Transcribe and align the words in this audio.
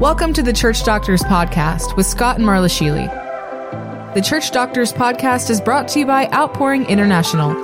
Welcome 0.00 0.34
to 0.34 0.42
the 0.42 0.52
Church 0.52 0.84
Doctors 0.84 1.22
Podcast 1.22 1.96
with 1.96 2.04
Scot 2.04 2.36
and 2.36 2.44
Marla 2.44 2.68
Sheely. 2.68 3.06
The 4.12 4.20
Church 4.20 4.50
Doctors 4.50 4.92
Podcast 4.92 5.48
is 5.48 5.58
brought 5.58 5.88
to 5.88 6.00
you 6.00 6.04
by 6.04 6.28
Outpouring 6.34 6.84
International. 6.84 7.54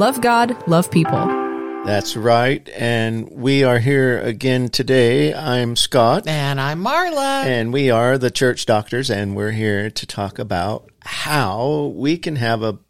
Love 0.00 0.20
God, 0.20 0.66
love 0.66 0.90
people. 0.90 1.26
That's 1.84 2.16
right. 2.16 2.68
And 2.70 3.30
we 3.30 3.62
are 3.62 3.78
here 3.78 4.18
again 4.18 4.68
today. 4.68 5.32
I'm 5.32 5.76
Scot. 5.76 6.26
And 6.26 6.60
I'm 6.60 6.82
Marla. 6.82 7.44
And 7.44 7.72
we 7.72 7.92
are 7.92 8.18
the 8.18 8.32
church 8.32 8.66
doctors, 8.66 9.08
and 9.08 9.36
we're 9.36 9.52
here 9.52 9.88
to 9.88 10.06
talk 10.06 10.40
about 10.40 10.90
how 11.02 11.92
we 11.94 12.18
can 12.18 12.34
have 12.34 12.64
a, 12.64 12.80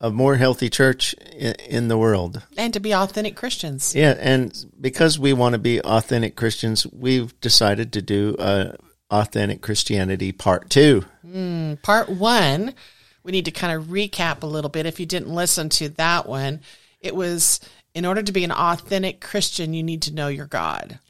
a 0.00 0.10
more 0.10 0.36
healthy 0.36 0.70
church 0.70 1.14
in, 1.14 1.88
the 1.88 1.98
world. 1.98 2.42
And 2.56 2.72
to 2.74 2.80
be 2.80 2.94
authentic 2.94 3.36
Christians. 3.36 3.94
Yeah. 3.94 4.16
And 4.18 4.52
because 4.80 5.18
we 5.18 5.32
want 5.32 5.54
to 5.54 5.58
be 5.58 5.80
authentic 5.80 6.36
Christians, 6.36 6.86
we've 6.86 7.38
decided 7.40 7.92
to 7.94 8.02
do 8.02 8.36
a 8.38 8.76
authentic 9.10 9.62
Christianity 9.62 10.32
part 10.32 10.70
two. 10.70 11.04
Mm, 11.26 11.82
part 11.82 12.08
one, 12.08 12.74
we 13.22 13.32
need 13.32 13.46
to 13.46 13.50
kind 13.50 13.76
of 13.76 13.88
recap 13.88 14.42
a 14.42 14.46
little 14.46 14.70
bit. 14.70 14.86
If 14.86 15.00
you 15.00 15.06
didn't 15.06 15.34
listen 15.34 15.68
to 15.70 15.88
that 15.90 16.28
one, 16.28 16.60
it 17.00 17.14
was 17.14 17.60
in 17.94 18.04
order 18.04 18.22
to 18.22 18.32
be 18.32 18.44
an 18.44 18.52
authentic 18.52 19.20
Christian, 19.20 19.74
you 19.74 19.82
need 19.82 20.02
to 20.02 20.14
know 20.14 20.28
your 20.28 20.46
God. 20.46 21.00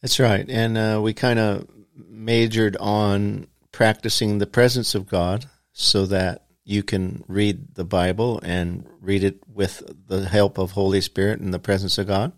That's 0.00 0.20
right. 0.20 0.48
And 0.48 0.78
uh, 0.78 1.00
we 1.02 1.12
kind 1.12 1.38
of 1.38 1.68
majored 1.96 2.76
on 2.78 3.48
practicing 3.72 4.38
the 4.38 4.46
presence 4.46 4.94
of 4.94 5.06
God 5.06 5.46
so 5.72 6.06
that 6.06 6.44
you 6.68 6.82
can 6.82 7.24
read 7.26 7.74
the 7.74 7.84
Bible 7.84 8.40
and 8.42 8.86
read 9.00 9.24
it 9.24 9.38
with 9.52 9.82
the 10.06 10.28
help 10.28 10.58
of 10.58 10.72
Holy 10.72 11.00
Spirit 11.00 11.40
and 11.40 11.52
the 11.52 11.58
presence 11.58 11.98
of 11.98 12.06
God. 12.06 12.32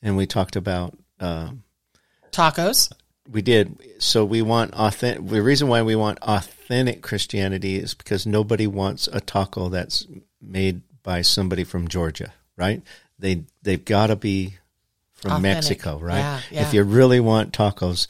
And 0.00 0.16
we 0.16 0.26
talked 0.26 0.56
about 0.56 0.96
uh, 1.18 1.50
tacos. 2.30 2.92
We 3.30 3.42
did. 3.42 3.76
So 3.98 4.24
we 4.24 4.42
want 4.42 4.72
authentic. 4.74 5.26
The 5.26 5.42
reason 5.42 5.68
why 5.68 5.82
we 5.82 5.96
want 5.96 6.18
authentic 6.22 7.02
Christianity 7.02 7.76
is 7.76 7.94
because 7.94 8.26
nobody 8.26 8.66
wants 8.66 9.08
a 9.12 9.20
taco 9.20 9.68
that's 9.68 10.06
made 10.40 10.82
by 11.02 11.22
somebody 11.22 11.64
from 11.64 11.88
Georgia 11.88 12.32
right? 12.58 12.82
They 13.18 13.44
they've 13.62 13.82
got 13.82 14.08
to 14.08 14.16
be 14.16 14.58
from 15.14 15.32
Authentic. 15.32 15.78
Mexico, 15.78 15.98
right? 15.98 16.18
Yeah, 16.18 16.40
yeah. 16.50 16.62
If 16.62 16.74
you 16.74 16.82
really 16.82 17.20
want 17.20 17.52
tacos, 17.52 18.06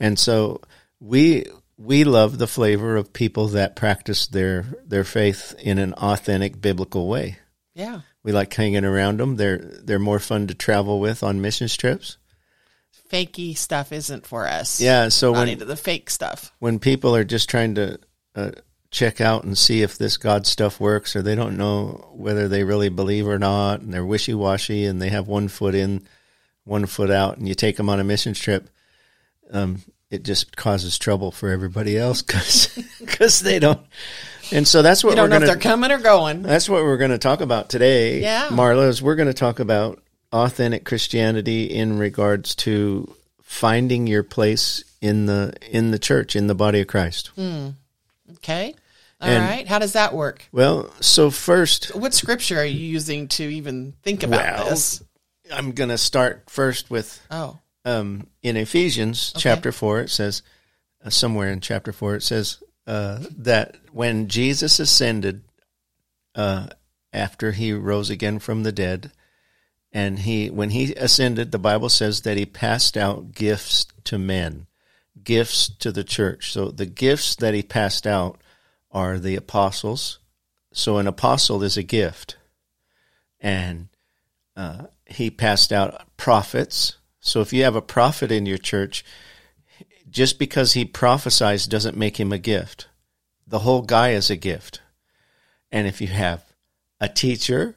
and 0.00 0.18
so 0.18 0.60
we 0.98 1.46
we 1.80 2.04
love 2.04 2.36
the 2.36 2.46
flavor 2.46 2.96
of 2.96 3.12
people 3.12 3.48
that 3.48 3.74
practice 3.74 4.26
their 4.26 4.66
their 4.84 5.04
faith 5.04 5.54
in 5.58 5.78
an 5.78 5.94
authentic 5.94 6.60
biblical 6.60 7.08
way. 7.08 7.38
Yeah, 7.74 8.00
we 8.22 8.32
like 8.32 8.52
hanging 8.52 8.84
around 8.84 9.18
them. 9.18 9.36
They're 9.36 9.58
they're 9.58 9.98
more 9.98 10.18
fun 10.18 10.46
to 10.48 10.54
travel 10.54 11.00
with 11.00 11.22
on 11.22 11.40
missions 11.40 11.76
trips. 11.76 12.18
Fakey 13.10 13.56
stuff 13.56 13.92
isn't 13.92 14.26
for 14.26 14.46
us. 14.46 14.80
Yeah, 14.80 15.08
so 15.08 15.32
Not 15.32 15.40
when 15.40 15.48
into 15.48 15.64
the 15.64 15.76
fake 15.76 16.10
stuff, 16.10 16.52
when 16.58 16.78
people 16.78 17.16
are 17.16 17.24
just 17.24 17.48
trying 17.48 17.74
to 17.74 17.98
uh, 18.36 18.52
check 18.90 19.20
out 19.20 19.44
and 19.44 19.56
see 19.56 19.82
if 19.82 19.98
this 19.98 20.16
God 20.16 20.46
stuff 20.46 20.78
works, 20.78 21.16
or 21.16 21.22
they 21.22 21.34
don't 21.34 21.56
know 21.56 22.10
whether 22.12 22.46
they 22.46 22.62
really 22.62 22.88
believe 22.88 23.26
or 23.26 23.38
not, 23.38 23.80
and 23.80 23.92
they're 23.92 24.04
wishy 24.04 24.34
washy, 24.34 24.84
and 24.84 25.00
they 25.00 25.08
have 25.08 25.26
one 25.26 25.48
foot 25.48 25.74
in, 25.74 26.06
one 26.64 26.86
foot 26.86 27.10
out, 27.10 27.38
and 27.38 27.48
you 27.48 27.54
take 27.54 27.76
them 27.76 27.88
on 27.88 28.00
a 28.00 28.04
missions 28.04 28.38
trip, 28.38 28.68
um, 29.50 29.80
it 30.10 30.24
just 30.24 30.56
causes 30.56 30.98
trouble 30.98 31.30
for 31.30 31.50
everybody 31.50 31.96
else 31.96 32.22
because 32.98 33.40
they 33.40 33.58
don't. 33.58 33.80
And 34.52 34.66
so 34.66 34.82
that's 34.82 35.04
what 35.04 35.10
you 35.10 35.16
don't 35.16 35.24
we're 35.24 35.28
know 35.28 35.34
gonna, 35.36 35.52
if 35.52 35.62
they're 35.62 35.70
coming 35.70 35.92
or 35.92 35.98
going. 35.98 36.42
That's 36.42 36.68
what 36.68 36.82
we're 36.82 36.96
going 36.96 37.12
to 37.12 37.18
talk 37.18 37.40
about 37.40 37.68
today. 37.68 38.20
Yeah, 38.20 38.48
Marla, 38.48 38.88
is 38.88 39.00
we're 39.00 39.14
going 39.14 39.28
to 39.28 39.34
talk 39.34 39.60
about 39.60 40.02
authentic 40.32 40.84
Christianity 40.84 41.64
in 41.64 41.98
regards 41.98 42.54
to 42.56 43.14
finding 43.42 44.06
your 44.06 44.22
place 44.22 44.84
in 45.00 45.26
the 45.26 45.54
in 45.70 45.92
the 45.92 45.98
church 45.98 46.34
in 46.34 46.48
the 46.48 46.54
body 46.54 46.80
of 46.80 46.88
Christ. 46.88 47.30
Mm. 47.36 47.74
Okay. 48.34 48.74
All 49.20 49.28
and, 49.28 49.44
right. 49.44 49.68
How 49.68 49.78
does 49.78 49.92
that 49.92 50.14
work? 50.14 50.46
Well, 50.50 50.90
so 51.00 51.30
first, 51.30 51.94
what 51.94 52.14
scripture 52.14 52.58
are 52.58 52.64
you 52.64 52.80
using 52.80 53.28
to 53.28 53.44
even 53.44 53.92
think 54.02 54.22
about 54.22 54.58
well, 54.58 54.70
this? 54.70 55.02
I'm 55.52 55.72
going 55.72 55.90
to 55.90 55.98
start 55.98 56.48
first 56.48 56.90
with 56.90 57.20
oh, 57.30 57.58
um, 57.84 58.26
in 58.42 58.56
Ephesians 58.56 59.32
okay. 59.34 59.40
chapter 59.42 59.72
four. 59.72 60.00
It 60.00 60.10
says 60.10 60.42
uh, 61.04 61.10
somewhere 61.10 61.50
in 61.50 61.60
chapter 61.60 61.92
four 61.92 62.16
it 62.16 62.22
says 62.22 62.62
uh, 62.86 63.20
that 63.38 63.76
when 63.92 64.28
Jesus 64.28 64.80
ascended 64.80 65.42
uh, 66.34 66.68
after 67.12 67.52
he 67.52 67.72
rose 67.72 68.10
again 68.10 68.38
from 68.38 68.62
the 68.62 68.72
dead, 68.72 69.12
and 69.92 70.20
he 70.20 70.50
when 70.50 70.70
he 70.70 70.94
ascended, 70.94 71.50
the 71.50 71.58
Bible 71.58 71.88
says 71.88 72.22
that 72.22 72.36
he 72.36 72.46
passed 72.46 72.96
out 72.96 73.32
gifts 73.32 73.86
to 74.04 74.18
men, 74.18 74.66
gifts 75.22 75.68
to 75.68 75.90
the 75.90 76.04
church. 76.04 76.52
So 76.52 76.70
the 76.70 76.86
gifts 76.86 77.34
that 77.36 77.54
he 77.54 77.62
passed 77.62 78.06
out 78.06 78.40
are 78.92 79.18
the 79.18 79.36
apostles. 79.36 80.18
So 80.72 80.98
an 80.98 81.06
apostle 81.06 81.62
is 81.62 81.76
a 81.76 81.82
gift. 81.82 82.36
And 83.40 83.88
uh, 84.56 84.86
he 85.06 85.30
passed 85.30 85.72
out 85.72 86.06
prophets. 86.16 86.96
So 87.20 87.40
if 87.40 87.52
you 87.52 87.62
have 87.64 87.76
a 87.76 87.82
prophet 87.82 88.32
in 88.32 88.46
your 88.46 88.58
church, 88.58 89.04
just 90.08 90.38
because 90.38 90.72
he 90.72 90.84
prophesies 90.84 91.66
doesn't 91.66 91.96
make 91.96 92.18
him 92.18 92.32
a 92.32 92.38
gift. 92.38 92.88
The 93.46 93.60
whole 93.60 93.82
guy 93.82 94.10
is 94.10 94.30
a 94.30 94.36
gift. 94.36 94.80
And 95.70 95.86
if 95.86 96.00
you 96.00 96.08
have 96.08 96.44
a 97.00 97.08
teacher 97.08 97.76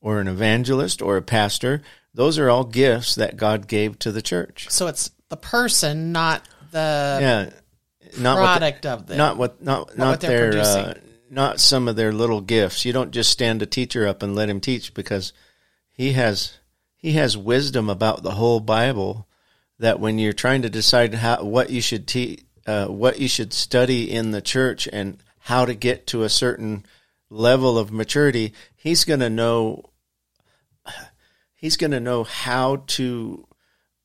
or 0.00 0.20
an 0.20 0.28
evangelist 0.28 1.02
or 1.02 1.16
a 1.16 1.22
pastor, 1.22 1.82
those 2.14 2.38
are 2.38 2.50
all 2.50 2.64
gifts 2.64 3.14
that 3.14 3.36
God 3.36 3.66
gave 3.66 3.98
to 4.00 4.12
the 4.12 4.22
church. 4.22 4.66
So 4.70 4.86
it's 4.86 5.10
the 5.28 5.36
person, 5.36 6.12
not 6.12 6.46
the 6.70 7.18
yeah 7.20 7.50
not 8.18 8.36
product 8.36 8.82
the, 8.82 8.90
of 8.90 9.06
them. 9.06 9.18
Not 9.18 9.36
what 9.36 9.62
not 9.62 9.96
not, 9.96 9.98
not 9.98 10.20
their 10.20 10.58
uh, 10.58 10.94
not 11.30 11.60
some 11.60 11.88
of 11.88 11.96
their 11.96 12.12
little 12.12 12.40
gifts. 12.40 12.84
You 12.84 12.92
don't 12.92 13.10
just 13.10 13.30
stand 13.30 13.62
a 13.62 13.66
teacher 13.66 14.06
up 14.06 14.22
and 14.22 14.34
let 14.34 14.48
him 14.48 14.60
teach 14.60 14.94
because 14.94 15.32
he 15.90 16.12
has 16.12 16.58
he 17.02 17.12
has 17.12 17.36
wisdom 17.36 17.90
about 17.90 18.22
the 18.22 18.30
whole 18.32 18.60
Bible 18.60 19.26
that 19.80 19.98
when 19.98 20.18
you're 20.18 20.32
trying 20.32 20.62
to 20.62 20.70
decide 20.70 21.14
how 21.14 21.42
what 21.42 21.68
you 21.68 21.82
should 21.82 22.06
teach 22.06 22.44
uh, 22.64 22.86
what 22.86 23.18
you 23.18 23.26
should 23.26 23.52
study 23.52 24.10
in 24.10 24.30
the 24.30 24.40
church 24.40 24.88
and 24.92 25.18
how 25.40 25.64
to 25.64 25.74
get 25.74 26.06
to 26.06 26.22
a 26.22 26.28
certain 26.28 26.86
level 27.28 27.76
of 27.76 27.90
maturity, 27.90 28.52
he's 28.76 29.04
going 29.04 29.18
to 29.18 29.28
know 29.28 29.90
he's 31.54 31.76
going 31.76 31.90
to 31.90 32.00
know 32.00 32.22
how 32.22 32.84
to 32.86 33.46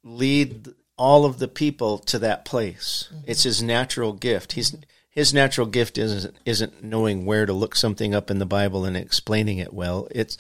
lead 0.04 0.68
all 0.98 1.26
of 1.26 1.38
the 1.38 1.48
people 1.48 2.00
to 2.00 2.18
that 2.18 2.44
place. 2.44 3.10
Mm-hmm. 3.14 3.24
It's 3.28 3.44
his 3.44 3.62
natural 3.62 4.14
gift. 4.14 4.54
He's 4.54 4.76
his 5.12 5.34
natural 5.34 5.68
gift 5.68 6.00
isn't 6.00 6.36
isn't 6.46 6.84
knowing 6.84 7.26
where 7.26 7.46
to 7.46 7.54
look 7.54 7.76
something 7.76 8.16
up 8.16 8.32
in 8.32 8.40
the 8.40 8.46
Bible 8.48 8.86
and 8.86 8.98
explaining 8.98 9.60
it 9.60 9.74
well. 9.74 10.08
It's 10.10 10.40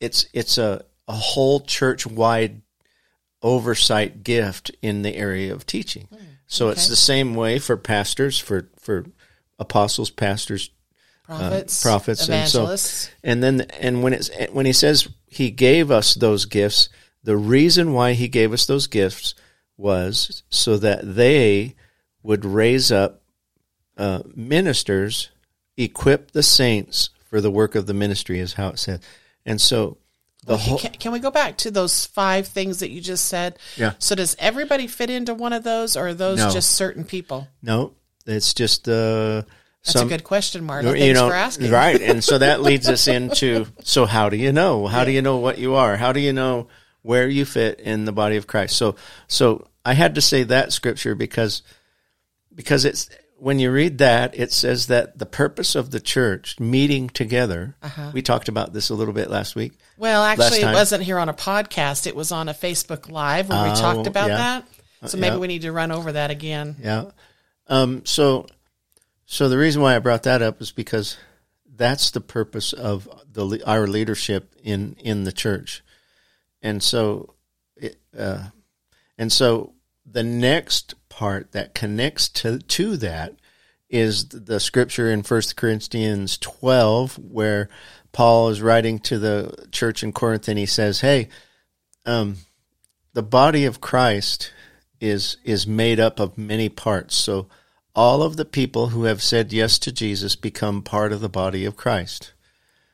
it's 0.00 0.26
it's 0.32 0.56
a 0.56 0.86
a 1.08 1.14
whole 1.14 1.60
church 1.60 2.06
wide 2.06 2.62
oversight 3.42 4.24
gift 4.24 4.70
in 4.82 5.02
the 5.02 5.16
area 5.16 5.52
of 5.52 5.66
teaching. 5.66 6.08
Mm, 6.12 6.18
so 6.46 6.68
it's 6.68 6.88
the 6.88 6.96
same 6.96 7.34
way 7.34 7.58
for 7.58 7.76
pastors, 7.76 8.38
for 8.38 8.68
for 8.78 9.06
apostles, 9.58 10.10
pastors, 10.10 10.70
prophets, 11.24 11.84
uh, 11.84 11.88
prophets, 11.88 12.24
evangelists. 12.24 13.10
and 13.22 13.42
so 13.42 13.46
and 13.46 13.60
then 13.60 13.60
and 13.80 14.02
when 14.02 14.12
it's 14.12 14.30
when 14.50 14.66
he 14.66 14.72
says 14.72 15.08
he 15.26 15.50
gave 15.50 15.90
us 15.90 16.14
those 16.14 16.44
gifts, 16.44 16.88
the 17.22 17.36
reason 17.36 17.92
why 17.92 18.12
he 18.12 18.28
gave 18.28 18.52
us 18.52 18.66
those 18.66 18.86
gifts 18.86 19.34
was 19.76 20.42
so 20.48 20.76
that 20.78 21.00
they 21.16 21.74
would 22.22 22.44
raise 22.44 22.90
up 22.90 23.22
uh, 23.96 24.22
ministers, 24.34 25.30
equip 25.76 26.32
the 26.32 26.42
saints 26.42 27.10
for 27.28 27.40
the 27.40 27.50
work 27.50 27.74
of 27.74 27.86
the 27.86 27.94
ministry, 27.94 28.38
is 28.38 28.54
how 28.54 28.68
it 28.68 28.78
said. 28.78 29.00
And 29.44 29.60
so 29.60 29.98
the 30.46 30.56
whole. 30.56 30.78
Can, 30.78 30.92
can, 30.92 31.12
we 31.12 31.18
go 31.18 31.30
back 31.30 31.58
to 31.58 31.70
those 31.70 32.06
five 32.06 32.48
things 32.48 32.80
that 32.80 32.90
you 32.90 33.00
just 33.00 33.26
said? 33.26 33.58
Yeah. 33.76 33.92
So 33.98 34.14
does 34.14 34.36
everybody 34.38 34.86
fit 34.86 35.10
into 35.10 35.34
one 35.34 35.52
of 35.52 35.62
those, 35.62 35.96
or 35.96 36.08
are 36.08 36.14
those 36.14 36.38
no. 36.38 36.50
just 36.50 36.72
certain 36.72 37.04
people? 37.04 37.48
No, 37.62 37.92
it's 38.26 38.54
just. 38.54 38.88
Uh, 38.88 39.42
that's 39.84 39.98
some, 39.98 40.08
a 40.08 40.10
good 40.10 40.24
question, 40.24 40.66
Marla. 40.66 40.82
Thanks 40.84 41.00
you 41.00 41.14
know, 41.14 41.28
for 41.28 41.34
asking. 41.34 41.70
Right. 41.70 42.00
And 42.00 42.24
so 42.24 42.38
that 42.38 42.60
leads 42.60 42.88
us 42.88 43.06
into 43.08 43.66
so 43.84 44.06
how 44.06 44.28
do 44.28 44.36
you 44.36 44.52
know? 44.52 44.86
How 44.86 45.04
do 45.04 45.12
you 45.12 45.22
know 45.22 45.36
what 45.36 45.58
you 45.58 45.74
are? 45.74 45.96
How 45.96 46.12
do 46.12 46.18
you 46.18 46.32
know 46.32 46.66
where 47.06 47.28
you 47.28 47.44
fit 47.44 47.78
in 47.78 48.04
the 48.04 48.12
body 48.12 48.36
of 48.36 48.48
Christ. 48.48 48.76
So, 48.76 48.96
so 49.28 49.68
I 49.84 49.94
had 49.94 50.16
to 50.16 50.20
say 50.20 50.42
that 50.42 50.72
scripture 50.72 51.14
because, 51.14 51.62
because 52.52 52.84
it's, 52.84 53.08
when 53.38 53.58
you 53.58 53.70
read 53.70 53.98
that, 53.98 54.38
it 54.38 54.52
says 54.52 54.86
that 54.86 55.18
the 55.18 55.26
purpose 55.26 55.74
of 55.74 55.90
the 55.90 56.00
church 56.00 56.58
meeting 56.58 57.08
together. 57.08 57.76
Uh-huh. 57.82 58.10
We 58.12 58.22
talked 58.22 58.48
about 58.48 58.72
this 58.72 58.90
a 58.90 58.94
little 58.94 59.14
bit 59.14 59.30
last 59.30 59.54
week. 59.54 59.72
Well, 59.96 60.22
actually, 60.24 60.60
it 60.60 60.72
wasn't 60.72 61.02
here 61.02 61.18
on 61.18 61.28
a 61.28 61.34
podcast. 61.34 62.06
It 62.06 62.16
was 62.16 62.32
on 62.32 62.48
a 62.48 62.54
Facebook 62.54 63.10
Live 63.10 63.48
where 63.48 63.64
we 63.64 63.70
oh, 63.70 63.74
talked 63.74 64.06
about 64.06 64.30
yeah. 64.30 64.36
that. 64.36 64.68
Uh, 65.02 65.06
so 65.08 65.18
maybe 65.18 65.34
yeah. 65.34 65.40
we 65.40 65.46
need 65.48 65.62
to 65.62 65.72
run 65.72 65.92
over 65.92 66.12
that 66.12 66.30
again. 66.30 66.76
Yeah. 66.82 67.10
Um, 67.68 68.04
so, 68.06 68.46
so 69.26 69.48
the 69.48 69.58
reason 69.58 69.82
why 69.82 69.96
I 69.96 69.98
brought 69.98 70.22
that 70.24 70.40
up 70.40 70.60
is 70.60 70.72
because 70.72 71.16
that's 71.74 72.10
the 72.10 72.20
purpose 72.20 72.72
of 72.72 73.08
the 73.30 73.62
our 73.66 73.86
leadership 73.86 74.54
in 74.62 74.96
in 74.98 75.24
the 75.24 75.32
church 75.32 75.82
and 76.66 76.82
so, 76.82 77.34
it, 77.76 77.96
uh, 78.18 78.48
and 79.18 79.32
so 79.32 79.74
the 80.04 80.24
next 80.24 80.94
part 81.16 81.52
that 81.52 81.74
connects 81.74 82.28
to 82.28 82.58
to 82.58 82.96
that 82.98 83.34
is 83.88 84.28
the 84.28 84.60
scripture 84.60 85.10
in 85.10 85.22
First 85.22 85.56
Corinthians 85.56 86.36
12 86.38 87.18
where 87.18 87.70
Paul 88.12 88.50
is 88.50 88.60
writing 88.60 88.98
to 89.00 89.18
the 89.18 89.66
church 89.72 90.02
in 90.02 90.12
Corinth 90.12 90.46
and 90.48 90.58
he 90.58 90.66
says, 90.66 91.00
"Hey, 91.00 91.28
um, 92.04 92.36
the 93.14 93.22
body 93.22 93.64
of 93.64 93.80
Christ 93.80 94.52
is 95.00 95.38
is 95.42 95.66
made 95.66 95.98
up 95.98 96.20
of 96.20 96.36
many 96.36 96.68
parts. 96.68 97.16
So 97.16 97.48
all 97.94 98.22
of 98.22 98.36
the 98.36 98.44
people 98.44 98.88
who 98.88 99.04
have 99.04 99.22
said 99.22 99.52
yes 99.52 99.78
to 99.80 99.92
Jesus 99.92 100.36
become 100.36 100.82
part 100.82 101.12
of 101.12 101.20
the 101.20 101.28
body 101.28 101.64
of 101.64 101.76
Christ. 101.76 102.32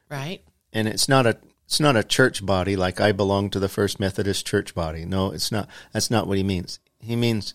Right. 0.08 0.42
And 0.72 0.86
it's 0.86 1.08
not 1.08 1.26
a 1.26 1.38
it's 1.66 1.80
not 1.80 1.96
a 1.96 2.04
church 2.04 2.44
body 2.44 2.76
like 2.76 3.00
I 3.00 3.12
belong 3.12 3.50
to 3.50 3.58
the 3.58 3.68
First 3.68 3.98
Methodist 3.98 4.46
Church 4.46 4.74
body. 4.74 5.04
No, 5.04 5.32
it's 5.32 5.50
not. 5.50 5.68
That's 5.92 6.10
not 6.10 6.26
what 6.26 6.36
he 6.36 6.44
means. 6.44 6.80
He 7.00 7.16
means 7.16 7.54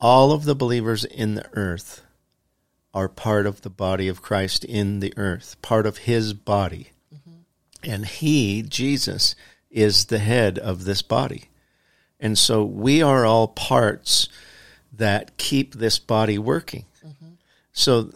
all 0.00 0.32
of 0.32 0.44
the 0.44 0.54
believers 0.54 1.04
in 1.04 1.34
the 1.34 1.48
earth 1.52 2.02
are 2.92 3.08
part 3.08 3.46
of 3.46 3.62
the 3.62 3.70
body 3.70 4.08
of 4.08 4.22
Christ 4.22 4.64
in 4.64 5.00
the 5.00 5.12
earth, 5.16 5.56
part 5.62 5.86
of 5.86 5.98
his 5.98 6.32
body. 6.32 6.90
Mm-hmm. 7.14 7.90
And 7.90 8.06
he, 8.06 8.62
Jesus, 8.62 9.34
is 9.70 10.06
the 10.06 10.18
head 10.18 10.58
of 10.58 10.84
this 10.84 11.02
body. 11.02 11.50
And 12.18 12.36
so 12.36 12.64
we 12.64 13.02
are 13.02 13.24
all 13.24 13.48
parts 13.48 14.28
that 14.92 15.36
keep 15.36 15.74
this 15.74 15.98
body 15.98 16.38
working. 16.38 16.84
Mm-hmm. 17.06 17.30
So, 17.72 18.12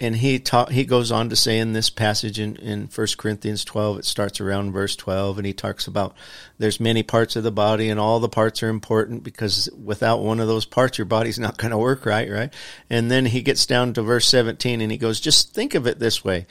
and 0.00 0.14
he 0.16 0.42
he 0.70 0.84
goes 0.84 1.10
on 1.10 1.28
to 1.28 1.36
say 1.36 1.58
in 1.58 1.72
this 1.72 1.90
passage 1.90 2.38
in, 2.38 2.54
in 2.56 2.88
1 2.94 3.06
Corinthians 3.16 3.64
12, 3.64 3.98
it 3.98 4.04
starts 4.04 4.40
around 4.40 4.72
verse 4.72 4.94
12, 4.94 5.38
and 5.38 5.46
he 5.46 5.52
talks 5.52 5.88
about 5.88 6.14
there's 6.58 6.78
many 6.78 7.02
parts 7.02 7.34
of 7.34 7.42
the 7.42 7.50
body 7.50 7.88
and 7.88 7.98
all 7.98 8.20
the 8.20 8.28
parts 8.28 8.62
are 8.62 8.68
important 8.68 9.24
because 9.24 9.68
without 9.72 10.20
one 10.20 10.38
of 10.38 10.46
those 10.46 10.64
parts, 10.64 10.98
your 10.98 11.04
body's 11.04 11.38
not 11.38 11.58
going 11.58 11.72
to 11.72 11.78
work 11.78 12.06
right, 12.06 12.30
right? 12.30 12.54
And 12.88 13.10
then 13.10 13.26
he 13.26 13.42
gets 13.42 13.66
down 13.66 13.92
to 13.94 14.02
verse 14.02 14.28
17 14.28 14.80
and 14.80 14.92
he 14.92 14.98
goes, 14.98 15.20
just 15.20 15.52
think 15.52 15.74
of 15.74 15.86
it 15.86 15.98
this 15.98 16.24
way. 16.24 16.46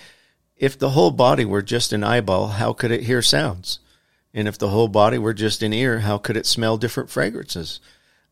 If 0.58 0.78
the 0.78 0.90
whole 0.90 1.12
body 1.12 1.46
were 1.46 1.62
just 1.62 1.94
an 1.94 2.04
eyeball, 2.04 2.48
how 2.48 2.74
could 2.74 2.92
it 2.92 3.04
hear 3.04 3.22
sounds? 3.22 3.80
And 4.34 4.48
if 4.48 4.58
the 4.58 4.70
whole 4.70 4.90
body 4.90 5.18
were 5.18 5.34
just 5.34 5.64
an 5.64 5.72
ear, 5.72 6.00
how 6.00 6.18
could 6.18 6.36
it 6.36 6.46
smell 6.46 6.78
different 6.78 7.10
fragrances? 7.10 7.80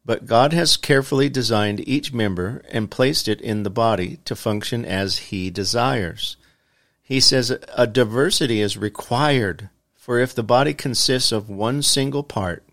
But 0.06 0.28
God 0.28 0.54
has 0.54 0.78
carefully 0.78 1.30
designed 1.30 1.88
each 1.88 2.14
member 2.14 2.62
and 2.70 2.92
placed 2.92 3.28
it 3.28 3.42
in 3.42 3.64
the 3.64 3.72
body 3.72 4.20
to 4.26 4.36
function 4.36 4.86
as 4.86 5.18
He 5.18 5.50
desires. 5.50 6.38
He 7.02 7.20
says 7.20 7.58
a 7.76 7.88
diversity 7.88 8.62
is 8.62 8.78
required, 8.78 9.70
for 9.96 10.20
if 10.20 10.36
the 10.36 10.44
body 10.44 10.74
consists 10.74 11.32
of 11.32 11.50
one 11.50 11.82
single 11.82 12.24
part, 12.24 12.64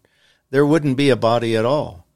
there 0.50 0.66
wouldn't 0.66 0.98
be 0.98 1.08
a 1.08 1.16
body 1.16 1.56
at 1.56 1.64
all. 1.64 2.06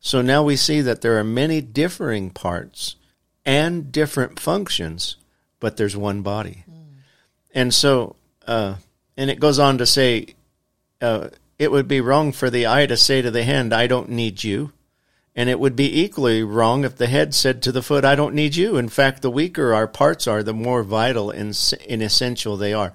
So 0.00 0.20
now 0.20 0.42
we 0.42 0.56
see 0.56 0.82
that 0.82 1.00
there 1.00 1.18
are 1.18 1.24
many 1.24 1.60
differing 1.60 2.30
parts 2.30 2.96
and 3.44 3.90
different 3.90 4.38
functions, 4.38 5.16
but 5.58 5.76
there's 5.76 5.96
one 5.96 6.20
body. 6.22 6.64
Mm. 6.70 6.84
And 7.54 7.74
so, 7.74 8.16
uh, 8.46 8.76
and 9.16 9.30
it 9.30 9.40
goes 9.40 9.58
on 9.58 9.78
to 9.78 9.86
say, 9.86 10.34
uh, 11.00 11.28
it 11.58 11.70
would 11.70 11.88
be 11.88 12.00
wrong 12.00 12.32
for 12.32 12.50
the 12.50 12.66
eye 12.66 12.86
to 12.86 12.96
say 12.96 13.22
to 13.22 13.30
the 13.30 13.44
hand, 13.44 13.72
I 13.72 13.86
don't 13.86 14.10
need 14.10 14.44
you. 14.44 14.72
And 15.34 15.50
it 15.50 15.60
would 15.60 15.76
be 15.76 16.00
equally 16.02 16.42
wrong 16.42 16.84
if 16.84 16.96
the 16.96 17.06
head 17.06 17.34
said 17.34 17.62
to 17.62 17.72
the 17.72 17.82
foot, 17.82 18.06
I 18.06 18.14
don't 18.14 18.34
need 18.34 18.56
you. 18.56 18.78
In 18.78 18.88
fact, 18.88 19.20
the 19.20 19.30
weaker 19.30 19.74
our 19.74 19.86
parts 19.86 20.26
are, 20.26 20.42
the 20.42 20.54
more 20.54 20.82
vital 20.82 21.30
and, 21.30 21.48
and 21.88 22.02
essential 22.02 22.56
they 22.56 22.72
are. 22.72 22.94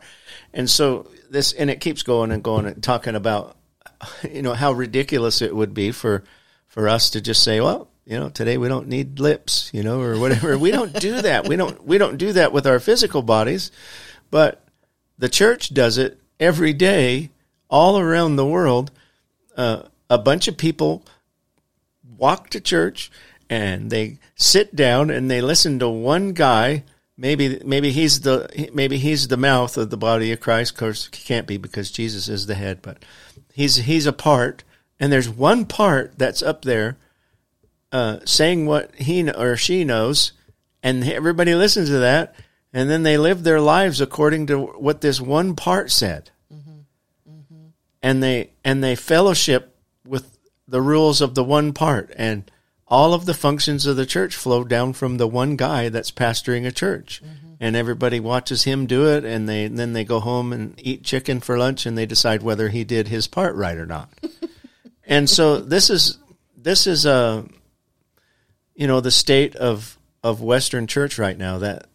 And 0.52 0.68
so 0.68 1.08
this, 1.30 1.54
and 1.54 1.70
it 1.70 1.82
keeps 1.82 2.02
going 2.02 2.32
and 2.32 2.44
going 2.44 2.66
and 2.66 2.82
talking 2.82 3.16
about, 3.16 3.58
you 4.32 4.42
know, 4.42 4.54
how 4.54 4.72
ridiculous 4.72 5.42
it 5.42 5.56
would 5.56 5.76
be 5.76 5.92
for, 5.92 6.24
for 6.68 6.90
us 6.90 7.12
to 7.12 7.22
just 7.22 7.44
say, 7.44 7.62
well, 7.62 7.90
you 8.06 8.18
know, 8.18 8.30
today 8.30 8.58
we 8.58 8.68
don't 8.68 8.88
need 8.88 9.20
lips, 9.20 9.70
you 9.72 9.84
know, 9.84 10.02
or 10.02 10.20
whatever. 10.20 10.58
we 10.58 10.72
don't 10.72 10.94
do 11.00 11.22
that. 11.22 11.48
We 11.48 11.56
don't, 11.56 11.86
we 11.86 12.00
don't 12.00 12.18
do 12.18 12.34
that 12.34 12.52
with 12.52 12.66
our 12.66 12.80
physical 12.80 13.22
bodies, 13.22 13.72
but 14.32 14.66
the 15.20 15.30
church 15.30 15.74
does 15.74 16.00
it 16.00 16.20
every 16.40 16.74
day 16.74 17.30
all 17.72 17.98
around 17.98 18.36
the 18.36 18.46
world, 18.46 18.92
uh, 19.58 19.84
a 20.10 20.18
bunch 20.18 20.48
of 20.48 20.58
people 20.58 21.04
walk 22.18 22.50
to 22.50 22.60
church 22.60 23.10
and 23.50 23.90
they 23.90 24.20
sit 24.36 24.76
down 24.76 25.10
and 25.10 25.32
they 25.32 25.42
listen 25.42 25.80
to 25.80 25.90
one 25.90 26.34
guy. 26.34 26.84
Maybe 27.18 27.62
maybe 27.66 27.92
he's 27.92 28.22
the 28.22 28.70
maybe 28.74 28.98
he's 28.98 29.28
the 29.28 29.38
mouth 29.38 29.78
of 29.78 29.90
the 29.90 29.98
body 29.98 30.32
of 30.32 30.40
Christ. 30.40 30.74
Of 30.74 30.78
course, 30.78 31.10
he 31.12 31.24
can't 31.24 31.48
be 31.48 31.58
because 31.58 31.92
Jesus 31.92 32.28
is 32.28 32.46
the 32.46 32.56
head, 32.56 32.82
but 32.82 33.04
he's 33.54 33.76
he's 33.78 34.06
a 34.06 34.14
part, 34.14 34.64
and 35.00 35.12
there's 35.12 35.30
one 35.30 35.66
part 35.66 36.18
that's 36.18 36.42
up 36.42 36.64
there 36.64 36.98
uh, 37.92 38.20
saying 38.26 38.66
what 38.66 38.96
he 38.96 39.30
or 39.30 39.56
she 39.56 39.84
knows, 39.84 40.32
and 40.82 41.08
everybody 41.08 41.54
listens 41.54 41.90
to 41.90 42.00
that, 42.00 42.34
and 42.74 42.90
then 42.90 43.04
they 43.04 43.18
live 43.18 43.44
their 43.44 43.62
lives 43.62 44.02
according 44.02 44.48
to 44.48 44.60
what 44.60 45.02
this 45.02 45.22
one 45.22 45.56
part 45.56 45.92
said 45.92 46.31
and 48.02 48.22
they 48.22 48.52
and 48.64 48.84
they 48.84 48.96
fellowship 48.96 49.76
with 50.06 50.38
the 50.68 50.82
rules 50.82 51.22
of 51.22 51.36
the 51.36 51.44
one 51.44 51.74
part. 51.74 52.12
And 52.16 52.50
all 52.88 53.14
of 53.14 53.26
the 53.26 53.34
functions 53.34 53.86
of 53.86 53.96
the 53.96 54.06
church 54.06 54.36
flow 54.36 54.64
down 54.64 54.94
from 54.94 55.18
the 55.18 55.28
one 55.28 55.56
guy 55.56 55.90
that's 55.90 56.12
pastoring 56.12 56.66
a 56.66 56.72
church. 56.72 57.22
Mm-hmm. 57.24 57.54
and 57.60 57.76
everybody 57.76 58.20
watches 58.20 58.64
him 58.64 58.88
do 58.88 59.08
it 59.08 59.24
and 59.24 59.48
they 59.48 59.66
and 59.66 59.78
then 59.78 59.94
they 59.94 60.04
go 60.04 60.20
home 60.20 60.52
and 60.52 60.74
eat 60.78 61.04
chicken 61.04 61.40
for 61.40 61.58
lunch 61.58 61.86
and 61.86 61.98
they 61.98 62.06
decide 62.06 62.42
whether 62.42 62.70
he 62.70 62.84
did 62.84 63.08
his 63.08 63.28
part 63.28 63.56
right 63.56 63.78
or 63.78 63.86
not. 63.86 64.10
And 65.12 65.30
so 65.30 65.60
this 65.60 65.90
is 65.90 66.18
this 66.56 66.88
is 66.88 67.06
a 67.06 67.46
you 68.76 68.88
know 68.88 69.02
the 69.02 69.12
state 69.12 69.58
of 69.58 69.98
of 70.24 70.42
western 70.42 70.88
church 70.88 71.20
right 71.20 71.38
now 71.38 71.58
that 71.58 71.88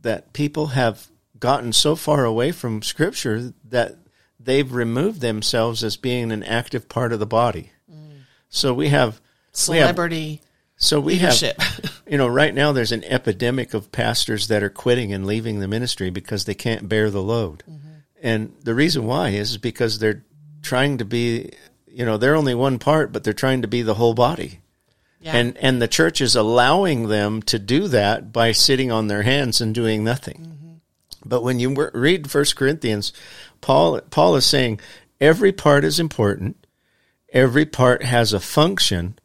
that 0.00 0.32
people 0.32 0.68
have 0.68 1.06
gotten 1.38 1.72
so 1.72 1.94
far 1.94 2.24
away 2.24 2.50
from 2.50 2.82
scripture 2.82 3.52
that 3.64 3.96
they've 4.44 4.72
removed 4.72 5.20
themselves 5.20 5.84
as 5.84 5.96
being 5.96 6.32
an 6.32 6.42
active 6.42 6.88
part 6.88 7.12
of 7.12 7.18
the 7.18 7.26
body. 7.26 7.70
Mm. 7.90 8.22
So 8.48 8.74
we 8.74 8.88
have 8.88 9.20
celebrity. 9.52 10.16
We 10.16 10.30
have, 10.36 10.40
so 10.76 11.00
we 11.00 11.14
leadership. 11.14 11.60
have, 11.60 12.02
you 12.06 12.18
know, 12.18 12.26
right 12.26 12.54
now 12.54 12.72
there's 12.72 12.92
an 12.92 13.04
epidemic 13.04 13.74
of 13.74 13.92
pastors 13.92 14.48
that 14.48 14.62
are 14.62 14.70
quitting 14.70 15.12
and 15.12 15.26
leaving 15.26 15.60
the 15.60 15.68
ministry 15.68 16.10
because 16.10 16.44
they 16.44 16.54
can't 16.54 16.88
bear 16.88 17.10
the 17.10 17.22
load. 17.22 17.62
Mm-hmm. 17.68 17.88
And 18.22 18.54
the 18.62 18.74
reason 18.74 19.06
why 19.06 19.30
is 19.30 19.58
because 19.58 19.98
they're 19.98 20.24
trying 20.62 20.98
to 20.98 21.04
be, 21.04 21.50
you 21.86 22.04
know, 22.04 22.16
they're 22.16 22.36
only 22.36 22.54
one 22.54 22.78
part, 22.78 23.12
but 23.12 23.24
they're 23.24 23.32
trying 23.32 23.62
to 23.62 23.68
be 23.68 23.82
the 23.82 23.94
whole 23.94 24.14
body. 24.14 24.60
Yeah. 25.20 25.36
And 25.36 25.56
and 25.58 25.80
the 25.80 25.88
church 25.88 26.20
is 26.20 26.34
allowing 26.34 27.06
them 27.06 27.42
to 27.42 27.58
do 27.58 27.86
that 27.88 28.32
by 28.32 28.50
sitting 28.50 28.90
on 28.90 29.06
their 29.06 29.22
hands 29.22 29.60
and 29.60 29.72
doing 29.72 30.02
nothing. 30.02 30.38
Mm-hmm. 30.38 30.72
But 31.24 31.44
when 31.44 31.60
you 31.60 31.90
read 31.94 32.28
First 32.28 32.56
Corinthians, 32.56 33.12
Paul 33.62 34.00
Paul 34.10 34.36
is 34.36 34.44
saying 34.44 34.80
every 35.20 35.52
part 35.52 35.84
is 35.84 35.98
important, 35.98 36.66
every 37.32 37.64
part 37.64 38.02
has 38.02 38.34
a 38.34 38.40
function, 38.40 39.18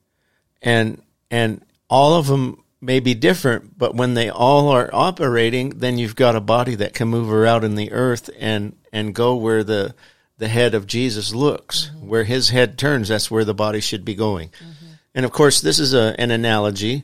and 0.62 1.02
and 1.30 1.66
all 1.90 2.14
of 2.14 2.28
them 2.28 2.64
may 2.80 3.00
be 3.00 3.14
different, 3.14 3.78
but 3.78 3.96
when 3.96 4.14
they 4.14 4.30
all 4.30 4.70
are 4.70 4.90
operating, 4.94 5.70
then 5.70 5.98
you've 5.98 6.16
got 6.16 6.36
a 6.36 6.42
body 6.42 6.76
that 6.76 6.94
can 6.94 7.08
move 7.08 7.32
around 7.32 7.64
in 7.64 7.76
the 7.76 7.92
earth 7.92 8.30
and 8.40 8.78
and 8.94 9.14
go 9.14 9.36
where 9.36 9.64
the 9.64 9.94
the 10.38 10.48
head 10.48 10.76
of 10.76 10.86
Jesus 10.86 11.34
looks, 11.34 11.88
mm-hmm. 11.88 12.08
where 12.08 12.24
his 12.24 12.50
head 12.50 12.78
turns. 12.78 13.10
That's 13.10 13.32
where 13.32 13.46
the 13.46 13.54
body 13.54 13.82
should 13.82 14.06
be 14.06 14.16
going. 14.16 14.50
Mm-hmm. 14.50 14.86
And 15.16 15.26
of 15.26 15.32
course, 15.32 15.62
this 15.62 15.80
is 15.80 15.94
a, 15.94 16.16
an 16.20 16.30
analogy, 16.30 17.04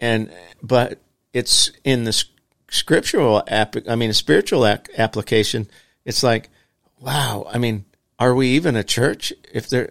and 0.00 0.32
but 0.62 0.98
it's 1.34 1.70
in 1.84 2.04
the 2.04 2.24
scriptural 2.70 3.42
app. 3.46 3.76
I 3.86 3.94
mean, 3.94 4.10
a 4.10 4.14
spiritual 4.14 4.66
application 4.66 5.68
it's 6.06 6.22
like, 6.22 6.48
wow. 6.98 7.46
I 7.52 7.58
mean, 7.58 7.84
are 8.18 8.34
we 8.34 8.48
even 8.52 8.76
a 8.76 8.82
church 8.82 9.34
if 9.52 9.68
there? 9.68 9.90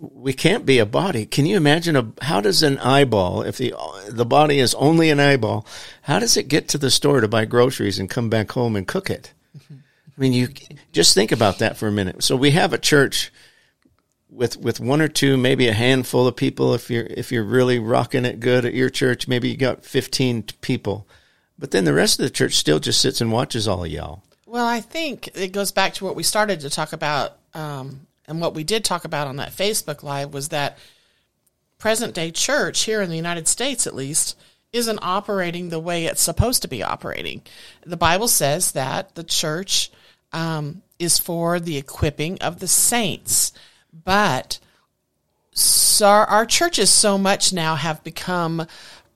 We 0.00 0.32
can't 0.32 0.64
be 0.64 0.78
a 0.78 0.86
body. 0.86 1.26
Can 1.26 1.44
you 1.44 1.58
imagine 1.58 1.94
a? 1.94 2.12
How 2.22 2.40
does 2.40 2.62
an 2.62 2.78
eyeball, 2.78 3.42
if 3.42 3.58
the 3.58 3.74
the 4.08 4.24
body 4.24 4.60
is 4.60 4.74
only 4.76 5.10
an 5.10 5.20
eyeball, 5.20 5.66
how 6.00 6.18
does 6.18 6.38
it 6.38 6.48
get 6.48 6.68
to 6.68 6.78
the 6.78 6.90
store 6.90 7.20
to 7.20 7.28
buy 7.28 7.44
groceries 7.44 7.98
and 7.98 8.08
come 8.08 8.30
back 8.30 8.52
home 8.52 8.76
and 8.76 8.88
cook 8.88 9.10
it? 9.10 9.34
I 9.70 10.20
mean, 10.20 10.32
you 10.32 10.48
just 10.92 11.14
think 11.14 11.32
about 11.32 11.58
that 11.58 11.76
for 11.76 11.86
a 11.86 11.92
minute. 11.92 12.24
So 12.24 12.34
we 12.34 12.52
have 12.52 12.72
a 12.72 12.78
church 12.78 13.30
with 14.30 14.56
with 14.56 14.80
one 14.80 15.02
or 15.02 15.08
two, 15.08 15.36
maybe 15.36 15.68
a 15.68 15.74
handful 15.74 16.26
of 16.26 16.34
people. 16.34 16.72
If 16.72 16.90
you're 16.90 17.06
if 17.06 17.30
you're 17.30 17.44
really 17.44 17.78
rocking 17.78 18.24
it 18.24 18.40
good 18.40 18.64
at 18.64 18.72
your 18.74 18.90
church, 18.90 19.28
maybe 19.28 19.50
you 19.50 19.56
got 19.58 19.84
fifteen 19.84 20.44
people, 20.62 21.06
but 21.58 21.72
then 21.72 21.84
the 21.84 21.92
rest 21.92 22.18
of 22.18 22.24
the 22.24 22.30
church 22.30 22.54
still 22.54 22.78
just 22.80 23.02
sits 23.02 23.20
and 23.20 23.30
watches 23.30 23.68
all 23.68 23.84
of 23.84 23.90
y'all. 23.90 24.22
Well, 24.48 24.66
I 24.66 24.80
think 24.80 25.28
it 25.34 25.52
goes 25.52 25.72
back 25.72 25.92
to 25.94 26.06
what 26.06 26.16
we 26.16 26.22
started 26.22 26.60
to 26.60 26.70
talk 26.70 26.94
about, 26.94 27.36
um, 27.52 28.06
and 28.26 28.40
what 28.40 28.54
we 28.54 28.64
did 28.64 28.82
talk 28.82 29.04
about 29.04 29.26
on 29.26 29.36
that 29.36 29.52
Facebook 29.52 30.02
Live 30.02 30.32
was 30.32 30.48
that 30.48 30.78
present 31.76 32.14
day 32.14 32.30
church 32.30 32.84
here 32.84 33.02
in 33.02 33.10
the 33.10 33.16
United 33.16 33.46
States, 33.46 33.86
at 33.86 33.94
least, 33.94 34.38
isn't 34.72 35.00
operating 35.02 35.68
the 35.68 35.78
way 35.78 36.06
it's 36.06 36.22
supposed 36.22 36.62
to 36.62 36.68
be 36.68 36.82
operating. 36.82 37.42
The 37.84 37.98
Bible 37.98 38.26
says 38.26 38.72
that 38.72 39.16
the 39.16 39.22
church 39.22 39.90
um, 40.32 40.80
is 40.98 41.18
for 41.18 41.60
the 41.60 41.76
equipping 41.76 42.40
of 42.40 42.58
the 42.58 42.68
saints, 42.68 43.52
but 43.92 44.60
so 45.52 46.06
our, 46.06 46.46
churches 46.46 46.88
so 46.88 47.18
much 47.18 47.52
now 47.52 47.74
have 47.74 48.02
become 48.02 48.66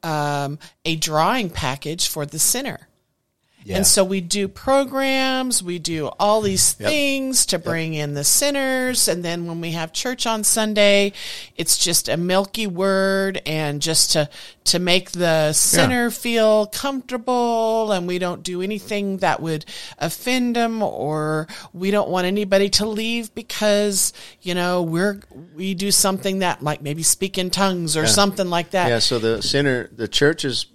um, 0.02 0.58
a 0.84 0.96
drawing 0.96 1.48
package 1.48 2.06
for 2.06 2.26
the 2.26 2.38
sinner. 2.38 2.86
Yeah. 3.64 3.76
And 3.76 3.86
so 3.86 4.04
we 4.04 4.20
do 4.20 4.48
programs, 4.48 5.62
we 5.62 5.78
do 5.78 6.08
all 6.18 6.40
these 6.40 6.72
things 6.72 7.46
to 7.46 7.58
bring 7.58 7.94
yep. 7.94 8.04
in 8.04 8.14
the 8.14 8.24
sinners. 8.24 9.08
And 9.08 9.24
then 9.24 9.46
when 9.46 9.60
we 9.60 9.72
have 9.72 9.92
church 9.92 10.26
on 10.26 10.42
Sunday, 10.44 11.12
it's 11.56 11.78
just 11.78 12.08
a 12.08 12.16
milky 12.16 12.66
word 12.66 13.40
and 13.46 13.80
just 13.80 14.12
to, 14.12 14.28
to 14.64 14.78
make 14.78 15.12
the 15.12 15.52
sinner 15.52 16.04
yeah. 16.04 16.10
feel 16.10 16.66
comfortable. 16.66 17.92
And 17.92 18.06
we 18.06 18.18
don't 18.18 18.42
do 18.42 18.62
anything 18.62 19.18
that 19.18 19.40
would 19.40 19.64
offend 19.98 20.56
them 20.56 20.82
or 20.82 21.46
we 21.72 21.90
don't 21.90 22.08
want 22.08 22.26
anybody 22.26 22.68
to 22.70 22.86
leave 22.86 23.32
because, 23.34 24.12
you 24.40 24.54
know, 24.54 24.82
we're, 24.82 25.20
we 25.54 25.74
do 25.74 25.90
something 25.92 26.40
that 26.40 26.62
like 26.62 26.82
maybe 26.82 27.02
speak 27.02 27.38
in 27.38 27.50
tongues 27.50 27.96
or 27.96 28.02
yeah. 28.02 28.08
something 28.08 28.50
like 28.50 28.70
that. 28.70 28.88
Yeah. 28.88 28.98
So 28.98 29.18
the 29.18 29.40
sinner, 29.40 29.88
the 29.92 30.08
church 30.08 30.44
is 30.44 30.66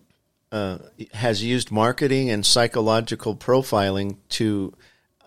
uh, 0.51 0.77
has 1.13 1.43
used 1.43 1.71
marketing 1.71 2.29
and 2.29 2.45
psychological 2.45 3.35
profiling 3.35 4.17
to 4.29 4.73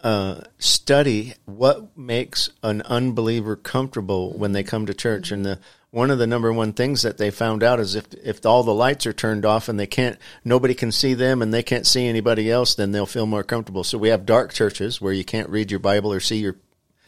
uh, 0.03 0.41
study 0.59 1.35
what 1.45 1.97
makes 1.97 2.51
an 2.63 2.83
unbeliever 2.83 3.57
comfortable 3.57 4.33
when 4.33 4.53
they 4.53 4.63
come 4.63 4.87
to 4.87 4.95
church. 4.95 5.31
And 5.31 5.45
the 5.45 5.59
one 5.91 6.11
of 6.11 6.19
the 6.19 6.27
number 6.27 6.53
one 6.53 6.73
things 6.73 7.03
that 7.03 7.19
they 7.19 7.31
found 7.31 7.63
out 7.63 7.81
is 7.81 7.95
if 7.95 8.13
if 8.15 8.47
all 8.47 8.63
the 8.63 8.73
lights 8.73 9.07
are 9.07 9.13
turned 9.13 9.45
off 9.45 9.69
and 9.69 9.79
they 9.79 9.87
can't 9.87 10.17
nobody 10.45 10.75
can 10.75 10.93
see 10.93 11.15
them 11.15 11.43
and 11.43 11.53
they 11.53 11.63
can't 11.63 11.87
see 11.87 12.07
anybody 12.07 12.51
else, 12.51 12.75
then 12.75 12.93
they'll 12.93 13.07
feel 13.07 13.27
more 13.27 13.43
comfortable. 13.43 13.85
So 13.85 13.99
we 13.99 14.09
have 14.09 14.25
dark 14.25 14.53
churches 14.53 15.01
where 15.01 15.13
you 15.13 15.25
can't 15.25 15.51
read 15.51 15.71
your 15.71 15.81
Bible 15.81 16.13
or 16.13 16.21
see 16.21 16.39
your 16.39 16.57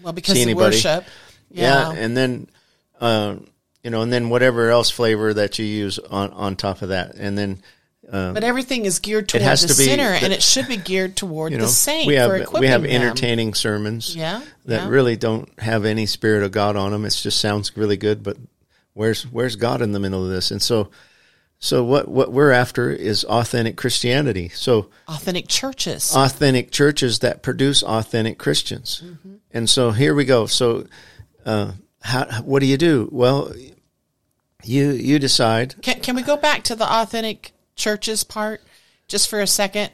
well 0.03 0.13
because 0.13 0.35
see 0.35 0.43
anybody. 0.43 0.77
worship. 0.77 1.05
Yeah. 1.51 1.93
yeah, 1.93 1.99
and 1.99 2.17
then. 2.17 2.49
Uh, 3.01 3.37
you 3.83 3.91
know, 3.91 4.03
and 4.03 4.13
then 4.13 4.31
whatever 4.31 4.71
else 4.71 4.91
flavor 4.91 5.35
that 5.35 5.59
you 5.59 5.65
use 5.65 5.99
on, 5.99 6.31
on 6.31 6.55
top 6.55 6.83
of 6.83 6.91
that, 6.91 7.17
and 7.17 7.37
then 7.37 7.61
um, 8.13 8.35
but 8.35 8.45
everything 8.45 8.85
is 8.85 8.99
geared 8.99 9.27
toward 9.27 9.43
the 9.43 9.57
to 9.57 9.69
sinner, 9.69 10.03
and 10.03 10.35
it 10.35 10.43
should 10.43 10.69
be 10.69 10.77
geared 10.77 11.17
toward 11.17 11.53
you 11.53 11.59
know, 11.59 11.65
the 11.65 11.71
saint. 11.71 12.07
We 12.07 12.17
have 12.17 12.53
we 12.53 12.67
have 12.67 12.83
them. 12.83 12.91
entertaining 12.91 13.55
sermons, 13.55 14.15
yeah, 14.15 14.43
that 14.67 14.83
yeah. 14.83 14.89
really 14.89 15.17
don't 15.17 15.49
have 15.59 15.87
any 15.87 16.05
spirit 16.05 16.43
of 16.43 16.53
God 16.53 16.77
on 16.77 16.93
them. 16.93 17.07
It 17.07 17.11
just 17.15 17.41
sounds 17.41 17.75
really 17.75 17.97
good, 17.97 18.23
but 18.23 18.37
where's 18.93 19.23
where's 19.23 19.57
God 19.57 19.81
in 19.81 19.93
the 19.93 19.99
middle 19.99 20.23
of 20.23 20.31
this? 20.31 20.51
And 20.51 20.61
so, 20.61 20.91
so 21.59 21.85
what 21.85 22.07
what 22.07 22.31
we're 22.31 22.51
after 22.51 22.91
is 22.91 23.25
authentic 23.25 23.79
Christianity. 23.79 24.51
So 24.51 24.91
authentic 25.09 25.49
churches, 25.49 26.15
authentic 26.15 26.71
churches 26.71 27.21
that 27.21 27.43
produce 27.43 27.83
authentic 27.83 28.37
Christians. 28.37 29.03
Mm-hmm. 29.03 29.35
And 29.53 29.71
so 29.71 29.91
here 29.91 30.15
we 30.15 30.27
go. 30.27 30.45
So, 30.45 30.87
uh, 31.47 31.73
how 32.03 32.27
what 32.43 32.61
do 32.61 32.67
you 32.67 32.77
do? 32.77 33.09
Well, 33.11 33.55
you 34.63 34.91
you 34.91 35.19
decide. 35.19 35.77
Can 35.81 36.01
can 36.01 36.15
we 36.15 36.23
go 36.23 36.37
back 36.37 36.63
to 36.65 36.75
the 36.75 36.85
authentic? 36.85 37.53
Churches 37.75 38.25
part 38.25 38.63
just 39.09 39.29
for 39.29 39.41
a 39.41 39.47
second. 39.47 39.91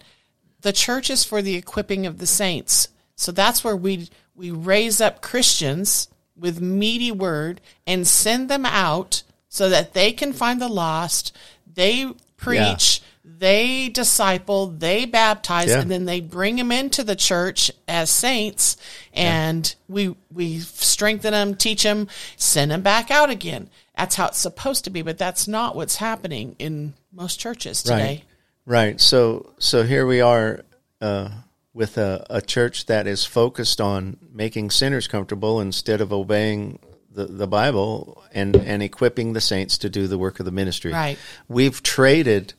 The 0.60 0.72
church 0.72 1.10
is 1.10 1.24
for 1.24 1.42
the 1.42 1.56
equipping 1.56 2.06
of 2.06 2.18
the 2.18 2.26
saints. 2.26 2.88
So 3.16 3.32
that's 3.32 3.64
where 3.64 3.76
we 3.76 4.08
we 4.34 4.50
raise 4.50 5.00
up 5.00 5.20
Christians 5.20 6.08
with 6.36 6.60
meaty 6.60 7.10
word 7.10 7.60
and 7.86 8.06
send 8.06 8.48
them 8.48 8.64
out 8.64 9.24
so 9.48 9.68
that 9.68 9.92
they 9.92 10.12
can 10.12 10.32
find 10.32 10.60
the 10.60 10.68
lost. 10.68 11.36
They 11.66 12.12
preach, 12.36 13.00
yeah. 13.24 13.30
they 13.38 13.88
disciple, 13.88 14.68
they 14.68 15.04
baptize, 15.04 15.70
yeah. 15.70 15.80
and 15.80 15.90
then 15.90 16.04
they 16.04 16.20
bring 16.20 16.56
them 16.56 16.70
into 16.70 17.02
the 17.02 17.16
church 17.16 17.70
as 17.88 18.10
saints. 18.10 18.76
And 19.12 19.66
yeah. 19.66 19.94
we 19.94 20.16
we 20.30 20.58
strengthen 20.60 21.32
them, 21.32 21.56
teach 21.56 21.82
them, 21.82 22.08
send 22.36 22.70
them 22.70 22.82
back 22.82 23.10
out 23.10 23.30
again. 23.30 23.68
That's 23.98 24.14
how 24.14 24.28
it's 24.28 24.38
supposed 24.38 24.84
to 24.84 24.90
be, 24.90 25.02
but 25.02 25.18
that's 25.18 25.48
not 25.48 25.74
what's 25.74 25.96
happening 25.96 26.54
in 26.60 26.94
most 27.12 27.40
churches 27.40 27.82
today. 27.82 28.24
Right. 28.64 28.84
Right. 28.90 29.00
So 29.00 29.54
so 29.58 29.82
here 29.82 30.06
we 30.06 30.20
are 30.20 30.60
uh, 31.00 31.30
with 31.74 31.98
a, 31.98 32.24
a 32.30 32.40
church 32.40 32.86
that 32.86 33.08
is 33.08 33.24
focused 33.24 33.80
on 33.80 34.16
making 34.32 34.70
sinners 34.70 35.08
comfortable 35.08 35.60
instead 35.60 36.00
of 36.00 36.12
obeying 36.12 36.78
the, 37.10 37.24
the 37.24 37.48
Bible 37.48 38.22
and, 38.32 38.54
and 38.54 38.84
equipping 38.84 39.32
the 39.32 39.40
saints 39.40 39.78
to 39.78 39.90
do 39.90 40.06
the 40.06 40.18
work 40.18 40.38
of 40.38 40.46
the 40.46 40.52
ministry. 40.52 40.92
Right. 40.92 41.18
We've 41.48 41.82
traded 41.82 42.54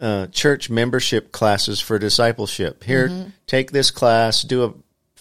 uh, 0.00 0.26
church 0.28 0.68
membership 0.68 1.30
classes 1.30 1.80
for 1.80 1.96
discipleship. 2.00 2.82
Here, 2.82 3.08
mm-hmm. 3.08 3.28
take 3.46 3.70
this 3.70 3.92
class, 3.92 4.42
do 4.42 4.64
a 4.64 4.74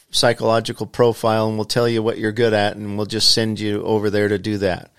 psychological 0.10 0.88
profile, 0.88 1.48
and 1.48 1.58
we'll 1.58 1.66
tell 1.66 1.88
you 1.88 2.02
what 2.02 2.18
you're 2.18 2.32
good 2.32 2.54
at, 2.54 2.78
and 2.78 2.98
we'll 2.98 3.06
just 3.06 3.32
send 3.32 3.60
you 3.60 3.84
over 3.84 4.10
there 4.10 4.28
to 4.28 4.40
do 4.40 4.58
that 4.58 4.92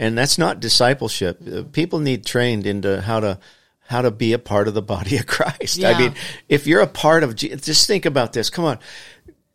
and 0.00 0.16
that's 0.16 0.38
not 0.38 0.60
discipleship. 0.60 1.40
Uh, 1.46 1.62
people 1.70 2.00
need 2.00 2.24
trained 2.24 2.66
into 2.66 3.00
how 3.00 3.20
to 3.20 3.38
how 3.82 4.02
to 4.02 4.10
be 4.10 4.32
a 4.32 4.38
part 4.38 4.66
of 4.66 4.74
the 4.74 4.82
body 4.82 5.18
of 5.18 5.26
Christ. 5.26 5.78
Yeah. 5.78 5.90
I 5.90 5.98
mean, 5.98 6.14
if 6.48 6.66
you're 6.66 6.80
a 6.80 6.86
part 6.86 7.22
of, 7.22 7.34
just 7.36 7.86
think 7.86 8.06
about 8.06 8.32
this. 8.32 8.48
Come 8.48 8.64
on, 8.64 8.78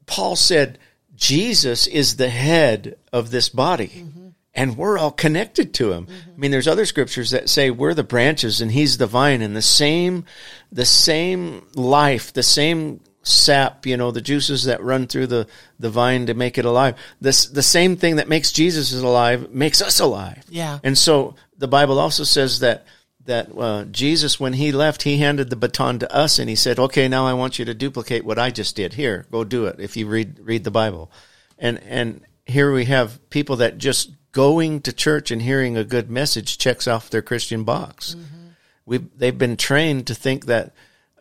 Paul 0.06 0.36
said 0.36 0.78
Jesus 1.16 1.88
is 1.88 2.18
the 2.18 2.30
head 2.30 2.98
of 3.12 3.32
this 3.32 3.50
body. 3.50 3.88
Mm-hmm. 3.88 4.22
And 4.58 4.78
we're 4.78 4.98
all 4.98 5.12
connected 5.12 5.74
to 5.76 5.92
him. 5.92 6.06
Mm-hmm. 6.06 6.32
I 6.34 6.38
mean, 6.38 6.52
there's 6.52 6.68
other 6.68 6.86
scriptures 6.86 7.32
that 7.32 7.50
say 7.50 7.72
we're 7.72 7.94
the 7.94 8.06
branches 8.06 8.62
and 8.62 8.72
he's 8.72 8.98
the 8.98 9.06
vine 9.06 9.42
and 9.42 9.54
the 9.54 9.62
same, 9.62 10.24
the 10.72 10.86
same 10.86 11.68
life, 11.76 12.32
the 12.32 12.44
same 12.44 13.02
sap, 13.26 13.86
you 13.86 13.98
know, 13.98 14.12
the 14.12 14.22
juices 14.22 14.66
that 14.66 14.84
run 14.84 15.08
through 15.08 15.28
the, 15.28 15.48
the 15.80 15.90
vine 15.90 16.28
to 16.28 16.34
make 16.34 16.58
it 16.58 16.66
alive. 16.66 16.96
This, 17.20 17.48
the 17.48 17.64
same 17.64 17.98
thing 17.98 18.18
that 18.18 18.30
makes 18.30 18.52
Jesus 18.52 18.92
is 18.92 19.02
alive 19.02 19.52
makes 19.52 19.82
us 19.82 20.00
alive. 20.00 20.44
Yeah. 20.48 20.80
And 20.84 20.98
so 20.98 21.36
the 21.58 21.68
Bible 21.68 22.00
also 22.00 22.24
says 22.24 22.60
that, 22.60 22.86
that 23.26 23.50
uh, 23.58 23.86
Jesus, 23.86 24.40
when 24.40 24.54
he 24.54 24.72
left, 24.72 25.02
he 25.02 25.18
handed 25.18 25.50
the 25.50 25.56
baton 25.56 26.00
to 26.00 26.16
us 26.16 26.38
and 26.38 26.48
he 26.48 26.56
said, 26.56 26.78
okay, 26.78 27.08
now 27.08 27.26
I 27.26 27.34
want 27.34 27.58
you 27.58 27.66
to 27.66 27.74
duplicate 27.74 28.24
what 28.24 28.38
I 28.38 28.52
just 28.52 28.76
did. 28.76 28.94
Here, 28.94 29.26
go 29.32 29.44
do 29.44 29.66
it 29.66 29.80
if 29.80 29.98
you 29.98 30.08
read, 30.08 30.40
read 30.40 30.64
the 30.64 30.72
Bible. 30.72 31.12
And, 31.58 31.82
and 31.84 32.22
here 32.46 32.72
we 32.72 32.86
have 32.86 33.28
people 33.32 33.56
that 33.58 33.80
just 33.80 34.12
going 34.32 34.82
to 34.82 34.94
church 34.94 35.32
and 35.32 35.42
hearing 35.42 35.78
a 35.78 35.84
good 35.84 36.12
message 36.12 36.60
checks 36.60 36.88
off 36.88 37.10
their 37.10 37.24
Christian 37.24 37.64
box. 37.64 38.14
Mm-hmm. 38.14 38.48
we 38.86 38.98
they've 38.98 39.38
been 39.38 39.56
trained 39.58 40.08
to 40.08 40.14
think 40.14 40.46
that 40.46 40.74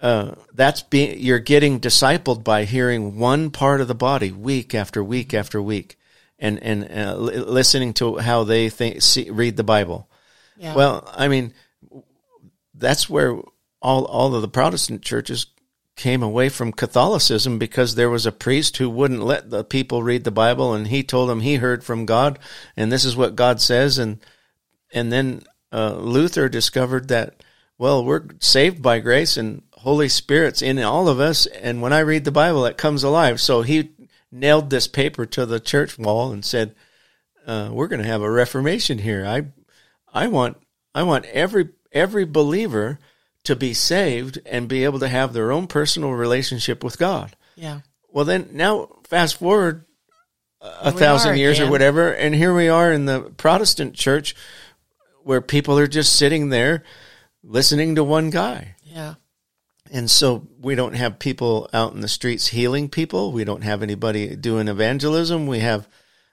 uh, 0.04 0.34
that's 0.52 0.82
being 0.82 1.18
you're 1.18 1.38
getting 1.38 1.80
discipled 1.80 2.44
by 2.44 2.64
hearing 2.64 3.18
one 3.18 3.50
part 3.50 3.80
of 3.80 3.88
the 3.88 3.94
body 3.94 4.30
week 4.30 4.75
after 4.75 5.02
week 5.02 5.32
after 5.32 5.62
week, 5.62 5.99
and 6.38 6.62
and 6.62 6.87
uh, 6.92 7.16
listening 7.16 7.94
to 7.94 8.18
how 8.18 8.44
they 8.44 8.68
think 8.68 9.00
see, 9.00 9.30
read 9.30 9.56
the 9.56 9.64
Bible. 9.64 10.06
Yeah. 10.58 10.75
Well, 10.75 11.11
I 11.16 11.28
mean, 11.28 11.54
that's 12.75 13.08
where 13.08 13.40
all 13.80 14.04
all 14.04 14.34
of 14.34 14.42
the 14.42 14.49
Protestant 14.49 15.00
churches 15.00 15.46
came 15.96 16.23
away 16.23 16.50
from 16.50 16.70
Catholicism 16.70 17.58
because 17.58 17.94
there 17.94 18.11
was 18.11 18.26
a 18.26 18.32
priest 18.32 18.76
who 18.76 18.90
wouldn't 18.90 19.23
let 19.23 19.49
the 19.49 19.64
people 19.64 20.02
read 20.02 20.25
the 20.25 20.30
Bible, 20.30 20.75
and 20.75 20.88
he 20.88 21.02
told 21.02 21.30
them 21.30 21.40
he 21.40 21.54
heard 21.54 21.82
from 21.82 22.04
God, 22.04 22.38
and 22.76 22.92
this 22.92 23.06
is 23.06 23.16
what 23.16 23.37
God 23.37 23.58
says, 23.58 23.96
and 23.96 24.18
and 24.92 25.11
then 25.11 25.44
uh, 25.73 25.94
Luther 25.94 26.50
discovered 26.50 27.08
that 27.08 27.42
well, 27.78 28.04
we're 28.04 28.26
saved 28.40 28.82
by 28.82 29.00
grace, 29.00 29.37
and 29.37 29.62
Holy 29.84 30.08
Spirit's 30.08 30.62
in 30.62 30.78
all 30.78 31.08
of 31.08 31.20
us, 31.20 31.44
and 31.44 31.82
when 31.82 31.92
I 31.92 31.98
read 31.98 32.24
the 32.24 32.32
Bible, 32.32 32.64
it 32.64 32.78
comes 32.78 33.04
alive. 33.04 33.38
So 33.38 33.60
he 33.60 33.90
nailed 34.32 34.70
this 34.70 34.88
paper 34.88 35.26
to 35.26 35.44
the 35.44 35.60
church 35.60 35.98
wall 35.98 36.32
and 36.32 36.42
said, 36.42 36.74
uh, 37.46 37.68
"We're 37.70 37.88
going 37.88 38.00
to 38.00 38.08
have 38.08 38.22
a 38.22 38.30
reformation 38.30 38.96
here. 38.96 39.26
I, 39.26 39.42
I 40.10 40.28
want, 40.28 40.56
I 40.94 41.02
want 41.02 41.26
every 41.26 41.68
every 41.92 42.24
believer 42.24 42.98
to 43.42 43.54
be 43.54 43.74
saved 43.74 44.38
and 44.46 44.68
be 44.68 44.84
able 44.84 45.00
to 45.00 45.08
have 45.08 45.34
their 45.34 45.52
own 45.52 45.66
personal 45.66 46.12
relationship 46.12 46.82
with 46.82 46.96
God." 46.96 47.36
Yeah. 47.54 47.80
Well, 48.08 48.24
then 48.24 48.48
now 48.52 48.88
fast 49.04 49.36
forward 49.36 49.84
a 50.62 50.92
thousand 50.92 51.36
years 51.36 51.60
or 51.60 51.70
whatever, 51.70 52.10
and 52.10 52.34
here 52.34 52.54
we 52.54 52.70
are 52.70 52.90
in 52.90 53.04
the 53.04 53.20
Protestant 53.36 53.94
church 53.94 54.34
where 55.24 55.42
people 55.42 55.78
are 55.78 55.86
just 55.86 56.16
sitting 56.16 56.48
there 56.48 56.84
listening 57.42 57.96
to 57.96 58.02
one 58.02 58.30
guy. 58.30 58.76
Yeah. 58.82 59.16
And 59.92 60.10
so 60.10 60.46
we 60.60 60.74
don't 60.74 60.94
have 60.94 61.18
people 61.18 61.68
out 61.72 61.92
in 61.92 62.00
the 62.00 62.08
streets 62.08 62.48
healing 62.48 62.88
people. 62.88 63.32
We 63.32 63.44
don't 63.44 63.62
have 63.62 63.82
anybody 63.82 64.34
doing 64.34 64.68
evangelism. 64.68 65.46
We 65.46 65.60
have, 65.60 65.86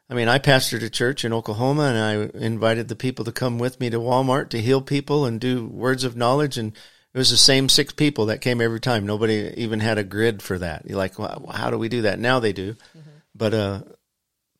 I 0.09 0.13
mean, 0.13 0.29
I 0.29 0.39
pastored 0.39 0.83
a 0.83 0.89
church 0.89 1.25
in 1.25 1.33
Oklahoma 1.33 1.83
and 1.83 1.97
I 1.97 2.39
invited 2.39 2.87
the 2.87 2.95
people 2.95 3.25
to 3.25 3.31
come 3.31 3.59
with 3.59 3.79
me 3.79 3.89
to 3.89 3.99
Walmart 3.99 4.49
to 4.49 4.61
heal 4.61 4.81
people 4.81 5.25
and 5.25 5.39
do 5.39 5.65
words 5.65 6.03
of 6.05 6.15
knowledge. 6.15 6.57
And 6.57 6.71
it 7.13 7.17
was 7.17 7.29
the 7.29 7.37
same 7.37 7.67
six 7.67 7.91
people 7.91 8.27
that 8.27 8.39
came 8.39 8.61
every 8.61 8.79
time. 8.79 9.05
Nobody 9.05 9.53
even 9.57 9.81
had 9.81 9.97
a 9.97 10.03
grid 10.03 10.41
for 10.41 10.57
that. 10.57 10.85
You're 10.87 10.97
like, 10.97 11.19
well, 11.19 11.51
how 11.53 11.69
do 11.69 11.77
we 11.77 11.89
do 11.89 12.03
that? 12.03 12.19
Now 12.19 12.39
they 12.39 12.53
do. 12.53 12.73
Mm-hmm. 12.73 13.09
But, 13.35 13.53
uh, 13.53 13.81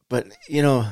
but, 0.10 0.28
you 0.50 0.62
know, 0.62 0.88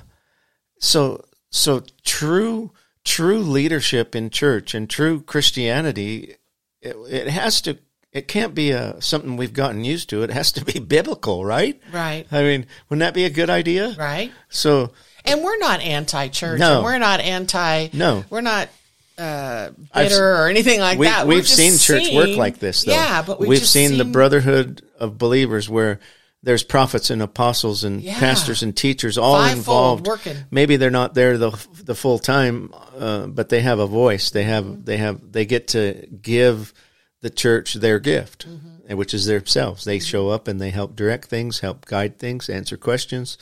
so, 0.80 1.26
so 1.52 1.84
true, 2.06 2.72
true 3.04 3.40
leadership 3.40 4.16
in 4.16 4.30
church 4.30 4.74
and 4.74 4.90
true 4.90 5.22
Christianity, 5.22 6.38
it, 6.82 6.96
it 7.10 7.28
has 7.28 7.60
to 7.64 7.78
it 8.12 8.28
can't 8.28 8.56
be 8.56 8.72
a, 8.72 9.00
something 9.02 9.38
we've 9.38 9.54
gotten 9.54 9.84
used 9.84 10.10
to. 10.10 10.24
It 10.24 10.32
has 10.32 10.52
to 10.54 10.66
be 10.66 10.80
biblical, 10.80 11.46
right? 11.46 11.80
Right. 11.94 12.26
I 12.32 12.42
mean, 12.44 12.66
wouldn't 12.90 13.02
that 13.02 13.14
be 13.14 13.26
a 13.26 13.30
good 13.30 13.50
idea? 13.50 13.96
Right. 13.98 14.32
So, 14.50 14.92
and 15.26 15.44
we're 15.44 15.58
not 15.58 15.82
anti-church. 15.82 16.60
No. 16.60 16.78
and 16.78 16.84
we're 16.86 16.98
not 16.98 17.20
anti. 17.20 17.90
No. 17.94 18.24
we're 18.30 18.42
not 18.42 18.70
uh, 19.18 19.70
I've 19.94 20.10
bitter 20.10 20.36
or 20.36 20.48
anything 20.48 20.80
like 20.80 20.98
we, 20.98 21.08
that. 21.08 21.28
We've 21.28 21.48
seen 21.48 21.78
church 21.78 22.06
seeing- 22.06 22.16
work 22.16 22.38
like 22.38 22.60
this, 22.60 22.84
though. 22.84 22.94
Yeah, 22.94 23.22
but 23.22 23.40
we've, 23.40 23.50
we've 23.50 23.60
just 23.60 23.74
seen, 23.74 23.98
the 23.98 24.06
brotherhood 24.06 24.82
of 24.98 25.18
believers 25.18 25.70
where 25.70 26.00
there's 26.42 26.64
prophets 26.64 27.10
and 27.10 27.22
apostles 27.22 27.84
and 27.84 28.02
Yeah. 28.02 28.18
pastors 28.18 28.64
and 28.64 28.76
teachers 28.76 29.18
all 29.18 29.44
involved. 29.44 30.08
working. 30.08 30.38
Maybe 30.50 30.78
they're 30.78 30.90
not 30.90 31.14
there 31.14 31.38
the 31.38 31.52
the 31.84 31.96
full 31.96 32.18
time, 32.18 32.74
uh, 32.98 33.28
but 33.28 33.50
they 33.50 33.60
have 33.60 33.80
a 33.80 33.88
voice. 33.88 34.32
They 34.32 34.44
have 34.44 34.86
they 34.86 34.98
have 34.98 35.32
they 35.34 35.46
get 35.46 35.70
to 35.70 36.08
give 36.22 36.74
the 37.22 37.30
church 37.30 37.76
their 37.76 38.00
gift, 38.00 38.48
Mm-hmm. 38.48 38.98
which 38.98 39.14
is 39.14 39.26
themselves. 39.26 39.84
They 39.84 40.00
show 40.00 40.30
up 40.30 40.48
and 40.48 40.60
they 40.60 40.70
help 40.72 40.96
direct 40.96 41.30
things, 41.30 41.60
help 41.60 41.86
guide 41.86 42.18
things, 42.18 42.50
answer 42.50 42.78
questions, 42.78 43.38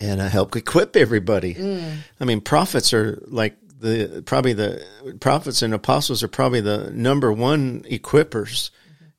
and 0.00 0.20
uh, 0.20 0.28
help 0.28 0.54
equip 0.56 0.96
everybody. 0.96 1.54
Mm. 1.54 1.98
I 2.20 2.24
mean, 2.24 2.40
prophets 2.40 2.92
are 2.92 3.22
like 3.26 3.56
the 3.78 4.22
probably 4.24 4.52
the 4.52 4.82
prophets 5.20 5.62
and 5.62 5.74
apostles 5.74 6.22
are 6.22 6.28
probably 6.28 6.60
the 6.60 6.90
number 6.92 7.32
one 7.32 7.82
equippers 7.82 8.70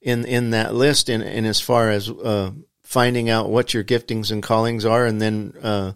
in 0.02 0.26
in 0.26 0.52
that 0.52 0.74
list. 0.74 1.10
In 1.10 1.22
in 1.22 1.46
as 1.46 1.62
far 1.62 1.90
as 1.92 2.10
uh, 2.10 2.52
finding 2.84 3.30
out 3.30 3.50
what 3.50 3.74
your 3.74 3.84
giftings 3.84 4.32
and 4.32 4.42
callings 4.42 4.86
are, 4.86 5.06
and 5.06 5.22
then 5.22 5.54
uh, 5.62 5.92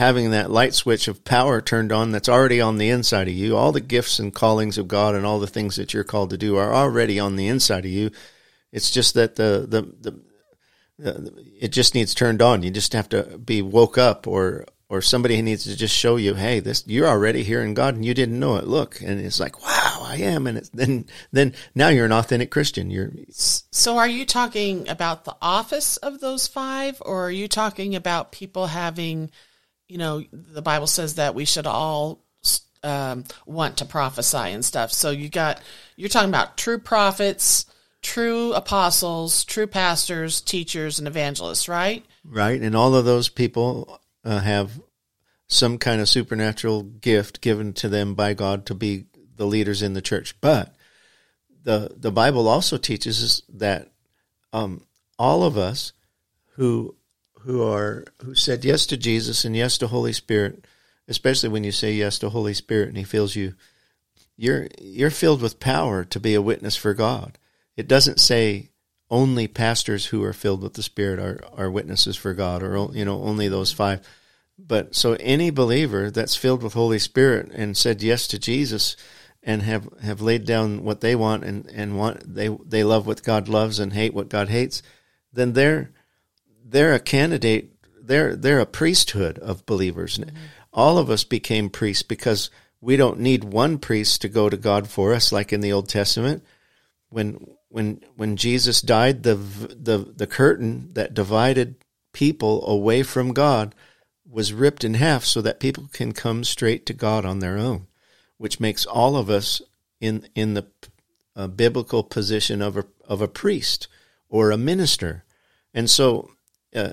having 0.00 0.30
that 0.30 0.50
light 0.50 0.72
switch 0.72 1.08
of 1.08 1.24
power 1.24 1.60
turned 1.60 1.92
on 1.92 2.10
that's 2.10 2.28
already 2.28 2.58
on 2.58 2.78
the 2.78 2.88
inside 2.88 3.28
of 3.28 3.34
you. 3.34 3.54
All 3.54 3.70
the 3.70 3.82
gifts 3.82 4.18
and 4.18 4.34
callings 4.34 4.78
of 4.78 4.88
God 4.88 5.14
and 5.14 5.26
all 5.26 5.38
the 5.38 5.46
things 5.46 5.76
that 5.76 5.92
you're 5.92 6.04
called 6.04 6.30
to 6.30 6.38
do 6.38 6.56
are 6.56 6.74
already 6.74 7.20
on 7.20 7.36
the 7.36 7.48
inside 7.48 7.84
of 7.84 7.90
you. 7.90 8.10
It's 8.72 8.90
just 8.90 9.12
that 9.12 9.36
the 9.36 9.66
the, 9.68 9.82
the 10.00 11.10
uh, 11.10 11.30
it 11.60 11.68
just 11.68 11.94
needs 11.94 12.14
turned 12.14 12.40
on. 12.40 12.62
You 12.62 12.70
just 12.70 12.94
have 12.94 13.10
to 13.10 13.36
be 13.36 13.60
woke 13.60 13.98
up, 13.98 14.26
or 14.26 14.64
or 14.88 15.02
somebody 15.02 15.42
needs 15.42 15.64
to 15.64 15.76
just 15.76 15.94
show 15.94 16.16
you, 16.16 16.34
hey, 16.34 16.60
this 16.60 16.82
you're 16.86 17.06
already 17.06 17.42
hearing 17.42 17.74
God 17.74 17.94
and 17.94 18.04
you 18.04 18.14
didn't 18.14 18.40
know 18.40 18.56
it. 18.56 18.66
Look, 18.66 19.02
and 19.02 19.20
it's 19.20 19.38
like, 19.38 19.62
wow, 19.62 20.02
I 20.02 20.16
am, 20.16 20.46
and 20.46 20.68
then 20.72 21.04
then 21.30 21.52
now 21.74 21.88
you're 21.88 22.06
an 22.06 22.12
authentic 22.12 22.50
Christian. 22.50 22.90
You're 22.90 23.12
So, 23.30 23.98
are 23.98 24.08
you 24.08 24.24
talking 24.24 24.88
about 24.88 25.24
the 25.24 25.36
office 25.42 25.98
of 25.98 26.20
those 26.20 26.46
five, 26.46 27.02
or 27.04 27.26
are 27.26 27.30
you 27.30 27.48
talking 27.48 27.94
about 27.94 28.32
people 28.32 28.68
having, 28.68 29.30
you 29.90 29.98
know, 29.98 30.22
the 30.32 30.62
Bible 30.62 30.86
says 30.86 31.16
that 31.16 31.34
we 31.34 31.44
should 31.44 31.66
all 31.66 32.24
um, 32.82 33.24
want 33.44 33.78
to 33.78 33.84
prophesy 33.84 34.38
and 34.38 34.64
stuff. 34.64 34.92
So 34.92 35.10
you 35.10 35.28
got 35.28 35.60
you're 35.96 36.08
talking 36.08 36.28
about 36.28 36.56
true 36.56 36.78
prophets, 36.78 37.66
true 38.00 38.52
apostles, 38.52 39.44
true 39.44 39.66
pastors, 39.66 40.40
teachers, 40.40 40.98
and 40.98 41.08
evangelists, 41.08 41.68
right? 41.68 42.04
right, 42.24 42.60
and 42.60 42.76
all 42.76 42.94
of 42.94 43.04
those 43.04 43.28
people 43.28 44.00
uh, 44.24 44.38
have 44.38 44.80
some 45.48 45.76
kind 45.76 46.00
of 46.00 46.08
supernatural 46.08 46.84
gift 46.84 47.40
given 47.40 47.72
to 47.72 47.88
them 47.88 48.14
by 48.14 48.32
God 48.32 48.66
to 48.66 48.74
be 48.74 49.06
the 49.36 49.46
leaders 49.46 49.82
in 49.82 49.94
the 49.94 50.02
church. 50.02 50.40
But 50.40 50.72
the 51.64 51.92
the 51.96 52.12
Bible 52.12 52.46
also 52.46 52.78
teaches 52.78 53.24
us 53.24 53.42
that 53.54 53.90
um, 54.52 54.86
all 55.18 55.42
of 55.42 55.58
us 55.58 55.92
who 56.54 56.94
who 57.44 57.62
are 57.62 58.04
who 58.22 58.34
said 58.34 58.64
yes 58.64 58.86
to 58.86 58.96
Jesus 58.96 59.44
and 59.44 59.56
yes 59.56 59.78
to 59.78 59.86
Holy 59.86 60.12
Spirit, 60.12 60.66
especially 61.08 61.48
when 61.48 61.64
you 61.64 61.72
say 61.72 61.92
yes 61.92 62.18
to 62.18 62.30
Holy 62.30 62.54
Spirit 62.54 62.88
and 62.88 62.98
He 62.98 63.04
fills 63.04 63.36
you, 63.36 63.54
you're 64.36 64.68
you're 64.80 65.10
filled 65.10 65.42
with 65.42 65.60
power 65.60 66.04
to 66.04 66.20
be 66.20 66.34
a 66.34 66.42
witness 66.42 66.76
for 66.76 66.94
God. 66.94 67.38
It 67.76 67.88
doesn't 67.88 68.20
say 68.20 68.70
only 69.10 69.48
pastors 69.48 70.06
who 70.06 70.22
are 70.22 70.32
filled 70.32 70.62
with 70.62 70.74
the 70.74 70.82
Spirit 70.82 71.18
are, 71.18 71.40
are 71.52 71.70
witnesses 71.70 72.16
for 72.16 72.32
God, 72.32 72.62
or 72.62 72.88
you 72.92 73.04
know 73.04 73.22
only 73.22 73.48
those 73.48 73.72
five. 73.72 74.06
But 74.58 74.94
so 74.94 75.16
any 75.20 75.50
believer 75.50 76.10
that's 76.10 76.36
filled 76.36 76.62
with 76.62 76.74
Holy 76.74 76.98
Spirit 76.98 77.50
and 77.52 77.76
said 77.76 78.02
yes 78.02 78.26
to 78.28 78.38
Jesus 78.38 78.96
and 79.42 79.62
have, 79.62 79.88
have 80.02 80.20
laid 80.20 80.44
down 80.44 80.84
what 80.84 81.00
they 81.00 81.16
want 81.16 81.44
and, 81.44 81.66
and 81.68 81.96
want 81.96 82.34
they 82.34 82.48
they 82.48 82.84
love 82.84 83.06
what 83.06 83.22
God 83.22 83.48
loves 83.48 83.78
and 83.78 83.92
hate 83.92 84.14
what 84.14 84.28
God 84.28 84.48
hates, 84.48 84.82
then 85.32 85.54
they're 85.54 85.92
they're 86.64 86.94
a 86.94 87.00
candidate. 87.00 87.70
They're 88.02 88.34
they're 88.36 88.60
a 88.60 88.66
priesthood 88.66 89.38
of 89.38 89.66
believers. 89.66 90.18
Mm-hmm. 90.18 90.36
All 90.72 90.98
of 90.98 91.10
us 91.10 91.24
became 91.24 91.68
priests 91.70 92.02
because 92.02 92.50
we 92.80 92.96
don't 92.96 93.20
need 93.20 93.44
one 93.44 93.78
priest 93.78 94.22
to 94.22 94.28
go 94.28 94.48
to 94.48 94.56
God 94.56 94.88
for 94.88 95.12
us, 95.12 95.32
like 95.32 95.52
in 95.52 95.60
the 95.60 95.72
Old 95.72 95.88
Testament. 95.88 96.42
When 97.08 97.46
when 97.68 98.00
when 98.16 98.36
Jesus 98.36 98.80
died, 98.80 99.22
the 99.22 99.34
the 99.34 99.98
the 99.98 100.26
curtain 100.26 100.90
that 100.94 101.14
divided 101.14 101.76
people 102.12 102.66
away 102.66 103.02
from 103.02 103.32
God 103.32 103.74
was 104.28 104.52
ripped 104.52 104.84
in 104.84 104.94
half, 104.94 105.24
so 105.24 105.40
that 105.42 105.60
people 105.60 105.88
can 105.92 106.12
come 106.12 106.44
straight 106.44 106.86
to 106.86 106.94
God 106.94 107.24
on 107.24 107.40
their 107.40 107.58
own, 107.58 107.86
which 108.38 108.60
makes 108.60 108.86
all 108.86 109.16
of 109.16 109.28
us 109.28 109.60
in 110.00 110.28
in 110.34 110.54
the 110.54 110.66
uh, 111.36 111.46
biblical 111.46 112.02
position 112.02 112.62
of 112.62 112.76
a 112.76 112.84
of 113.06 113.20
a 113.20 113.28
priest 113.28 113.88
or 114.28 114.50
a 114.50 114.58
minister, 114.58 115.24
and 115.74 115.90
so 115.90 116.30
uh, 116.74 116.92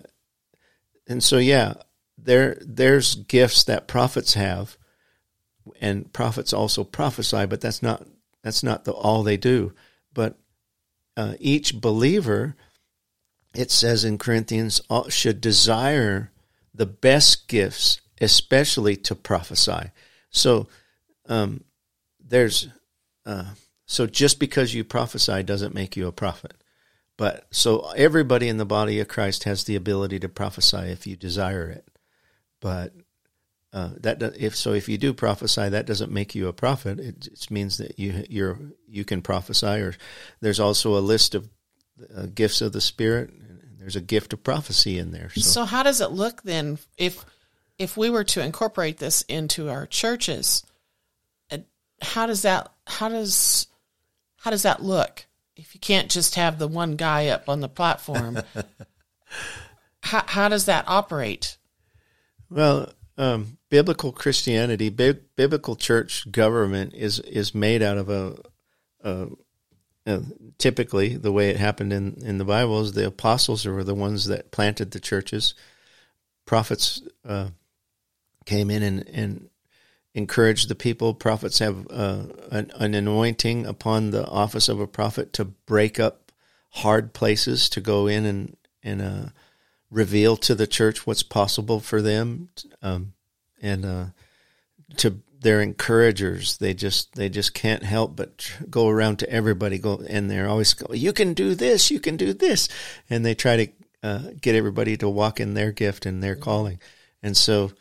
and 1.08 1.24
so 1.24 1.38
yeah, 1.38 1.76
there 2.18 2.58
there's 2.62 3.16
gifts 3.16 3.64
that 3.66 3.88
prophets 3.88 4.34
have, 4.34 4.78
and 5.80 6.12
prophets 6.12 6.54
also 6.54 6.84
prophesy, 6.84 7.46
but 7.46 7.62
that's 7.62 7.82
not 7.82 8.06
that's 8.44 8.64
not 8.64 8.86
the, 8.86 8.92
all 8.92 9.24
they 9.24 9.38
do. 9.38 9.74
But 10.14 10.38
uh, 11.16 11.34
each 11.40 11.80
believer, 11.80 12.56
it 13.56 13.72
says 13.72 14.04
in 14.04 14.18
Corinthians, 14.18 14.82
should 15.10 15.42
desire 15.42 16.32
the 16.74 16.86
best 16.86 17.48
gifts, 17.48 18.02
especially 18.22 18.96
to 18.96 19.16
prophesy. 19.16 19.92
So 20.30 20.68
um, 21.28 21.64
there's 22.20 22.68
uh, 23.26 23.46
so 23.86 24.06
just 24.06 24.40
because 24.40 24.74
you 24.74 24.84
prophesy 24.84 25.44
doesn't 25.44 25.74
make 25.74 25.96
you 25.96 26.08
a 26.08 26.12
prophet. 26.12 26.54
But 27.18 27.48
so 27.52 27.92
everybody 27.96 28.48
in 28.48 28.58
the 28.58 28.66
body 28.66 29.00
of 29.00 29.08
Christ 29.08 29.44
has 29.46 29.64
the 29.64 29.76
ability 29.76 30.20
to 30.20 30.30
prophesy 30.30 30.78
if 30.78 31.08
you 31.08 31.16
desire 31.16 31.68
it. 31.70 31.88
But 32.62 32.94
uh, 33.74 33.90
that 34.00 34.22
if 34.40 34.56
so, 34.56 34.74
if 34.74 34.88
you 34.88 34.98
do 34.98 35.14
prophesy, 35.14 35.70
that 35.70 35.86
doesn't 35.86 36.12
make 36.12 36.36
you 36.36 36.48
a 36.48 36.54
prophet. 36.54 37.00
It, 37.00 37.28
it 37.28 37.52
means 37.52 37.78
that 37.78 38.00
you 38.00 38.24
you're 38.30 38.60
you 38.88 39.04
can 39.04 39.22
prophesy. 39.22 39.68
Or 39.68 39.96
there's 40.42 40.60
also 40.60 40.98
a 40.98 41.00
list 41.00 41.36
of 41.36 41.50
uh, 42.16 42.28
gifts 42.34 42.62
of 42.62 42.72
the 42.72 42.82
Spirit. 42.82 43.32
There's 43.78 43.96
a 43.96 44.02
gift 44.02 44.34
of 44.34 44.44
prophecy 44.44 44.98
in 44.98 45.12
there. 45.12 45.30
So. 45.30 45.42
so 45.42 45.66
how 45.66 45.84
does 45.84 46.02
it 46.02 46.12
look 46.12 46.44
then 46.44 46.80
if 46.98 47.26
if 47.78 47.98
we 47.98 48.10
were 48.10 48.24
to 48.26 48.44
incorporate 48.44 48.98
this 48.98 49.24
into 49.24 49.70
our 49.70 49.86
churches? 49.86 50.64
How 52.02 52.26
does 52.26 52.44
that 52.44 52.72
how 52.86 53.10
does 53.10 53.68
how 54.38 54.52
does 54.52 54.64
that 54.64 54.84
look? 54.84 55.27
If 55.58 55.74
you 55.74 55.80
can't 55.80 56.10
just 56.10 56.36
have 56.36 56.60
the 56.60 56.68
one 56.68 56.96
guy 56.96 57.28
up 57.28 57.50
on 57.50 57.62
the 57.62 57.68
platform, 57.68 58.40
how 60.02 60.24
how 60.26 60.50
does 60.50 60.66
that 60.66 60.86
operate? 60.88 61.58
Well, 62.50 62.94
um, 63.18 63.58
biblical 63.70 64.12
Christianity, 64.12 64.90
bi- 64.90 65.20
biblical 65.36 65.76
church 65.76 66.32
government 66.32 66.94
is 66.94 67.20
is 67.20 67.56
made 67.56 67.82
out 67.82 67.98
of 67.98 68.10
a, 68.10 68.38
a, 69.04 69.28
a, 70.06 70.22
typically 70.60 71.18
the 71.18 71.32
way 71.32 71.50
it 71.50 71.58
happened 71.58 71.92
in 71.92 72.22
in 72.24 72.38
the 72.38 72.46
Bible 72.46 72.82
is 72.82 72.94
the 72.94 73.08
apostles 73.08 73.66
were 73.66 73.84
the 73.84 73.96
ones 73.96 74.26
that 74.28 74.52
planted 74.52 74.92
the 74.92 75.00
churches. 75.00 75.56
Prophets 76.46 77.02
uh, 77.26 77.50
came 78.46 78.70
in 78.70 78.84
and, 78.84 79.10
and 79.10 79.50
encouraged 80.18 80.68
the 80.68 80.76
people. 80.76 81.14
Prophets 81.14 81.60
have 81.60 81.88
uh, 81.92 82.24
an, 82.50 82.72
an 82.76 82.96
anointing 82.96 83.68
upon 83.68 84.10
the 84.10 84.28
office 84.28 84.68
of 84.68 84.80
a 84.80 84.88
prophet 84.88 85.32
to 85.34 85.46
break 85.46 86.00
up 86.00 86.32
hard 86.72 87.14
places, 87.14 87.70
to 87.70 87.80
go 87.80 88.08
in 88.08 88.26
and 88.26 88.58
and 88.84 89.02
uh, 89.02 89.26
reveal 89.92 90.36
to 90.36 90.56
the 90.56 90.68
church 90.68 91.06
what's 91.06 91.24
possible 91.24 91.80
for 91.80 92.02
them, 92.02 92.50
um, 92.82 93.14
and 93.62 93.86
uh, 93.86 94.06
to 94.98 95.20
their 95.40 95.62
encouragers. 95.62 96.58
They 96.58 96.74
just 96.74 97.14
they 97.14 97.30
just 97.30 97.54
can't 97.54 97.84
help 97.84 98.16
but 98.16 98.52
go 98.72 98.88
around 98.88 99.20
to 99.20 99.30
everybody. 99.30 99.78
Go 99.78 100.02
and 100.10 100.32
they're 100.32 100.50
always 100.50 100.74
go, 100.74 100.94
you 100.96 101.14
can 101.14 101.36
do 101.36 101.54
this, 101.54 101.92
you 101.92 102.00
can 102.00 102.18
do 102.18 102.34
this, 102.34 102.68
and 103.08 103.24
they 103.24 103.36
try 103.36 103.66
to 103.66 103.72
uh, 104.02 104.24
get 104.42 104.56
everybody 104.56 104.98
to 104.98 105.08
walk 105.08 105.40
in 105.40 105.54
their 105.54 105.72
gift 105.72 106.08
and 106.08 106.24
their 106.24 106.36
calling. 106.36 106.80
And 107.22 107.38
so, 107.38 107.72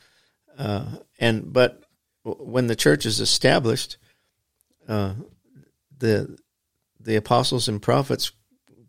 uh, 0.58 0.98
and 1.18 1.50
but 1.50 1.85
when 2.26 2.66
the 2.66 2.76
church 2.76 3.06
is 3.06 3.20
established, 3.20 3.96
uh, 4.88 5.14
the 5.98 6.38
the 7.00 7.16
apostles 7.16 7.68
and 7.68 7.80
prophets 7.80 8.32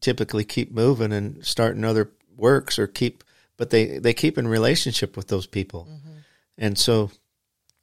typically 0.02 0.44
keep 0.44 0.72
moving 0.72 1.14
and 1.14 1.46
starting 1.46 1.84
other 1.84 2.12
works 2.36 2.78
or 2.80 2.88
keep 2.88 3.24
but 3.58 3.70
they 3.70 4.00
they 4.00 4.14
keep 4.14 4.38
in 4.38 4.48
relationship 4.48 5.16
with 5.16 5.28
those 5.28 5.48
people 5.48 5.88
mm-hmm. 5.90 6.18
and 6.58 6.78
so 6.78 7.12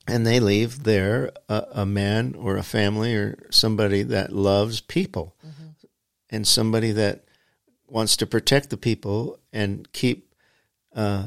and 0.06 0.26
they 0.26 0.38
leave 0.38 0.84
there 0.84 1.32
a, 1.48 1.64
a, 1.72 1.86
man 1.86 2.34
or 2.36 2.56
a 2.56 2.62
family 2.62 3.14
or 3.14 3.38
somebody 3.50 4.02
that 4.02 4.32
loves 4.32 4.80
people 4.80 5.34
mm-hmm. 5.44 5.68
and 6.30 6.46
somebody 6.46 6.92
that 6.92 7.24
wants 7.88 8.16
to 8.16 8.26
protect 8.26 8.70
the 8.70 8.76
people 8.76 9.38
and 9.52 9.90
keep 9.92 10.34
uh, 10.94 11.24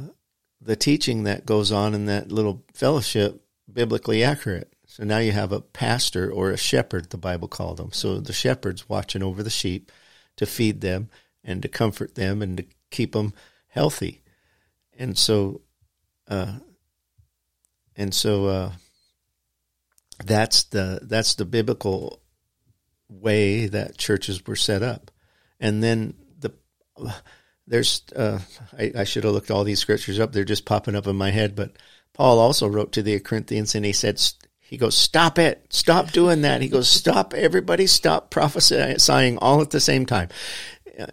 the 0.62 0.76
teaching 0.76 1.24
that 1.24 1.46
goes 1.46 1.72
on 1.72 1.96
in 1.96 2.06
that 2.06 2.32
little 2.32 2.64
fellowship 2.74 3.42
biblically 3.72 4.24
accurate. 4.24 4.74
So 4.86 5.04
now 5.04 5.18
you 5.18 5.32
have 5.32 5.52
a 5.52 5.62
pastor 5.62 6.32
or 6.32 6.52
a 6.52 6.58
shepherd, 6.58 7.10
the 7.10 7.18
Bible 7.18 7.48
called 7.48 7.78
them. 7.78 7.92
So 7.92 8.20
the 8.20 8.34
shepherd's 8.34 8.88
watching 8.88 9.22
over 9.22 9.44
the 9.44 9.50
sheep 9.50 9.92
to 10.38 10.46
feed 10.46 10.82
them 10.82 11.10
and 11.44 11.62
to 11.62 11.68
comfort 11.68 12.16
them 12.16 12.42
and 12.42 12.58
to 12.58 12.66
keep 12.90 13.12
them 13.14 13.34
healthy. 13.68 14.22
And 14.98 15.18
so, 15.18 15.62
uh, 16.28 16.60
and 17.96 18.14
so, 18.14 18.46
uh, 18.46 18.72
that's 20.26 20.64
the 20.64 21.00
that's 21.04 21.36
the 21.36 21.46
biblical 21.46 22.22
way 23.10 23.68
that 23.68 23.98
churches 23.98 24.46
were 24.46 24.56
set 24.56 24.84
up. 24.84 25.12
And 25.60 25.84
then 25.84 26.16
the 26.40 26.54
there's 27.68 28.02
uh, 28.16 28.40
I, 28.78 28.92
I 29.00 29.04
should 29.04 29.24
have 29.24 29.34
looked 29.34 29.52
all 29.52 29.64
these 29.64 29.80
scriptures 29.80 30.20
up. 30.20 30.32
They're 30.32 30.44
just 30.44 30.66
popping 30.66 30.96
up 30.96 31.08
in 31.08 31.16
my 31.16 31.32
head. 31.32 31.56
But 31.56 31.78
Paul 32.18 32.40
also 32.40 32.68
wrote 32.68 32.94
to 32.94 33.04
the 33.04 33.20
Corinthians, 33.20 33.76
and 33.76 33.86
he 33.86 33.94
said, 33.94 34.20
he 34.60 34.76
goes, 34.76 34.98
stop 34.98 35.38
it, 35.38 35.68
stop 35.70 36.12
doing 36.12 36.42
that. 36.42 36.62
He 36.62 36.68
goes, 36.68 36.90
stop 36.90 37.36
everybody, 37.36 37.86
stop 37.86 38.32
prophesying 38.32 39.38
all 39.38 39.62
at 39.62 39.70
the 39.70 39.80
same 39.80 40.06
time. 40.08 40.30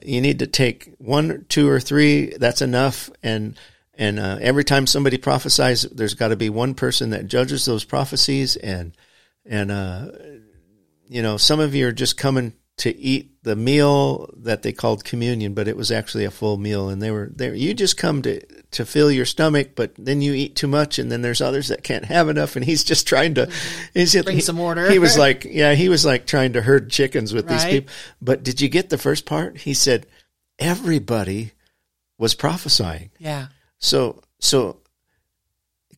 You 0.03 0.23
need 0.23 0.38
to 0.38 0.47
take 0.47 0.95
one, 0.99 1.45
two, 1.51 1.69
or 1.69 1.79
three. 1.79 2.35
That's 2.38 2.62
enough. 2.62 3.11
And 3.23 3.57
and 3.97 4.19
uh, 4.19 4.38
every 4.40 4.64
time 4.64 4.87
somebody 4.87 5.19
prophesies, 5.19 5.83
there's 5.83 6.14
got 6.14 6.29
to 6.29 6.37
be 6.37 6.51
one 6.51 6.75
person 6.75 7.11
that 7.11 7.27
judges 7.27 7.67
those 7.67 7.85
prophecies. 7.85 8.57
And 8.57 8.97
and 9.45 9.71
uh, 9.71 10.11
you 11.07 11.23
know, 11.23 11.37
some 11.37 11.61
of 11.61 11.75
you 11.75 11.87
are 11.87 11.93
just 11.93 12.17
coming 12.17 12.55
to 12.77 12.97
eat 12.97 13.43
the 13.45 13.55
meal 13.55 14.29
that 14.37 14.63
they 14.63 14.73
called 14.73 15.05
communion, 15.05 15.55
but 15.55 15.69
it 15.69 15.77
was 15.77 15.93
actually 15.93 16.25
a 16.25 16.31
full 16.31 16.57
meal. 16.57 16.89
And 16.89 17.01
they 17.01 17.11
were 17.11 17.31
there. 17.35 17.55
You 17.55 17.73
just 17.75 17.97
come 17.97 18.23
to 18.23 18.41
to 18.73 18.85
fill 18.85 19.11
your 19.11 19.27
stomach, 19.27 19.71
but 19.77 19.93
then 19.97 20.21
you 20.21 20.33
eat 20.33 20.57
too 20.57 20.67
much, 20.67 20.99
and 20.99 21.11
then 21.11 21.23
there's 21.23 21.41
others 21.41 21.69
that 21.69 21.85
can't 21.85 22.05
have 22.07 22.29
enough. 22.29 22.57
And 22.57 22.65
he's 22.65 22.83
just 22.83 23.07
trying 23.07 23.35
to 23.35 23.51
he's, 23.95 24.21
bring 24.23 24.37
he, 24.37 24.43
some 24.43 24.59
order. 24.59 24.91
He 24.91 24.99
was 24.99 25.17
like, 25.27 25.45
yeah, 25.45 25.75
he 25.75 25.89
was 25.89 26.05
like 26.05 26.27
trying 26.27 26.55
to 26.55 26.63
herd 26.63 26.91
chickens 26.91 27.33
with 27.33 27.49
right. 27.49 27.55
these 27.55 27.65
people. 27.65 27.93
But 28.21 28.43
did 28.43 28.61
you 28.61 28.69
get 28.69 28.91
the 28.91 28.99
first 28.99 29.27
part? 29.27 29.59
He 29.59 29.75
said 29.75 30.07
everybody 30.59 31.53
was 32.19 32.35
prophesying. 32.35 33.11
Yeah. 33.19 33.49
So 33.79 34.23
so 34.41 34.81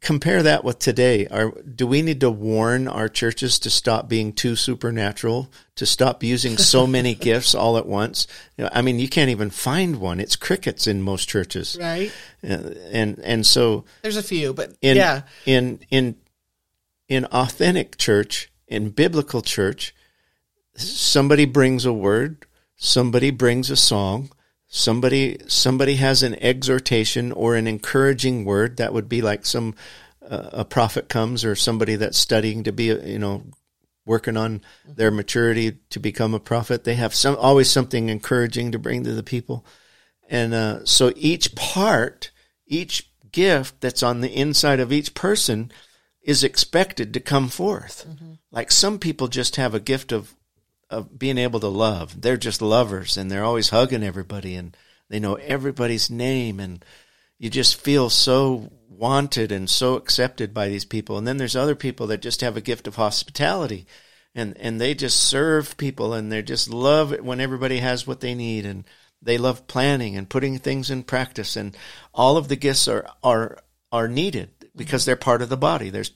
compare 0.01 0.43
that 0.43 0.65
with 0.65 0.79
today. 0.79 1.27
Are, 1.29 1.51
do 1.63 1.87
we 1.87 2.03
need 2.03 2.21
to 2.21 2.31
warn 2.31 2.89
our 2.89 3.09
churches 3.09 3.59
to 3.61 3.71
stop 3.71 4.09
being 4.09 4.33
too 4.33 4.57
supernatural, 4.57 5.51
to 5.77 5.87
stop 5.87 6.23
using 6.23 6.57
so 6.57 6.87
many 6.87 7.15
gifts 7.15 7.55
all 7.55 7.77
at 7.77 7.87
once? 7.87 8.27
You 8.57 8.65
know, 8.65 8.71
I 8.73 8.83
mean, 8.83 8.99
you 8.99 9.09
can't 9.09 9.31
even 9.31 9.51
find 9.51 10.01
one. 10.01 10.21
It's 10.21 10.37
crickets 10.37 10.87
in 10.87 11.03
most 11.03 11.29
churches, 11.29 11.77
right? 11.81 12.13
Uh, 12.43 12.75
and 12.91 13.19
and 13.21 13.47
so 13.47 13.85
there's 14.03 14.17
a 14.17 14.23
few, 14.23 14.53
but 14.53 14.73
in, 14.81 14.97
yeah, 14.97 15.23
in 15.45 15.81
in 15.91 16.17
in 17.09 17.25
authentic 17.27 17.97
church, 17.97 18.51
in 18.69 18.91
biblical 18.91 19.43
church, 19.43 19.95
somebody 20.75 21.45
brings 21.45 21.85
a 21.85 21.93
word, 21.93 22.47
somebody 22.77 23.31
brings 23.31 23.71
a 23.71 23.77
song, 23.77 24.31
somebody 24.69 25.39
somebody 25.47 25.97
has 25.97 26.23
an 26.23 26.35
exhortation 26.43 27.33
or 27.33 27.55
an 27.55 27.67
encouraging 27.67 28.45
word 28.45 28.77
that 28.77 28.93
would 28.93 29.09
be 29.09 29.23
like 29.23 29.47
some 29.47 29.75
uh, 30.29 30.51
a 30.53 30.65
prophet 30.65 31.09
comes 31.09 31.45
or 31.45 31.55
somebody 31.55 31.97
that's 31.97 32.19
studying 32.19 32.65
to 32.65 32.73
be 32.73 32.87
you 32.87 33.19
know 33.19 33.43
working 34.05 34.37
on 34.37 34.63
their 34.87 35.11
maturity 35.11 35.79
to 35.91 35.99
become 35.99 36.33
a 36.33 36.41
prophet. 36.41 36.85
They 36.85 36.95
have 36.95 37.15
some 37.15 37.37
always 37.37 37.69
something 37.69 38.09
encouraging 38.09 38.71
to 38.73 38.79
bring 38.79 39.03
to 39.03 39.13
the 39.13 39.25
people. 39.25 39.67
And 40.29 40.55
uh, 40.55 40.85
so 40.85 41.13
each 41.17 41.55
part 41.55 42.31
each 42.67 43.11
gift 43.31 43.81
that's 43.81 44.03
on 44.03 44.21
the 44.21 44.35
inside 44.35 44.81
of 44.81 44.93
each 44.93 45.15
person 45.15 45.71
is 46.23 46.43
expected 46.43 47.15
to 47.15 47.21
come 47.21 47.49
forth. 47.49 48.07
Mm-hmm. 48.09 48.33
like 48.51 48.73
some 48.73 48.99
people 48.99 49.29
just 49.29 49.57
have 49.57 49.75
a 49.75 49.81
gift 49.81 50.11
of 50.11 50.35
of 50.91 51.19
being 51.19 51.39
able 51.39 51.61
to 51.61 51.69
love. 51.69 52.21
They're 52.21 52.37
just 52.37 52.63
lovers 52.63 53.17
and 53.17 53.31
they're 53.31 53.45
always 53.45 53.71
hugging 53.71 54.03
everybody 54.03 54.55
and 54.55 54.77
they 55.09 55.21
know 55.21 55.35
everybody's 55.35 56.11
name 56.11 56.61
and 56.61 56.85
you 57.39 57.51
just 57.51 57.81
feel 57.81 58.09
so 58.11 58.71
wanted 58.89 59.53
and 59.53 59.69
so 59.69 59.95
accepted 59.95 60.55
by 60.55 60.69
these 60.69 60.85
people. 60.85 61.19
And 61.19 61.27
then 61.27 61.37
there's 61.37 61.57
other 61.57 61.75
people 61.75 62.07
that 62.09 62.23
just 62.23 62.41
have 62.41 62.57
a 62.57 62.63
gift 62.63 62.87
of 62.87 62.97
hospitality 62.97 63.87
and 64.35 64.57
and 64.59 64.81
they 64.81 64.95
just 64.95 65.17
serve 65.17 65.77
people 65.77 66.13
and 66.13 66.31
they 66.31 66.43
just 66.43 66.71
love 66.71 67.13
it 67.13 67.25
when 67.25 67.41
everybody 67.41 67.79
has 67.79 68.07
what 68.07 68.21
they 68.21 68.35
need 68.35 68.67
and 68.67 68.85
they 69.23 69.39
love 69.39 69.67
planning 69.67 70.17
and 70.17 70.29
putting 70.29 70.59
things 70.59 70.91
in 70.91 71.03
practice 71.03 71.57
and 71.57 71.77
all 72.15 72.37
of 72.37 72.49
the 72.49 72.57
gifts 72.57 72.87
are 72.87 73.07
are 73.25 73.59
are 73.91 74.09
needed 74.09 74.51
because 74.77 75.05
they're 75.05 75.17
part 75.17 75.43
of 75.43 75.49
the 75.49 75.57
body. 75.57 75.91
There's 75.91 76.13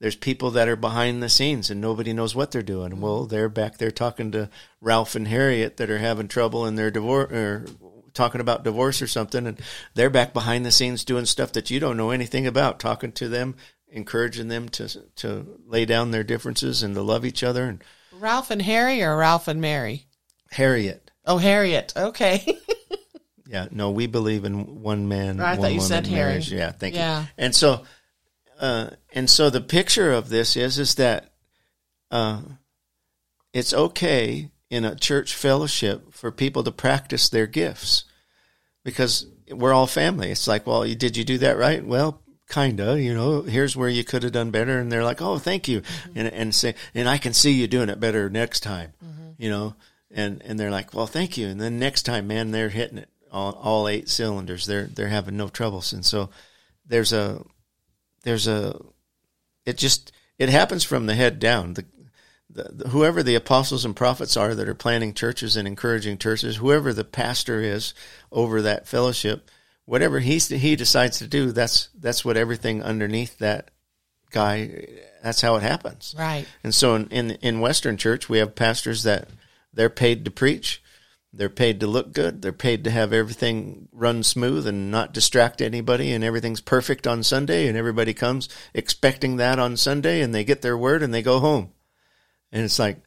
there's 0.00 0.16
people 0.16 0.52
that 0.52 0.68
are 0.68 0.76
behind 0.76 1.22
the 1.22 1.28
scenes 1.28 1.70
and 1.70 1.80
nobody 1.80 2.12
knows 2.12 2.34
what 2.34 2.50
they're 2.50 2.62
doing. 2.62 2.92
Mm-hmm. 2.92 3.00
Well, 3.00 3.26
they're 3.26 3.48
back 3.48 3.78
there 3.78 3.90
talking 3.90 4.30
to 4.32 4.48
Ralph 4.80 5.14
and 5.14 5.26
Harriet 5.26 5.76
that 5.78 5.90
are 5.90 5.98
having 5.98 6.28
trouble 6.28 6.66
in 6.66 6.76
their 6.76 6.90
divorce 6.90 7.32
or 7.32 7.66
talking 8.14 8.40
about 8.40 8.64
divorce 8.64 9.00
or 9.00 9.06
something, 9.06 9.46
and 9.46 9.60
they're 9.94 10.10
back 10.10 10.32
behind 10.32 10.66
the 10.66 10.72
scenes 10.72 11.04
doing 11.04 11.24
stuff 11.24 11.52
that 11.52 11.70
you 11.70 11.80
don't 11.80 11.96
know 11.96 12.10
anything 12.10 12.46
about, 12.46 12.80
talking 12.80 13.12
to 13.12 13.28
them, 13.28 13.54
encouraging 13.88 14.48
them 14.48 14.68
to 14.70 14.88
to 15.16 15.60
lay 15.66 15.84
down 15.84 16.10
their 16.10 16.24
differences 16.24 16.82
and 16.82 16.94
to 16.94 17.02
love 17.02 17.24
each 17.24 17.42
other. 17.42 17.64
And 17.64 17.82
Ralph 18.12 18.50
and 18.50 18.62
Harry 18.62 19.02
or 19.02 19.16
Ralph 19.16 19.48
and 19.48 19.60
Mary? 19.60 20.06
Harriet. 20.50 21.10
Oh, 21.24 21.38
Harriet. 21.38 21.92
Okay. 21.96 22.58
yeah. 23.46 23.68
No, 23.70 23.90
we 23.90 24.06
believe 24.06 24.44
in 24.44 24.82
one 24.82 25.08
man. 25.08 25.40
I 25.40 25.56
thought 25.56 25.72
you 25.72 25.80
said 25.80 26.06
Harry. 26.06 26.38
Yeah. 26.38 26.72
Thank 26.72 26.94
yeah. 26.94 27.22
you. 27.22 27.28
And 27.36 27.54
so 27.54 27.84
uh, 28.58 28.90
and 29.12 29.28
so 29.30 29.50
the 29.50 29.60
picture 29.60 30.12
of 30.12 30.28
this 30.28 30.56
is 30.56 30.78
is 30.78 30.96
that 30.96 31.30
uh, 32.10 32.40
it's 33.52 33.72
okay 33.72 34.50
in 34.70 34.84
a 34.84 34.96
church 34.96 35.34
fellowship 35.34 36.12
for 36.12 36.30
people 36.30 36.62
to 36.64 36.72
practice 36.72 37.28
their 37.28 37.46
gifts 37.46 38.04
because 38.84 39.26
we're 39.50 39.72
all 39.72 39.86
family. 39.86 40.30
It's 40.30 40.46
like, 40.46 40.66
well, 40.66 40.82
did 40.82 41.16
you 41.16 41.24
do 41.24 41.38
that 41.38 41.56
right? 41.56 41.84
Well, 41.84 42.22
kinda. 42.50 43.00
You 43.00 43.14
know, 43.14 43.42
here's 43.42 43.76
where 43.76 43.88
you 43.88 44.04
could 44.04 44.22
have 44.22 44.32
done 44.32 44.50
better, 44.50 44.78
and 44.78 44.90
they're 44.90 45.04
like, 45.04 45.22
oh, 45.22 45.38
thank 45.38 45.68
you, 45.68 45.80
mm-hmm. 45.80 46.18
and 46.18 46.28
and 46.28 46.54
say, 46.54 46.74
and 46.94 47.08
I 47.08 47.18
can 47.18 47.32
see 47.32 47.52
you 47.52 47.66
doing 47.66 47.88
it 47.88 48.00
better 48.00 48.28
next 48.28 48.60
time. 48.60 48.92
Mm-hmm. 49.04 49.30
You 49.38 49.50
know, 49.50 49.76
and 50.10 50.42
and 50.44 50.58
they're 50.58 50.70
like, 50.70 50.94
well, 50.94 51.06
thank 51.06 51.36
you, 51.36 51.48
and 51.48 51.60
then 51.60 51.78
next 51.78 52.02
time, 52.02 52.26
man, 52.26 52.50
they're 52.50 52.70
hitting 52.70 52.98
it 52.98 53.08
all, 53.30 53.52
all 53.52 53.88
eight 53.88 54.08
cylinders. 54.08 54.66
They're 54.66 54.86
they're 54.86 55.08
having 55.08 55.36
no 55.36 55.48
troubles, 55.48 55.92
and 55.92 56.04
so 56.04 56.30
there's 56.86 57.12
a 57.12 57.42
there's 58.22 58.46
a 58.46 58.78
it 59.64 59.76
just 59.76 60.12
it 60.38 60.48
happens 60.48 60.84
from 60.84 61.06
the 61.06 61.14
head 61.14 61.38
down. 61.38 61.74
The, 61.74 61.84
the, 62.50 62.62
the, 62.72 62.88
whoever 62.88 63.22
the 63.22 63.34
apostles 63.34 63.84
and 63.84 63.94
prophets 63.94 64.36
are 64.36 64.54
that 64.54 64.68
are 64.68 64.74
planning 64.74 65.12
churches 65.12 65.56
and 65.56 65.68
encouraging 65.68 66.18
churches, 66.18 66.56
whoever 66.56 66.92
the 66.92 67.04
pastor 67.04 67.60
is 67.60 67.92
over 68.32 68.62
that 68.62 68.88
fellowship, 68.88 69.50
whatever 69.84 70.20
he 70.20 70.38
he 70.38 70.76
decides 70.76 71.18
to 71.18 71.26
do, 71.26 71.52
that's 71.52 71.88
that's 71.98 72.24
what 72.24 72.36
everything 72.36 72.82
underneath 72.82 73.38
that 73.38 73.70
guy. 74.30 74.86
That's 75.22 75.40
how 75.40 75.56
it 75.56 75.62
happens. 75.62 76.14
Right. 76.18 76.46
And 76.62 76.74
so 76.74 76.94
in 76.94 77.08
in, 77.08 77.30
in 77.42 77.60
Western 77.60 77.96
church, 77.96 78.28
we 78.28 78.38
have 78.38 78.54
pastors 78.54 79.02
that 79.02 79.28
they're 79.72 79.90
paid 79.90 80.24
to 80.24 80.30
preach. 80.30 80.82
They're 81.38 81.48
paid 81.48 81.78
to 81.80 81.86
look 81.86 82.12
good. 82.12 82.42
They're 82.42 82.52
paid 82.52 82.82
to 82.82 82.90
have 82.90 83.12
everything 83.12 83.88
run 83.92 84.24
smooth 84.24 84.66
and 84.66 84.90
not 84.90 85.14
distract 85.14 85.62
anybody, 85.62 86.10
and 86.10 86.24
everything's 86.24 86.60
perfect 86.60 87.06
on 87.06 87.22
Sunday, 87.22 87.68
and 87.68 87.78
everybody 87.78 88.12
comes 88.12 88.48
expecting 88.74 89.36
that 89.36 89.60
on 89.60 89.76
Sunday, 89.76 90.20
and 90.20 90.34
they 90.34 90.42
get 90.42 90.62
their 90.62 90.76
word 90.76 91.00
and 91.00 91.14
they 91.14 91.22
go 91.22 91.38
home. 91.38 91.70
And 92.50 92.64
it's 92.64 92.80
like, 92.80 93.00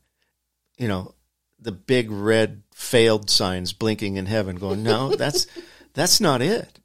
you 0.77 0.87
know, 0.87 1.13
the 1.59 1.73
big 1.73 2.09
red 2.09 2.63
failed 2.73 3.29
signs 3.29 3.73
blinking 3.73 4.15
in 4.15 4.27
heaven 4.27 4.55
going, 4.55 4.81
no, 4.81 5.13
that's, 5.17 5.45
that's 5.93 6.21
not 6.21 6.41
it. 6.41 6.79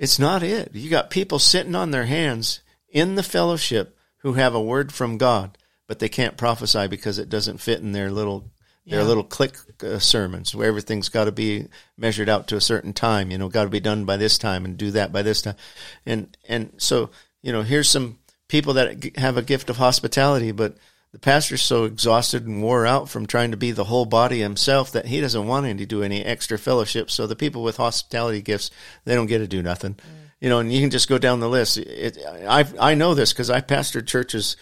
It's 0.00 0.18
not 0.18 0.42
it. 0.42 0.74
You 0.74 0.90
got 0.90 1.08
people 1.08 1.38
sitting 1.38 1.76
on 1.76 1.92
their 1.92 2.06
hands 2.06 2.62
in 2.88 3.14
the 3.14 3.22
fellowship 3.22 3.96
who 4.22 4.32
have 4.32 4.56
a 4.56 4.60
word 4.60 4.92
from 4.92 5.18
God, 5.18 5.56
but 5.86 6.00
they 6.00 6.08
can't 6.08 6.36
prophesy 6.36 6.88
because 6.88 7.20
it 7.20 7.28
doesn't 7.28 7.58
fit 7.58 7.78
in 7.78 7.92
their 7.92 8.10
little 8.10 8.50
they're 8.90 9.04
little 9.04 9.24
click 9.24 9.56
uh, 9.82 9.98
sermons 9.98 10.54
where 10.54 10.68
everything's 10.68 11.08
got 11.08 11.24
to 11.24 11.32
be 11.32 11.68
measured 11.96 12.28
out 12.28 12.48
to 12.48 12.56
a 12.56 12.60
certain 12.60 12.92
time. 12.92 13.30
You 13.30 13.38
know, 13.38 13.48
got 13.48 13.64
to 13.64 13.70
be 13.70 13.80
done 13.80 14.04
by 14.04 14.16
this 14.16 14.36
time 14.36 14.64
and 14.64 14.76
do 14.76 14.90
that 14.92 15.12
by 15.12 15.22
this 15.22 15.42
time. 15.42 15.56
And 16.04 16.36
and 16.48 16.72
so 16.78 17.10
you 17.42 17.52
know, 17.52 17.62
here's 17.62 17.88
some 17.88 18.18
people 18.48 18.74
that 18.74 19.16
have 19.16 19.36
a 19.36 19.42
gift 19.42 19.70
of 19.70 19.76
hospitality, 19.76 20.52
but 20.52 20.76
the 21.12 21.18
pastor's 21.18 21.62
so 21.62 21.84
exhausted 21.84 22.46
and 22.46 22.62
wore 22.62 22.86
out 22.86 23.08
from 23.08 23.26
trying 23.26 23.50
to 23.50 23.56
be 23.56 23.72
the 23.72 23.84
whole 23.84 24.04
body 24.04 24.40
himself 24.40 24.92
that 24.92 25.06
he 25.06 25.20
doesn't 25.20 25.46
want 25.46 25.66
him 25.66 25.78
to 25.78 25.86
do 25.86 26.02
any 26.02 26.24
extra 26.24 26.58
fellowship. 26.58 27.10
So 27.10 27.26
the 27.26 27.36
people 27.36 27.62
with 27.62 27.78
hospitality 27.78 28.42
gifts, 28.42 28.70
they 29.04 29.14
don't 29.14 29.26
get 29.26 29.38
to 29.38 29.48
do 29.48 29.62
nothing. 29.62 29.94
Mm. 29.94 30.30
You 30.40 30.48
know, 30.48 30.58
and 30.60 30.72
you 30.72 30.80
can 30.80 30.90
just 30.90 31.08
go 31.08 31.18
down 31.18 31.40
the 31.40 31.48
list. 31.48 31.78
It, 31.78 32.18
I 32.48 32.64
I 32.78 32.94
know 32.94 33.14
this 33.14 33.32
because 33.32 33.50
I 33.50 33.60
pastored 33.60 34.06
churches 34.06 34.56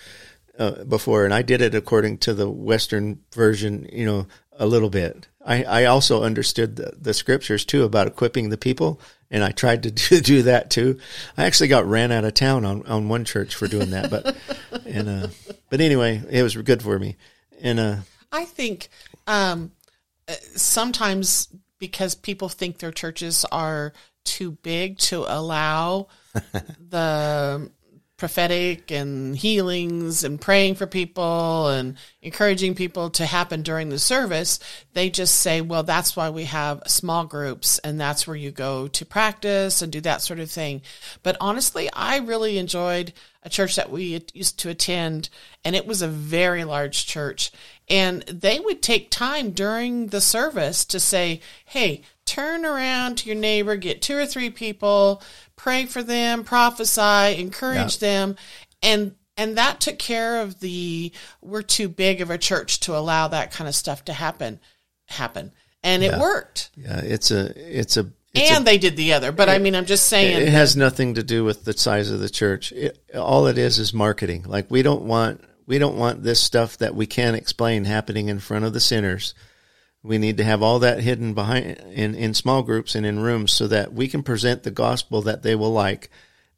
uh, 0.58 0.84
before, 0.84 1.24
and 1.24 1.32
I 1.32 1.42
did 1.42 1.62
it 1.62 1.74
according 1.74 2.18
to 2.18 2.34
the 2.34 2.50
Western 2.50 3.20
version, 3.32 3.88
you 3.92 4.04
know, 4.04 4.26
a 4.58 4.66
little 4.66 4.90
bit. 4.90 5.28
I, 5.44 5.64
I 5.64 5.84
also 5.84 6.24
understood 6.24 6.76
the, 6.76 6.92
the 7.00 7.14
scriptures 7.14 7.64
too 7.64 7.84
about 7.84 8.06
equipping 8.06 8.50
the 8.50 8.58
people, 8.58 9.00
and 9.30 9.42
I 9.42 9.50
tried 9.50 9.84
to 9.84 9.90
do, 9.90 10.20
do 10.20 10.42
that 10.42 10.70
too. 10.70 10.98
I 11.36 11.46
actually 11.46 11.68
got 11.68 11.86
ran 11.86 12.12
out 12.12 12.24
of 12.24 12.34
town 12.34 12.64
on, 12.64 12.84
on 12.86 13.08
one 13.08 13.24
church 13.24 13.54
for 13.54 13.68
doing 13.68 13.90
that, 13.90 14.10
but 14.10 14.36
and 14.86 15.08
uh, 15.08 15.28
but 15.70 15.80
anyway, 15.80 16.22
it 16.30 16.42
was 16.42 16.56
good 16.56 16.82
for 16.82 16.98
me. 16.98 17.16
And 17.60 17.80
uh, 17.80 17.96
I 18.30 18.44
think 18.44 18.88
um, 19.26 19.72
uh, 20.26 20.34
sometimes 20.54 21.48
because 21.78 22.14
people 22.14 22.48
think 22.48 22.78
their 22.78 22.92
churches 22.92 23.44
are 23.50 23.92
too 24.24 24.50
big 24.50 24.98
to 24.98 25.24
allow 25.26 26.08
the 26.88 27.70
prophetic 28.18 28.90
and 28.90 29.36
healings 29.36 30.24
and 30.24 30.40
praying 30.40 30.74
for 30.74 30.86
people 30.86 31.68
and 31.68 31.96
encouraging 32.20 32.74
people 32.74 33.08
to 33.08 33.24
happen 33.24 33.62
during 33.62 33.88
the 33.88 33.98
service, 33.98 34.58
they 34.92 35.08
just 35.08 35.36
say, 35.36 35.60
well, 35.60 35.84
that's 35.84 36.16
why 36.16 36.28
we 36.28 36.44
have 36.44 36.82
small 36.86 37.24
groups 37.24 37.78
and 37.78 37.98
that's 37.98 38.26
where 38.26 38.36
you 38.36 38.50
go 38.50 38.88
to 38.88 39.06
practice 39.06 39.80
and 39.80 39.92
do 39.92 40.00
that 40.00 40.20
sort 40.20 40.40
of 40.40 40.50
thing. 40.50 40.82
But 41.22 41.36
honestly, 41.40 41.88
I 41.92 42.18
really 42.18 42.58
enjoyed 42.58 43.12
a 43.44 43.48
church 43.48 43.76
that 43.76 43.90
we 43.90 44.20
used 44.34 44.58
to 44.58 44.68
attend 44.68 45.30
and 45.64 45.76
it 45.76 45.86
was 45.86 46.02
a 46.02 46.08
very 46.08 46.64
large 46.64 47.06
church 47.06 47.52
and 47.88 48.22
they 48.22 48.58
would 48.58 48.82
take 48.82 49.10
time 49.10 49.52
during 49.52 50.08
the 50.08 50.20
service 50.20 50.84
to 50.86 50.98
say, 51.00 51.40
Hey, 51.64 52.02
turn 52.26 52.66
around 52.66 53.16
to 53.18 53.26
your 53.26 53.38
neighbor, 53.38 53.76
get 53.76 54.02
two 54.02 54.16
or 54.16 54.26
three 54.26 54.50
people, 54.50 55.22
pray 55.58 55.84
for 55.84 56.02
them, 56.02 56.44
prophesy, 56.44 57.38
encourage 57.38 58.00
yeah. 58.00 58.08
them. 58.08 58.36
And 58.82 59.14
and 59.36 59.58
that 59.58 59.80
took 59.80 59.98
care 59.98 60.40
of 60.40 60.60
the 60.60 61.12
we're 61.42 61.62
too 61.62 61.88
big 61.88 62.22
of 62.22 62.30
a 62.30 62.38
church 62.38 62.80
to 62.80 62.96
allow 62.96 63.28
that 63.28 63.52
kind 63.52 63.68
of 63.68 63.74
stuff 63.74 64.06
to 64.06 64.14
happen 64.14 64.60
happen. 65.06 65.52
And 65.82 66.02
yeah. 66.02 66.16
it 66.16 66.20
worked. 66.20 66.70
Yeah, 66.76 67.00
it's 67.00 67.30
a 67.30 67.52
it's 67.56 67.98
a 67.98 68.10
it's 68.34 68.50
and 68.50 68.62
a, 68.62 68.64
they 68.64 68.78
did 68.78 68.96
the 68.96 69.12
other, 69.12 69.32
but 69.32 69.48
it, 69.48 69.52
I 69.52 69.58
mean, 69.58 69.74
I'm 69.74 69.86
just 69.86 70.06
saying. 70.06 70.40
It 70.40 70.48
has 70.48 70.76
nothing 70.76 71.14
to 71.14 71.22
do 71.22 71.44
with 71.44 71.64
the 71.64 71.72
size 71.72 72.10
of 72.10 72.20
the 72.20 72.28
church. 72.28 72.72
It, 72.72 72.98
all 73.14 73.46
it 73.46 73.58
is 73.58 73.78
is 73.78 73.92
marketing. 73.92 74.44
Like 74.46 74.70
we 74.70 74.82
don't 74.82 75.02
want 75.02 75.44
we 75.66 75.78
don't 75.78 75.96
want 75.96 76.22
this 76.22 76.40
stuff 76.40 76.78
that 76.78 76.94
we 76.94 77.06
can't 77.06 77.36
explain 77.36 77.84
happening 77.84 78.28
in 78.28 78.38
front 78.38 78.64
of 78.64 78.72
the 78.72 78.80
sinners 78.80 79.34
we 80.02 80.18
need 80.18 80.36
to 80.36 80.44
have 80.44 80.62
all 80.62 80.78
that 80.80 81.00
hidden 81.00 81.34
behind 81.34 81.66
in, 81.92 82.14
in 82.14 82.34
small 82.34 82.62
groups 82.62 82.94
and 82.94 83.04
in 83.04 83.18
rooms 83.20 83.52
so 83.52 83.66
that 83.66 83.92
we 83.92 84.08
can 84.08 84.22
present 84.22 84.62
the 84.62 84.70
gospel 84.70 85.22
that 85.22 85.42
they 85.42 85.54
will 85.54 85.72
like 85.72 86.10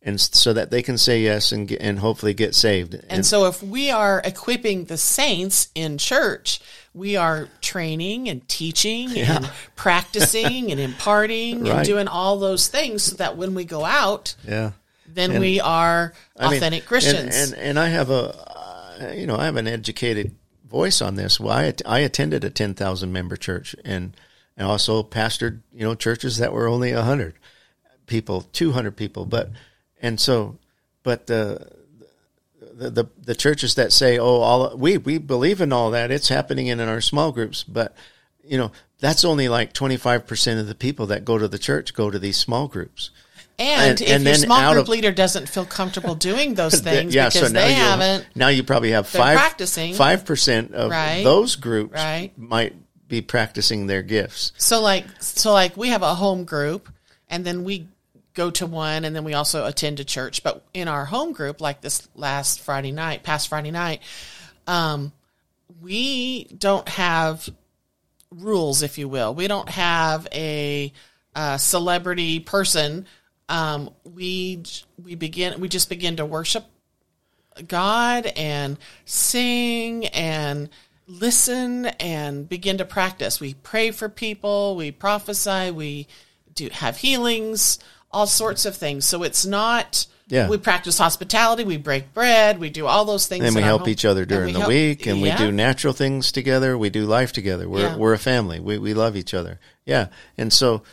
and 0.02 0.18
so 0.18 0.52
that 0.52 0.70
they 0.70 0.82
can 0.82 0.96
say 0.96 1.20
yes 1.20 1.52
and 1.52 1.68
get, 1.68 1.80
and 1.82 1.98
hopefully 1.98 2.32
get 2.32 2.54
saved. 2.54 2.94
And, 2.94 3.04
and, 3.08 3.26
so 3.26 3.46
if 3.46 3.62
we 3.62 3.90
are 3.90 4.22
equipping 4.24 4.86
the 4.86 4.96
saints 4.96 5.68
in 5.74 5.98
church, 5.98 6.60
we 6.94 7.16
are 7.16 7.48
training 7.60 8.28
and 8.28 8.46
teaching 8.48 9.10
yeah. 9.10 9.36
and 9.36 9.50
practicing 9.76 10.70
and 10.70 10.80
imparting 10.80 11.64
right. 11.64 11.76
and 11.76 11.84
doing 11.84 12.08
all 12.08 12.38
those 12.38 12.68
things 12.68 13.02
so 13.02 13.16
that 13.16 13.36
when 13.36 13.54
we 13.54 13.64
go 13.64 13.84
out, 13.84 14.34
yeah. 14.48 14.72
then 15.06 15.32
and, 15.32 15.40
we 15.40 15.60
are 15.60 16.14
authentic 16.36 16.64
I 16.64 16.70
mean, 16.70 16.82
Christians. 16.82 17.36
And, 17.36 17.52
and, 17.52 17.62
and 17.62 17.78
I 17.78 17.88
have 17.88 18.08
a, 18.08 19.02
uh, 19.02 19.12
you 19.12 19.26
know, 19.26 19.36
I 19.36 19.44
have 19.44 19.56
an 19.56 19.68
educated 19.68 20.34
voice 20.70 21.02
on 21.02 21.16
this. 21.16 21.40
Well, 21.40 21.52
I, 21.52 21.74
I 21.84 21.98
attended 22.00 22.44
a 22.44 22.50
10,000 22.50 23.12
member 23.12 23.36
church 23.36 23.74
and, 23.84 24.16
and 24.56 24.66
also 24.66 25.02
pastored, 25.02 25.60
you 25.74 25.84
know, 25.84 25.94
churches 25.94 26.38
that 26.38 26.52
were 26.52 26.68
only 26.68 26.94
100 26.94 27.34
people, 28.06 28.42
200 28.52 28.96
people. 28.96 29.24
But, 29.26 29.50
and 30.00 30.20
so, 30.20 30.58
but 31.02 31.26
the, 31.26 31.66
the, 32.60 32.90
the, 32.90 33.04
the 33.22 33.34
churches 33.34 33.74
that 33.74 33.92
say, 33.92 34.18
oh, 34.18 34.40
all 34.40 34.76
we, 34.76 34.96
we 34.96 35.18
believe 35.18 35.60
in 35.60 35.72
all 35.72 35.90
that, 35.90 36.10
it's 36.10 36.28
happening 36.28 36.68
in, 36.68 36.80
in 36.80 36.88
our 36.88 37.00
small 37.00 37.32
groups. 37.32 37.64
But, 37.64 37.94
you 38.44 38.56
know, 38.56 38.70
that's 39.00 39.24
only 39.24 39.48
like 39.48 39.72
25% 39.72 40.60
of 40.60 40.68
the 40.68 40.74
people 40.74 41.06
that 41.06 41.24
go 41.24 41.36
to 41.36 41.48
the 41.48 41.58
church 41.58 41.94
go 41.94 42.10
to 42.10 42.18
these 42.18 42.36
small 42.36 42.68
groups. 42.68 43.10
And, 43.60 43.90
and 43.90 44.00
if 44.00 44.10
and 44.10 44.24
your 44.24 44.34
small 44.34 44.72
group 44.72 44.84
of, 44.84 44.88
leader 44.88 45.12
doesn't 45.12 45.46
feel 45.46 45.66
comfortable 45.66 46.14
doing 46.14 46.54
those 46.54 46.80
things 46.80 47.14
yeah, 47.14 47.28
because 47.28 47.48
so 47.48 47.52
they 47.52 47.74
haven't, 47.74 48.26
now 48.34 48.48
you 48.48 48.64
probably 48.64 48.92
have 48.92 49.06
five 49.06 49.36
practicing 49.36 49.92
five 49.92 50.24
percent 50.24 50.72
of 50.72 50.90
right, 50.90 51.22
those 51.22 51.56
groups 51.56 51.92
right. 51.92 52.32
might 52.38 52.74
be 53.06 53.20
practicing 53.20 53.86
their 53.86 54.02
gifts. 54.02 54.52
So 54.56 54.80
like 54.80 55.04
so 55.20 55.52
like 55.52 55.76
we 55.76 55.88
have 55.88 56.02
a 56.02 56.14
home 56.14 56.44
group, 56.44 56.88
and 57.28 57.44
then 57.44 57.64
we 57.64 57.86
go 58.32 58.50
to 58.50 58.66
one, 58.66 59.04
and 59.04 59.14
then 59.14 59.24
we 59.24 59.34
also 59.34 59.66
attend 59.66 60.00
a 60.00 60.04
church. 60.04 60.42
But 60.42 60.64
in 60.72 60.88
our 60.88 61.04
home 61.04 61.32
group, 61.32 61.60
like 61.60 61.82
this 61.82 62.08
last 62.14 62.62
Friday 62.62 62.92
night, 62.92 63.24
past 63.24 63.48
Friday 63.48 63.72
night, 63.72 64.00
um, 64.66 65.12
we 65.82 66.44
don't 66.44 66.88
have 66.88 67.46
rules, 68.30 68.82
if 68.82 68.96
you 68.96 69.06
will. 69.06 69.34
We 69.34 69.48
don't 69.48 69.68
have 69.68 70.26
a, 70.32 70.94
a 71.34 71.58
celebrity 71.58 72.40
person 72.40 73.06
um, 73.50 73.90
we 74.04 74.62
we 75.02 75.16
begin 75.16 75.60
we 75.60 75.68
just 75.68 75.88
begin 75.90 76.16
to 76.16 76.24
worship 76.24 76.64
God 77.66 78.26
and 78.36 78.78
sing 79.04 80.06
and 80.06 80.70
listen 81.06 81.86
and 81.86 82.48
begin 82.48 82.78
to 82.78 82.84
practice. 82.84 83.40
We 83.40 83.54
pray 83.54 83.90
for 83.90 84.08
people, 84.08 84.76
we 84.76 84.92
prophesy, 84.92 85.72
we 85.72 86.06
do 86.54 86.68
have 86.72 86.96
healings, 86.96 87.80
all 88.12 88.28
sorts 88.28 88.64
of 88.64 88.76
things. 88.76 89.04
So 89.04 89.24
it's 89.24 89.44
not 89.44 90.06
yeah. 90.28 90.48
we 90.48 90.56
practice 90.56 90.96
hospitality, 90.96 91.64
we 91.64 91.76
break 91.76 92.14
bread, 92.14 92.60
we 92.60 92.70
do 92.70 92.86
all 92.86 93.04
those 93.04 93.26
things. 93.26 93.44
And 93.44 93.56
we 93.56 93.62
help 93.62 93.88
each 93.88 94.04
other 94.04 94.24
during 94.24 94.52
the 94.54 94.60
help, 94.60 94.68
week 94.68 95.06
and 95.06 95.18
yeah. 95.18 95.36
we 95.36 95.44
do 95.44 95.50
natural 95.50 95.92
things 95.92 96.30
together, 96.30 96.78
we 96.78 96.88
do 96.88 97.04
life 97.04 97.32
together. 97.32 97.68
We're 97.68 97.80
yeah. 97.80 97.96
we're 97.96 98.12
a 98.12 98.18
family. 98.18 98.60
We 98.60 98.78
we 98.78 98.94
love 98.94 99.16
each 99.16 99.34
other. 99.34 99.58
Yeah. 99.84 100.06
And 100.38 100.52
so 100.52 100.84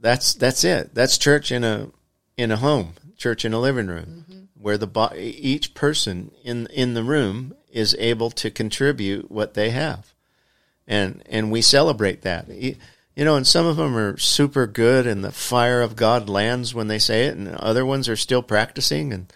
that's 0.00 0.34
that's 0.34 0.64
it. 0.64 0.94
That's 0.94 1.18
church 1.18 1.50
in 1.52 1.64
a 1.64 1.88
in 2.36 2.50
a 2.50 2.56
home, 2.56 2.94
church 3.16 3.44
in 3.44 3.52
a 3.52 3.60
living 3.60 3.86
room, 3.86 4.24
mm-hmm. 4.28 4.44
where 4.60 4.78
the 4.78 4.86
bo- 4.86 5.14
each 5.14 5.74
person 5.74 6.30
in 6.44 6.66
in 6.68 6.94
the 6.94 7.04
room 7.04 7.54
is 7.70 7.96
able 7.98 8.30
to 8.30 8.50
contribute 8.50 9.30
what 9.30 9.54
they 9.54 9.70
have, 9.70 10.12
and 10.86 11.22
and 11.28 11.50
we 11.50 11.62
celebrate 11.62 12.22
that. 12.22 12.48
You 12.48 13.24
know, 13.24 13.36
and 13.36 13.46
some 13.46 13.66
of 13.66 13.76
them 13.76 13.96
are 13.96 14.18
super 14.18 14.66
good, 14.66 15.06
and 15.06 15.24
the 15.24 15.32
fire 15.32 15.80
of 15.80 15.96
God 15.96 16.28
lands 16.28 16.74
when 16.74 16.88
they 16.88 16.98
say 16.98 17.24
it, 17.24 17.36
and 17.36 17.48
other 17.48 17.86
ones 17.86 18.10
are 18.10 18.16
still 18.16 18.42
practicing. 18.42 19.10
And 19.12 19.32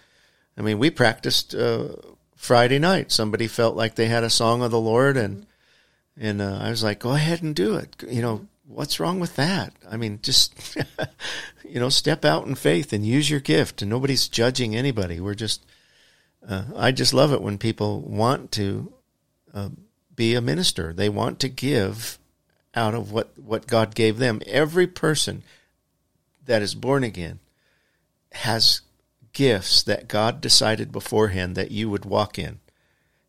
I 0.55 0.61
mean, 0.61 0.77
we 0.77 0.91
practiced 0.91 1.55
uh, 1.55 1.95
Friday 2.35 2.77
night. 2.77 3.11
Somebody 3.11 3.47
felt 3.47 3.75
like 3.75 3.95
they 3.95 4.05
had 4.05 4.23
a 4.23 4.29
song 4.29 4.61
of 4.61 4.69
the 4.69 4.79
Lord, 4.79 5.17
and 5.17 5.47
and 6.15 6.41
uh, 6.41 6.59
I 6.61 6.69
was 6.69 6.83
like, 6.83 6.99
"Go 6.99 7.13
ahead 7.13 7.41
and 7.41 7.55
do 7.55 7.75
it." 7.75 7.95
You 8.07 8.21
know, 8.21 8.47
what's 8.65 8.99
wrong 8.99 9.19
with 9.19 9.35
that? 9.35 9.73
I 9.89 9.97
mean, 9.97 10.19
just 10.21 10.77
you 11.71 11.79
know, 11.79 11.89
step 11.89 12.25
out 12.25 12.45
in 12.45 12.55
faith 12.55 12.91
and 12.91 13.05
use 13.05 13.29
your 13.29 13.39
gift. 13.39 13.81
And 13.81 13.89
nobody's 13.89 14.27
judging 14.27 14.75
anybody. 14.75 15.19
We're 15.19 15.35
just, 15.35 15.65
uh, 16.47 16.65
I 16.75 16.91
just 16.91 17.13
love 17.13 17.31
it 17.31 17.41
when 17.41 17.57
people 17.57 18.01
want 18.01 18.51
to 18.53 18.93
uh, 19.53 19.69
be 20.13 20.35
a 20.35 20.41
minister. 20.41 20.91
They 20.91 21.07
want 21.07 21.39
to 21.39 21.49
give 21.49 22.19
out 22.75 22.93
of 22.93 23.11
what, 23.11 23.37
what 23.39 23.67
God 23.67 23.95
gave 23.95 24.17
them. 24.17 24.41
Every 24.45 24.87
person 24.87 25.43
that 26.45 26.61
is 26.61 26.75
born 26.75 27.03
again 27.03 27.39
has 28.33 28.81
gifts 29.33 29.83
that 29.83 30.09
God 30.09 30.41
decided 30.41 30.91
beforehand 30.91 31.55
that 31.55 31.71
you 31.71 31.89
would 31.89 32.03
walk 32.03 32.37
in. 32.37 32.59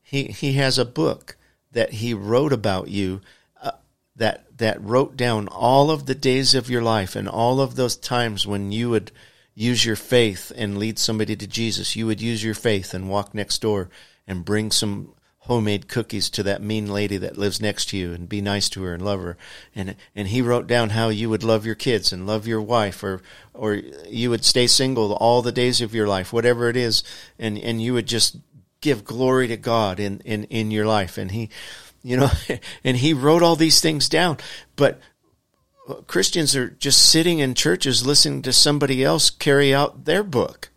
He, 0.03 0.25
he 0.25 0.55
has 0.55 0.79
a 0.79 0.85
book 0.85 1.37
that 1.71 1.95
he 1.95 2.13
wrote 2.13 2.53
about 2.53 2.89
you 2.89 3.21
that 4.17 4.59
that 4.59 4.83
wrote 4.83 5.17
down 5.17 5.49
all 5.49 5.91
of 5.91 6.07
the 6.07 6.15
days 6.15 6.55
of 6.55 6.71
your 6.71 6.83
life 6.83 7.17
and 7.17 7.29
all 7.29 7.61
of 7.61 7.75
those 7.75 7.97
times 7.97 8.47
when 8.47 8.71
you 8.71 8.91
would 8.91 9.11
use 9.55 9.85
your 9.85 9.97
faith 9.97 10.53
and 10.57 10.79
lead 10.79 10.99
somebody 10.99 11.37
to 11.37 11.47
Jesus. 11.47 11.97
You 11.97 12.07
would 12.07 12.21
use 12.21 12.43
your 12.45 12.55
faith 12.55 12.95
and 12.95 13.09
walk 13.09 13.35
next 13.35 13.61
door 13.61 13.91
and 14.27 14.45
bring 14.45 14.71
some 14.71 15.15
homemade 15.41 15.89
cookies 15.89 16.31
to 16.31 16.43
that 16.45 16.63
mean 16.63 16.87
lady 16.87 17.17
that 17.17 17.37
lives 17.37 17.61
next 17.61 17.89
to 17.89 17.97
you 17.97 18.13
and 18.13 18.29
be 18.29 18.41
nice 18.41 18.69
to 18.69 18.83
her 18.83 18.95
and 18.95 19.05
love 19.05 19.21
her. 19.21 19.37
And 19.75 19.97
and 20.15 20.29
he 20.29 20.41
wrote 20.41 20.67
down 20.67 20.91
how 20.91 21.09
you 21.09 21.29
would 21.31 21.43
love 21.43 21.67
your 21.67 21.75
kids 21.75 22.13
and 22.13 22.27
love 22.27 22.47
your 22.47 22.63
wife 22.63 23.03
or 23.03 23.23
or 23.53 23.75
you 24.09 24.31
would 24.31 24.45
stay 24.45 24.67
single 24.67 25.13
all 25.15 25.43
the 25.43 25.53
days 25.53 25.81
of 25.81 25.95
your 25.95 26.07
life, 26.07 26.33
whatever 26.33 26.69
it 26.69 26.77
is, 26.77 27.03
and, 27.39 27.59
and 27.59 27.83
you 27.83 27.93
would 27.95 28.07
just 28.07 28.37
give 28.81 29.05
glory 29.05 29.49
to 29.49 29.57
God 29.57 29.99
in, 29.99 30.21
in, 30.25 30.45
in 30.45 30.71
your 30.71 30.87
life. 30.87 31.17
And 31.17 31.31
he 31.31 31.49
you 32.03 32.17
know, 32.17 32.31
and 32.85 32.97
he 32.97 33.15
wrote 33.15 33.43
all 33.43 33.57
these 33.57 33.81
things 33.81 34.09
down. 34.09 34.39
But 34.77 35.01
Christians 36.07 36.55
are 36.55 36.69
just 36.69 37.11
sitting 37.11 37.39
in 37.39 37.55
churches 37.55 38.07
listening 38.07 38.43
to 38.43 38.53
somebody 38.53 39.03
else 39.03 39.31
carry 39.31 39.75
out 39.75 40.05
their 40.05 40.23
book. 40.23 40.71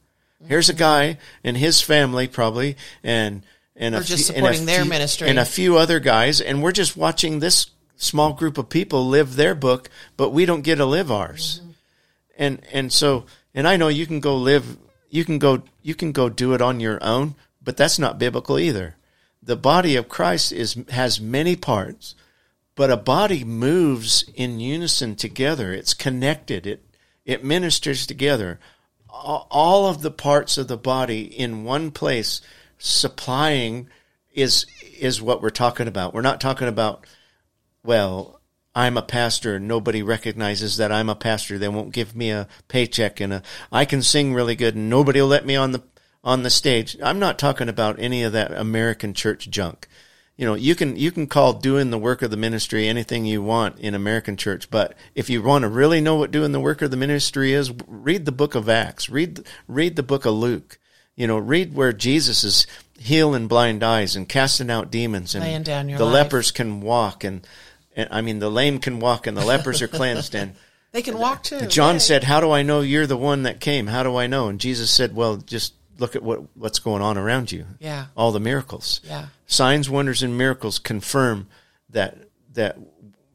Here's 0.47 0.69
a 0.69 0.73
mm-hmm. 0.73 0.79
guy 0.79 1.17
and 1.43 1.57
his 1.57 1.81
family 1.81 2.27
probably, 2.27 2.77
and 3.03 3.43
and 3.75 3.95
a 3.95 3.99
just 3.99 4.27
few, 4.27 4.35
supporting 4.35 4.65
their 4.65 4.81
few, 4.81 4.89
ministry, 4.89 5.27
and 5.27 5.39
a 5.39 5.45
few 5.45 5.77
other 5.77 5.99
guys, 5.99 6.41
and 6.41 6.61
we're 6.61 6.71
just 6.71 6.95
watching 6.95 7.39
this 7.39 7.71
small 7.97 8.33
group 8.33 8.57
of 8.57 8.69
people 8.69 9.07
live 9.07 9.35
their 9.35 9.55
book, 9.55 9.89
but 10.17 10.31
we 10.31 10.45
don't 10.45 10.61
get 10.61 10.75
to 10.75 10.85
live 10.85 11.11
ours. 11.11 11.59
Mm-hmm. 11.61 11.71
And 12.38 12.61
and 12.71 12.93
so, 12.93 13.25
and 13.53 13.67
I 13.67 13.77
know 13.77 13.88
you 13.88 14.05
can 14.05 14.19
go 14.19 14.35
live, 14.38 14.77
you 15.09 15.25
can 15.25 15.39
go, 15.39 15.63
you 15.81 15.95
can 15.95 16.11
go 16.11 16.29
do 16.29 16.53
it 16.53 16.61
on 16.61 16.79
your 16.79 17.03
own, 17.03 17.35
but 17.61 17.77
that's 17.77 17.97
not 17.97 18.19
biblical 18.19 18.59
either 18.59 18.95
the 19.45 19.55
body 19.55 19.95
of 19.95 20.10
Christ 20.10 20.51
is 20.51 20.75
has 20.89 21.21
many 21.21 21.55
parts, 21.55 22.15
but 22.75 22.91
a 22.91 22.97
body 22.97 23.43
moves 23.43 24.25
in 24.34 24.60
unison 24.60 25.15
together. 25.15 25.71
It's 25.71 25.93
connected. 25.93 26.65
It 26.65 26.84
it 27.25 27.43
ministers 27.43 28.05
together. 28.05 28.60
All 29.10 29.88
of 29.88 30.01
the 30.01 30.12
parts 30.12 30.58
of 30.58 30.67
the 30.67 30.77
body 30.77 31.21
in 31.23 31.63
one 31.63 31.91
place 31.91 32.41
supplying 32.77 33.88
is 34.34 34.65
is 34.99 35.21
what 35.21 35.41
we're 35.41 35.49
talking 35.49 35.88
about. 35.88 36.13
We're 36.13 36.21
not 36.21 36.41
talking 36.41 36.67
about 36.67 37.05
well, 37.84 38.41
I'm 38.73 38.97
a 38.97 39.03
pastor 39.03 39.55
and 39.55 39.67
nobody 39.67 40.01
recognizes 40.01 40.77
that 40.77 40.91
I'm 40.91 41.08
a 41.08 41.15
pastor. 41.15 41.60
They 41.60 41.69
won't 41.69 41.93
give 41.93 42.15
me 42.15 42.31
a 42.31 42.47
paycheck 42.67 43.19
and 43.19 43.31
a 43.31 43.43
I 43.71 43.86
can 43.86 44.01
sing 44.01 44.34
really 44.34 44.55
good 44.55 44.75
and 44.75 44.89
nobody 44.89 45.21
will 45.21 45.27
let 45.27 45.45
me 45.45 45.55
on 45.55 45.71
the 45.71 45.84
on 46.25 46.43
the 46.43 46.49
stage. 46.49 46.97
I'm 47.01 47.19
not 47.19 47.39
talking 47.39 47.69
about 47.69 47.99
any 47.99 48.23
of 48.23 48.33
that 48.33 48.51
American 48.51 49.13
church 49.13 49.49
junk 49.49 49.88
you 50.38 50.45
know, 50.45 50.55
you 50.55 50.75
can 50.75 50.97
you 50.97 51.11
can 51.11 51.27
call 51.27 51.53
doing 51.53 51.91
the 51.91 51.97
work 51.97 52.21
of 52.21 52.29
the 52.29 52.38
ministry 52.38 52.88
anything 52.88 53.25
you 53.25 53.41
want 53.41 53.79
in 53.79 53.95
American 53.95 54.35
church, 54.35 54.69
but 54.69 54.93
if 55.13 55.29
you 55.29 55.41
want 55.41 55.61
to 55.63 55.69
really 55.69 56.01
know 56.01 56.15
what 56.15 56.31
doing 56.31 56.51
the 56.51 56.59
work 56.59 56.81
of 56.81 56.91
the 56.91 56.97
ministry 56.97 57.53
is, 57.53 57.71
read 57.88 58.25
the 58.25 58.33
book 58.33 58.53
of 58.53 58.67
Acts, 58.67 59.09
read 59.09 59.45
read 59.67 59.95
the 59.95 60.03
book 60.03 60.25
of 60.25 60.33
Luke. 60.33 60.77
You 61.15 61.27
know, 61.27 61.38
read 61.38 61.73
where 61.73 61.93
Jesus 61.93 62.43
is 62.43 62.67
healing 62.99 63.47
blind 63.47 63.81
eyes 63.81 64.17
and 64.17 64.27
casting 64.27 64.69
out 64.69 64.91
demons, 64.91 65.35
and 65.35 65.65
the 65.65 66.03
life. 66.03 66.13
lepers 66.13 66.51
can 66.51 66.81
walk, 66.81 67.23
and, 67.23 67.47
and 67.95 68.09
I 68.11 68.19
mean 68.19 68.39
the 68.39 68.51
lame 68.51 68.79
can 68.79 68.99
walk, 68.99 69.27
and 69.27 69.38
the 69.38 69.45
lepers 69.45 69.81
are 69.81 69.88
cleansed, 69.88 70.35
and 70.35 70.55
they 70.91 71.01
can 71.01 71.17
walk 71.17 71.43
too. 71.43 71.67
John 71.67 72.01
said, 72.01 72.25
"How 72.25 72.41
do 72.41 72.51
I 72.51 72.61
know 72.61 72.81
you're 72.81 73.07
the 73.07 73.15
one 73.15 73.43
that 73.43 73.61
came? 73.61 73.88
How 73.88 74.03
do 74.03 74.17
I 74.17 74.27
know?" 74.27 74.49
And 74.49 74.59
Jesus 74.59 74.91
said, 74.91 75.15
"Well, 75.15 75.38
just 75.38 75.75
look 75.97 76.15
at 76.15 76.23
what 76.23 76.43
what's 76.55 76.79
going 76.79 77.01
on 77.01 77.17
around 77.17 77.51
you. 77.51 77.65
Yeah. 77.79 78.08
All 78.15 78.31
the 78.31 78.39
miracles. 78.39 79.01
Yeah. 79.03 79.27
Signs, 79.47 79.89
wonders, 79.89 80.23
and 80.23 80.38
miracles 80.38 80.79
confirm 80.79 81.47
that 81.89 82.17
that 82.53 82.77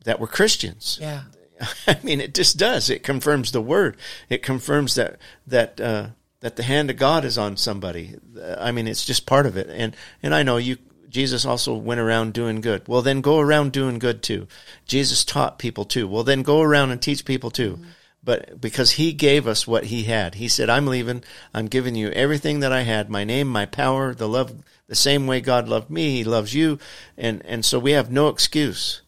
that 0.04 0.20
we're 0.20 0.26
Christians. 0.26 0.98
Yeah. 1.00 1.22
I 1.86 1.98
mean, 2.02 2.20
it 2.20 2.34
just 2.34 2.56
does. 2.56 2.90
It 2.90 3.02
confirms 3.02 3.52
the 3.52 3.60
word. 3.60 3.96
It 4.28 4.42
confirms 4.42 4.94
that 4.94 5.18
that 5.46 5.80
uh, 5.80 6.08
that 6.40 6.56
the 6.56 6.62
hand 6.62 6.90
of 6.90 6.96
God 6.96 7.24
is 7.24 7.38
on 7.38 7.56
somebody. 7.56 8.16
I 8.58 8.72
mean, 8.72 8.88
it's 8.88 9.04
just 9.04 9.26
part 9.26 9.46
of 9.46 9.56
it. 9.56 9.68
And 9.70 9.96
and 10.22 10.34
I 10.34 10.42
know 10.42 10.56
you. 10.56 10.78
Jesus 11.08 11.44
also 11.44 11.74
went 11.74 11.98
around 11.98 12.34
doing 12.34 12.60
good. 12.60 12.86
Well, 12.86 13.02
then 13.02 13.20
go 13.20 13.40
around 13.40 13.72
doing 13.72 13.98
good 13.98 14.22
too. 14.22 14.46
Jesus 14.86 15.24
taught 15.24 15.58
people 15.58 15.84
too. 15.84 16.06
Well, 16.06 16.22
then 16.22 16.44
go 16.44 16.60
around 16.60 16.92
and 16.92 17.02
teach 17.02 17.24
people 17.24 17.50
too. 17.50 17.72
Mm-hmm 17.72 17.90
but 18.22 18.60
because 18.60 18.92
he 18.92 19.12
gave 19.12 19.46
us 19.46 19.66
what 19.66 19.84
he 19.84 20.04
had. 20.04 20.34
He 20.34 20.48
said, 20.48 20.68
I'm 20.68 20.86
leaving. 20.86 21.24
I'm 21.54 21.66
giving 21.66 21.94
you 21.94 22.10
everything 22.10 22.60
that 22.60 22.72
I 22.72 22.82
had, 22.82 23.08
my 23.08 23.24
name, 23.24 23.48
my 23.48 23.66
power, 23.66 24.14
the 24.14 24.28
love, 24.28 24.54
the 24.86 24.94
same 24.94 25.26
way 25.26 25.40
God 25.40 25.68
loved 25.68 25.90
me, 25.90 26.10
he 26.10 26.24
loves 26.24 26.54
you. 26.54 26.78
And, 27.16 27.44
and 27.46 27.64
so 27.64 27.78
we 27.78 27.92
have 27.92 28.10
no 28.10 28.28
excuse 28.28 29.02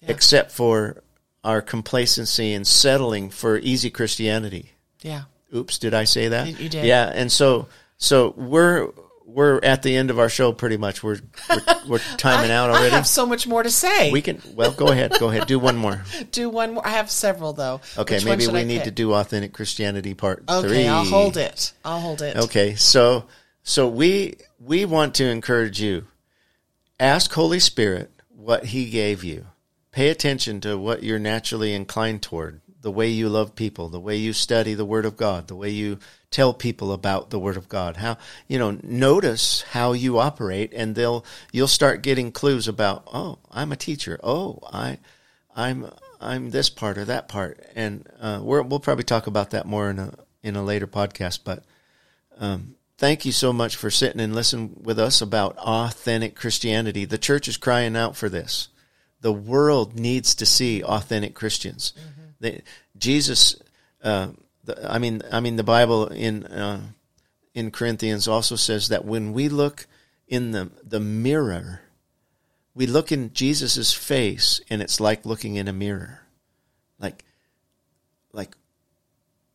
yeah. 0.00 0.10
except 0.10 0.52
for 0.52 1.02
our 1.44 1.60
complacency 1.60 2.54
and 2.54 2.66
settling 2.66 3.30
for 3.30 3.58
easy 3.58 3.90
Christianity. 3.90 4.72
Yeah. 5.02 5.22
Oops, 5.54 5.76
did 5.78 5.94
I 5.94 6.04
say 6.04 6.28
that? 6.28 6.46
You, 6.48 6.56
you 6.56 6.68
did. 6.68 6.84
Yeah. 6.84 7.10
And 7.12 7.30
so, 7.30 7.68
so 7.98 8.32
we're, 8.36 8.90
we're 9.34 9.60
at 9.62 9.82
the 9.82 9.96
end 9.96 10.10
of 10.10 10.18
our 10.18 10.28
show 10.28 10.52
pretty 10.52 10.76
much. 10.76 11.02
We're 11.02 11.18
we're, 11.48 11.60
we're 11.88 11.98
timing 12.16 12.50
I, 12.50 12.54
out 12.54 12.70
already. 12.70 12.88
I 12.88 12.96
have 12.96 13.06
so 13.06 13.26
much 13.26 13.46
more 13.46 13.62
to 13.62 13.70
say. 13.70 14.10
We 14.10 14.22
can 14.22 14.40
well 14.54 14.72
go 14.72 14.88
ahead. 14.88 15.12
Go 15.18 15.30
ahead. 15.30 15.46
Do 15.46 15.58
one 15.58 15.76
more. 15.76 16.02
do 16.32 16.48
one 16.48 16.74
more. 16.74 16.86
I 16.86 16.90
have 16.90 17.10
several 17.10 17.52
though. 17.52 17.80
Okay, 17.96 18.16
Which 18.16 18.24
maybe 18.24 18.46
we 18.46 18.64
need 18.64 18.84
to 18.84 18.90
do 18.90 19.14
authentic 19.14 19.52
Christianity 19.52 20.14
part 20.14 20.44
okay, 20.48 20.68
3. 20.68 20.86
I'll 20.88 21.04
hold 21.04 21.36
it. 21.36 21.72
I'll 21.84 22.00
hold 22.00 22.22
it. 22.22 22.36
Okay. 22.36 22.74
So 22.74 23.26
so 23.62 23.88
we 23.88 24.36
we 24.58 24.84
want 24.84 25.14
to 25.16 25.24
encourage 25.24 25.80
you. 25.80 26.06
Ask 26.98 27.32
Holy 27.32 27.60
Spirit 27.60 28.10
what 28.28 28.66
he 28.66 28.90
gave 28.90 29.24
you. 29.24 29.46
Pay 29.92 30.10
attention 30.10 30.60
to 30.60 30.78
what 30.78 31.02
you're 31.02 31.18
naturally 31.18 31.74
inclined 31.74 32.22
toward 32.22 32.60
the 32.82 32.90
way 32.90 33.08
you 33.08 33.28
love 33.28 33.54
people, 33.54 33.88
the 33.88 34.00
way 34.00 34.16
you 34.16 34.32
study 34.32 34.74
the 34.74 34.84
Word 34.84 35.04
of 35.04 35.16
God, 35.16 35.48
the 35.48 35.56
way 35.56 35.70
you 35.70 35.98
tell 36.30 36.54
people 36.54 36.92
about 36.92 37.30
the 37.30 37.38
Word 37.38 37.56
of 37.56 37.68
God. 37.68 37.98
How 37.98 38.16
you 38.48 38.58
know, 38.58 38.78
notice 38.82 39.62
how 39.62 39.92
you 39.92 40.18
operate, 40.18 40.72
and 40.74 40.94
they'll 40.94 41.24
you'll 41.52 41.68
start 41.68 42.02
getting 42.02 42.32
clues 42.32 42.68
about. 42.68 43.04
Oh, 43.12 43.38
I'm 43.50 43.72
a 43.72 43.76
teacher. 43.76 44.18
Oh, 44.22 44.60
I, 44.72 44.98
I'm 45.54 45.90
I'm 46.20 46.50
this 46.50 46.70
part 46.70 46.98
or 46.98 47.04
that 47.06 47.28
part, 47.28 47.64
and 47.74 48.08
uh, 48.20 48.40
we 48.42 48.60
will 48.62 48.80
probably 48.80 49.04
talk 49.04 49.26
about 49.26 49.50
that 49.50 49.66
more 49.66 49.90
in 49.90 49.98
a 49.98 50.14
in 50.42 50.56
a 50.56 50.64
later 50.64 50.86
podcast. 50.86 51.40
But 51.44 51.64
um, 52.38 52.76
thank 52.96 53.26
you 53.26 53.32
so 53.32 53.52
much 53.52 53.76
for 53.76 53.90
sitting 53.90 54.20
and 54.20 54.34
listening 54.34 54.80
with 54.82 54.98
us 54.98 55.20
about 55.20 55.58
authentic 55.58 56.34
Christianity. 56.34 57.04
The 57.04 57.18
church 57.18 57.46
is 57.46 57.56
crying 57.56 57.96
out 57.96 58.16
for 58.16 58.28
this. 58.28 58.68
The 59.20 59.32
world 59.32 59.98
needs 59.98 60.34
to 60.36 60.46
see 60.46 60.82
authentic 60.82 61.34
Christians. 61.34 61.92
Mm-hmm 61.98 62.19
the, 62.40 62.62
Jesus, 62.98 63.56
uh, 64.02 64.28
the, 64.64 64.92
I 64.92 64.98
mean, 64.98 65.22
I 65.30 65.40
mean, 65.40 65.56
the 65.56 65.62
Bible 65.62 66.08
in 66.08 66.44
uh, 66.46 66.80
in 67.54 67.70
Corinthians 67.70 68.26
also 68.26 68.56
says 68.56 68.88
that 68.88 69.04
when 69.04 69.32
we 69.32 69.48
look 69.48 69.86
in 70.26 70.52
the 70.52 70.70
the 70.82 71.00
mirror, 71.00 71.82
we 72.74 72.86
look 72.86 73.12
in 73.12 73.32
Jesus's 73.32 73.92
face, 73.92 74.60
and 74.70 74.82
it's 74.82 75.00
like 75.00 75.26
looking 75.26 75.56
in 75.56 75.68
a 75.68 75.72
mirror, 75.72 76.22
like 76.98 77.24
like 78.32 78.56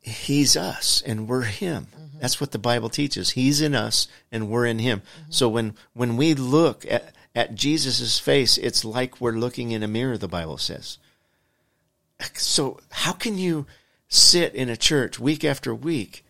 he's 0.01 0.55
us 0.55 1.01
and 1.05 1.27
we're 1.27 1.43
him. 1.43 1.87
Mm-hmm. 1.87 2.19
That's 2.19 2.39
what 2.39 2.51
the 2.51 2.59
Bible 2.59 2.89
teaches. 2.89 3.31
He's 3.31 3.61
in 3.61 3.73
us 3.73 4.07
and 4.31 4.49
we're 4.49 4.65
in 4.65 4.79
him. 4.79 4.99
Mm-hmm. 4.99 5.31
So 5.31 5.49
when 5.49 5.73
when 5.93 6.17
we 6.17 6.33
look 6.35 6.85
at 6.89 7.13
at 7.33 7.55
Jesus's 7.55 8.19
face, 8.19 8.57
it's 8.57 8.85
like 8.85 9.19
we're 9.19 9.31
looking 9.31 9.71
in 9.71 9.83
a 9.83 9.87
mirror, 9.87 10.17
the 10.17 10.27
Bible 10.27 10.57
says 10.57 10.99
so 12.33 12.79
how 12.91 13.11
can 13.11 13.37
you 13.37 13.65
sit 14.07 14.53
in 14.55 14.69
a 14.69 14.77
church 14.77 15.19
week 15.19 15.43
after 15.43 15.73
week 15.73 16.25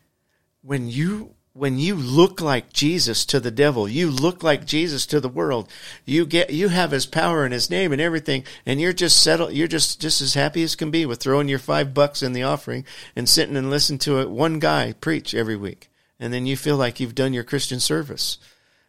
when 0.61 0.89
you 0.89 1.35
when 1.55 1.79
you 1.79 1.95
look 1.95 2.41
like 2.41 2.73
Jesus 2.73 3.25
to 3.27 3.39
the 3.39 3.49
devil, 3.49 3.87
you 3.87 4.11
look 4.11 4.43
like 4.43 4.65
Jesus 4.65 5.05
to 5.05 5.21
the 5.21 5.29
world. 5.29 5.69
You 6.03 6.25
get 6.25 6.49
you 6.49 6.67
have 6.67 6.91
his 6.91 7.05
power 7.05 7.45
and 7.45 7.53
his 7.53 7.69
name 7.69 7.93
and 7.93 8.01
everything, 8.01 8.43
and 8.65 8.81
you're 8.81 8.91
just 8.91 9.23
settled. 9.23 9.53
You're 9.53 9.69
just 9.69 10.01
just 10.01 10.21
as 10.21 10.33
happy 10.33 10.63
as 10.63 10.75
can 10.75 10.91
be 10.91 11.05
with 11.05 11.21
throwing 11.21 11.47
your 11.47 11.59
five 11.59 11.93
bucks 11.93 12.21
in 12.21 12.33
the 12.33 12.43
offering 12.43 12.83
and 13.15 13.29
sitting 13.29 13.55
and 13.55 13.69
listening 13.69 13.99
to 13.99 14.19
it, 14.19 14.29
one 14.29 14.59
guy 14.59 14.93
preach 14.99 15.33
every 15.33 15.55
week, 15.55 15.89
and 16.19 16.33
then 16.33 16.45
you 16.45 16.57
feel 16.57 16.75
like 16.75 16.99
you've 16.99 17.15
done 17.15 17.31
your 17.33 17.45
Christian 17.45 17.79
service. 17.79 18.37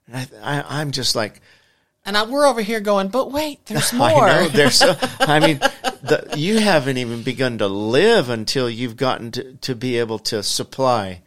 And 0.09 0.29
I, 0.43 0.61
I 0.61 0.81
I'm 0.81 0.91
just 0.91 1.15
like, 1.15 1.41
and 2.07 2.17
I, 2.17 2.25
we're 2.25 2.47
over 2.47 2.63
here 2.63 2.81
going, 2.81 3.09
but 3.09 3.33
wait, 3.33 3.63
there's 3.67 3.93
more. 3.93 4.25
I 4.25 4.45
know, 4.45 4.49
there's. 4.49 4.81
Uh, 4.81 4.95
so, 4.95 5.09
I 5.21 5.41
mean, 5.41 5.59
the, 5.59 6.35
you 6.37 6.59
haven't 6.59 6.97
even 6.97 7.23
begun 7.23 7.59
to 7.59 7.67
live 7.67 8.31
until 8.31 8.71
you've 8.71 8.97
gotten 8.97 9.33
to, 9.33 9.53
to 9.55 9.75
be 9.75 9.99
able 9.99 10.21
to 10.21 10.43
supply 10.43 11.23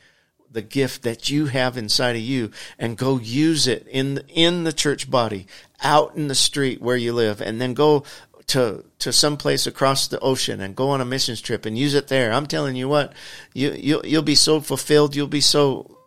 the 0.52 0.62
gift 0.64 1.04
that 1.04 1.30
you 1.30 1.46
have 1.46 1.78
inside 1.78 2.16
of 2.16 2.22
you 2.24 2.50
and 2.80 2.98
go 2.98 3.20
use 3.20 3.68
it 3.68 3.86
in 3.88 4.16
the, 4.16 4.28
in 4.30 4.64
the 4.64 4.74
church 4.74 5.12
body, 5.12 5.46
out 5.84 6.16
in 6.16 6.28
the 6.28 6.34
street 6.34 6.82
where 6.82 6.98
you 6.98 7.14
live, 7.14 7.40
and 7.40 7.62
then 7.62 7.76
go 7.76 8.04
to 8.48 8.84
to 8.98 9.14
some 9.14 9.38
place 9.38 9.68
across 9.68 10.08
the 10.08 10.20
ocean 10.22 10.60
and 10.60 10.76
go 10.76 10.90
on 10.90 11.02
a 11.02 11.06
missions 11.06 11.40
trip 11.40 11.68
and 11.68 11.78
use 11.78 11.94
it 11.94 12.08
there. 12.08 12.34
I'm 12.34 12.48
telling 12.48 12.76
you 12.76 12.88
what, 12.90 13.14
you 13.54 13.72
you 13.74 14.02
you'll 14.04 14.24
be 14.24 14.34
so 14.34 14.60
fulfilled, 14.60 15.16
you'll 15.16 15.28
be 15.28 15.42
so 15.42 15.98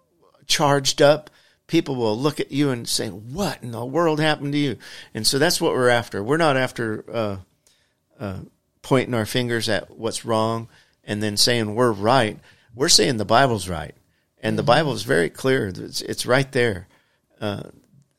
charged 0.46 1.00
up 1.00 1.30
people 1.66 1.96
will 1.96 2.18
look 2.18 2.40
at 2.40 2.52
you 2.52 2.70
and 2.70 2.88
say, 2.88 3.08
"What 3.08 3.62
in 3.62 3.70
the 3.70 3.84
world 3.84 4.20
happened 4.20 4.52
to 4.52 4.58
you?" 4.58 4.76
And 5.14 5.26
so 5.26 5.38
that's 5.38 5.60
what 5.60 5.72
we're 5.72 5.88
after. 5.88 6.22
We're 6.22 6.36
not 6.36 6.56
after 6.56 7.04
uh, 7.12 7.36
uh, 8.18 8.38
pointing 8.82 9.14
our 9.14 9.26
fingers 9.26 9.68
at 9.68 9.96
what's 9.96 10.24
wrong 10.24 10.68
and 11.04 11.22
then 11.22 11.36
saying 11.36 11.74
we're 11.74 11.92
right. 11.92 12.38
We're 12.74 12.88
saying 12.88 13.16
the 13.16 13.24
Bible's 13.24 13.68
right, 13.68 13.94
and 14.42 14.58
the 14.58 14.62
mm-hmm. 14.62 14.66
Bible 14.68 14.92
is 14.92 15.02
very 15.02 15.30
clear. 15.30 15.68
It's, 15.68 16.00
it's 16.00 16.26
right 16.26 16.50
there 16.52 16.88
uh, 17.40 17.64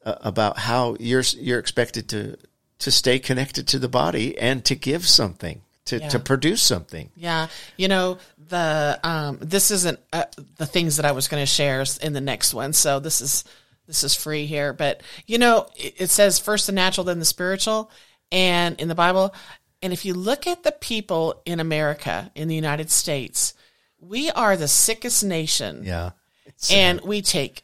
about 0.04 0.58
how 0.58 0.98
you're 1.00 1.24
you're 1.38 1.60
expected 1.60 2.10
to 2.10 2.38
to 2.80 2.92
stay 2.92 3.20
connected 3.20 3.68
to 3.70 3.80
the 3.80 3.88
body 3.88 4.38
and 4.38 4.66
to 4.66 4.76
give 4.76 5.08
something 5.08 5.62
to, 5.86 6.00
yeah. 6.00 6.10
to 6.10 6.20
produce 6.20 6.62
something. 6.62 7.10
Yeah. 7.16 7.48
You 7.78 7.88
know, 7.88 8.18
the, 8.50 9.00
um, 9.04 9.38
this 9.42 9.72
isn't 9.72 10.00
uh, 10.12 10.26
the 10.58 10.66
things 10.66 10.98
that 10.98 11.06
I 11.06 11.12
was 11.12 11.28
going 11.28 11.42
to 11.42 11.48
share 11.48 11.84
in 12.02 12.14
the 12.14 12.22
next 12.22 12.54
one. 12.54 12.74
So 12.74 13.00
this 13.00 13.22
is, 13.22 13.44
this 13.88 14.04
is 14.04 14.16
free 14.16 14.46
here, 14.46 14.74
but 14.74 15.02
you 15.26 15.38
know, 15.38 15.68
it, 15.76 15.96
it 15.98 16.10
says 16.10 16.40
first 16.40 16.68
the 16.68 16.74
natural, 16.74 17.04
then 17.04 17.20
the 17.20 17.26
spiritual. 17.26 17.92
And 18.32 18.80
in 18.80 18.88
the 18.88 18.96
Bible, 18.96 19.34
and 19.82 19.94
if 19.94 20.06
you 20.06 20.14
look 20.14 20.48
at 20.48 20.64
the 20.64 20.72
people 20.72 21.42
in 21.46 21.60
America, 21.60 22.32
in 22.36 22.48
the 22.48 22.56
United 22.56 22.90
States, 22.90 23.54
we 24.00 24.30
are 24.32 24.58
the 24.58 24.68
sickest 24.68 25.24
nation. 25.24 25.84
Yeah. 25.84 26.12
And 26.72 27.02
we 27.02 27.22
take 27.22 27.64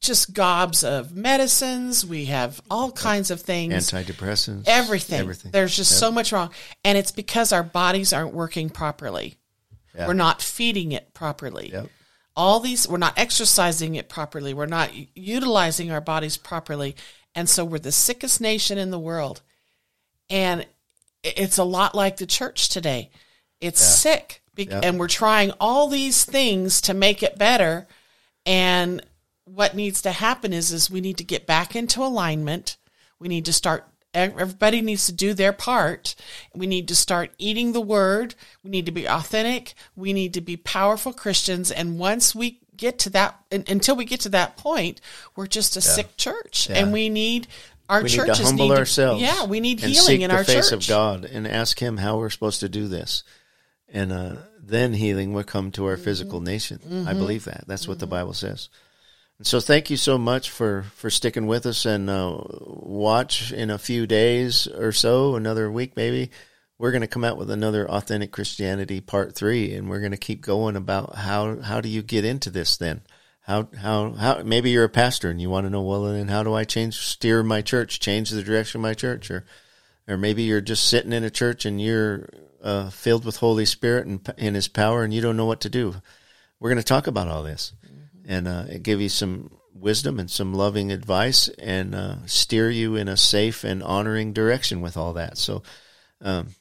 just 0.00 0.34
gobs 0.34 0.82
of 0.82 1.14
medicines. 1.14 2.04
We 2.04 2.26
have 2.26 2.60
all 2.70 2.90
kinds 2.90 3.30
of 3.30 3.40
things. 3.40 3.90
Antidepressants. 3.90 4.64
Everything. 4.66 5.20
Everything. 5.20 5.52
There's 5.52 5.76
just 5.76 5.92
yep. 5.92 6.00
so 6.00 6.10
much 6.10 6.32
wrong. 6.32 6.50
And 6.84 6.98
it's 6.98 7.12
because 7.12 7.52
our 7.52 7.62
bodies 7.62 8.12
aren't 8.12 8.34
working 8.34 8.68
properly. 8.68 9.36
Yep. 9.96 10.08
We're 10.08 10.14
not 10.14 10.42
feeding 10.42 10.92
it 10.92 11.12
properly. 11.14 11.70
Yep. 11.72 11.88
All 12.34 12.60
these, 12.60 12.88
we're 12.88 12.96
not 12.96 13.18
exercising 13.18 13.94
it 13.94 14.08
properly. 14.08 14.54
We're 14.54 14.66
not 14.66 14.90
utilizing 15.14 15.90
our 15.90 16.00
bodies 16.00 16.36
properly. 16.36 16.96
And 17.34 17.48
so 17.48 17.64
we're 17.64 17.78
the 17.78 17.92
sickest 17.92 18.40
nation 18.40 18.78
in 18.78 18.90
the 18.90 18.98
world. 18.98 19.42
And 20.30 20.66
it's 21.22 21.58
a 21.58 21.64
lot 21.64 21.94
like 21.94 22.16
the 22.16 22.26
church 22.26 22.70
today. 22.70 23.10
It's 23.60 23.80
yeah. 23.80 24.16
sick, 24.16 24.42
and 24.82 24.98
we're 24.98 25.08
trying 25.08 25.52
all 25.60 25.88
these 25.88 26.24
things 26.24 26.80
to 26.82 26.94
make 26.94 27.22
it 27.22 27.38
better. 27.38 27.86
And 28.44 29.04
what 29.44 29.76
needs 29.76 30.02
to 30.02 30.12
happen 30.12 30.52
is, 30.52 30.72
is 30.72 30.90
we 30.90 31.00
need 31.00 31.18
to 31.18 31.24
get 31.24 31.46
back 31.46 31.76
into 31.76 32.02
alignment. 32.02 32.76
We 33.18 33.28
need 33.28 33.44
to 33.44 33.52
start 33.52 33.86
everybody 34.14 34.80
needs 34.80 35.06
to 35.06 35.12
do 35.12 35.34
their 35.34 35.52
part. 35.52 36.14
We 36.54 36.66
need 36.66 36.88
to 36.88 36.96
start 36.96 37.32
eating 37.38 37.72
the 37.72 37.80
word. 37.80 38.34
We 38.62 38.70
need 38.70 38.86
to 38.86 38.92
be 38.92 39.08
authentic. 39.08 39.74
We 39.96 40.12
need 40.12 40.34
to 40.34 40.40
be 40.40 40.56
powerful 40.56 41.12
Christians. 41.12 41.70
And 41.70 41.98
once 41.98 42.34
we 42.34 42.60
get 42.76 42.98
to 43.00 43.10
that, 43.10 43.38
until 43.50 43.96
we 43.96 44.04
get 44.04 44.20
to 44.20 44.28
that 44.30 44.56
point, 44.56 45.00
we're 45.36 45.46
just 45.46 45.76
a 45.76 45.80
yeah. 45.80 45.94
sick 45.94 46.16
church, 46.16 46.68
yeah. 46.68 46.78
and 46.78 46.92
we 46.92 47.08
need 47.08 47.46
our 47.88 48.02
we 48.02 48.08
churches 48.08 48.38
need 48.38 48.44
to 48.44 48.44
humble 48.44 48.68
need 48.68 48.78
ourselves. 48.78 49.22
Yeah, 49.22 49.44
we 49.44 49.60
need 49.60 49.80
healing 49.80 50.22
in 50.22 50.30
our 50.30 50.44
face 50.44 50.70
church. 50.70 50.84
of 50.84 50.88
God 50.88 51.24
and 51.24 51.46
ask 51.46 51.78
Him 51.78 51.96
how 51.98 52.18
we're 52.18 52.30
supposed 52.30 52.60
to 52.60 52.68
do 52.68 52.88
this, 52.88 53.22
and 53.88 54.12
uh, 54.12 54.36
then 54.60 54.92
healing 54.92 55.32
will 55.32 55.44
come 55.44 55.70
to 55.72 55.86
our 55.86 55.94
mm-hmm. 55.94 56.04
physical 56.04 56.40
nation. 56.40 56.78
Mm-hmm. 56.78 57.08
I 57.08 57.14
believe 57.14 57.44
that. 57.44 57.64
That's 57.66 57.86
what 57.86 57.94
mm-hmm. 57.94 58.00
the 58.00 58.06
Bible 58.08 58.34
says. 58.34 58.68
So, 59.42 59.60
thank 59.60 59.90
you 59.90 59.96
so 59.96 60.18
much 60.18 60.50
for 60.50 60.84
for 60.94 61.10
sticking 61.10 61.46
with 61.46 61.66
us 61.66 61.84
and 61.84 62.08
uh, 62.08 62.38
watch 62.40 63.52
in 63.52 63.70
a 63.70 63.78
few 63.78 64.06
days 64.06 64.66
or 64.66 64.92
so, 64.92 65.36
another 65.36 65.70
week 65.70 65.96
maybe. 65.96 66.30
We're 66.78 66.90
going 66.90 67.02
to 67.02 67.06
come 67.06 67.22
out 67.22 67.36
with 67.36 67.50
another 67.50 67.88
authentic 67.88 68.32
Christianity 68.32 69.00
part 69.00 69.36
three, 69.36 69.72
and 69.74 69.88
we're 69.88 70.00
going 70.00 70.12
to 70.12 70.16
keep 70.16 70.40
going 70.40 70.76
about 70.76 71.14
how 71.16 71.60
how 71.60 71.80
do 71.80 71.88
you 71.88 72.02
get 72.02 72.24
into 72.24 72.50
this 72.50 72.76
then 72.76 73.02
how 73.42 73.68
how 73.76 74.12
how 74.12 74.42
maybe 74.42 74.70
you're 74.70 74.84
a 74.84 74.88
pastor 74.88 75.28
and 75.30 75.40
you 75.40 75.50
want 75.50 75.66
to 75.66 75.70
know 75.70 75.82
well 75.82 76.04
then 76.04 76.28
how 76.28 76.42
do 76.42 76.54
I 76.54 76.64
change 76.64 76.96
steer 76.96 77.42
my 77.42 77.60
church 77.60 78.00
change 78.00 78.30
the 78.30 78.42
direction 78.42 78.78
of 78.78 78.82
my 78.82 78.94
church 78.94 79.30
or 79.30 79.44
or 80.08 80.16
maybe 80.16 80.44
you're 80.44 80.60
just 80.60 80.88
sitting 80.88 81.12
in 81.12 81.24
a 81.24 81.30
church 81.30 81.64
and 81.64 81.80
you're 81.80 82.28
uh, 82.62 82.90
filled 82.90 83.24
with 83.24 83.36
Holy 83.36 83.64
Spirit 83.64 84.06
and 84.06 84.34
in 84.38 84.54
His 84.54 84.68
power 84.68 85.02
and 85.02 85.12
you 85.12 85.20
don't 85.20 85.36
know 85.36 85.46
what 85.46 85.60
to 85.62 85.68
do. 85.68 85.94
We're 86.60 86.70
going 86.70 86.78
to 86.78 86.84
talk 86.84 87.08
about 87.08 87.28
all 87.28 87.42
this. 87.42 87.72
And 88.26 88.46
uh, 88.46 88.78
give 88.82 89.00
you 89.00 89.08
some 89.08 89.50
wisdom 89.74 90.20
and 90.20 90.30
some 90.30 90.54
loving 90.54 90.92
advice 90.92 91.48
and 91.58 91.94
uh, 91.94 92.26
steer 92.26 92.70
you 92.70 92.94
in 92.96 93.08
a 93.08 93.16
safe 93.16 93.64
and 93.64 93.82
honoring 93.82 94.32
direction 94.32 94.80
with 94.80 94.96
all 94.96 95.14
that. 95.14 95.38
So. 95.38 95.62
Um, 96.20 96.54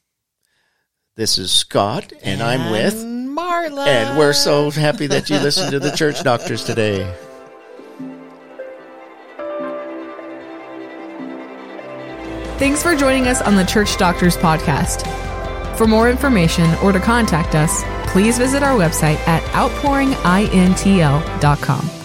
this 1.18 1.38
is 1.38 1.51
Scot, 1.51 2.14
and, 2.24 2.41
and 2.41 2.41
I'm 2.41 2.72
with 2.72 2.95
Marla. 2.95 3.86
And 3.86 4.18
we're 4.18 4.34
so 4.34 4.72
happy 4.72 5.07
that 5.07 5.30
you 5.30 5.38
listened 5.39 5.72
to 5.72 5.80
the 5.80 5.91
Church 5.91 6.24
Doctors 6.24 6.64
today. 6.64 7.03
Thanks 12.57 12.82
for 12.82 12.95
joining 12.95 13.28
us 13.28 13.41
on 13.41 13.55
the 13.55 13.64
Church 13.64 13.97
Doctors 13.97 14.38
Podcast. 14.38 15.07
For 15.78 15.86
more 15.86 16.09
information 16.09 16.74
or 16.76 16.91
to 16.91 16.99
contact 16.99 17.55
us, 17.55 17.84
please 18.12 18.38
visit 18.38 18.62
our 18.62 18.78
website 18.78 19.18
at 19.28 19.41
outpouringintl.com. 19.53 22.00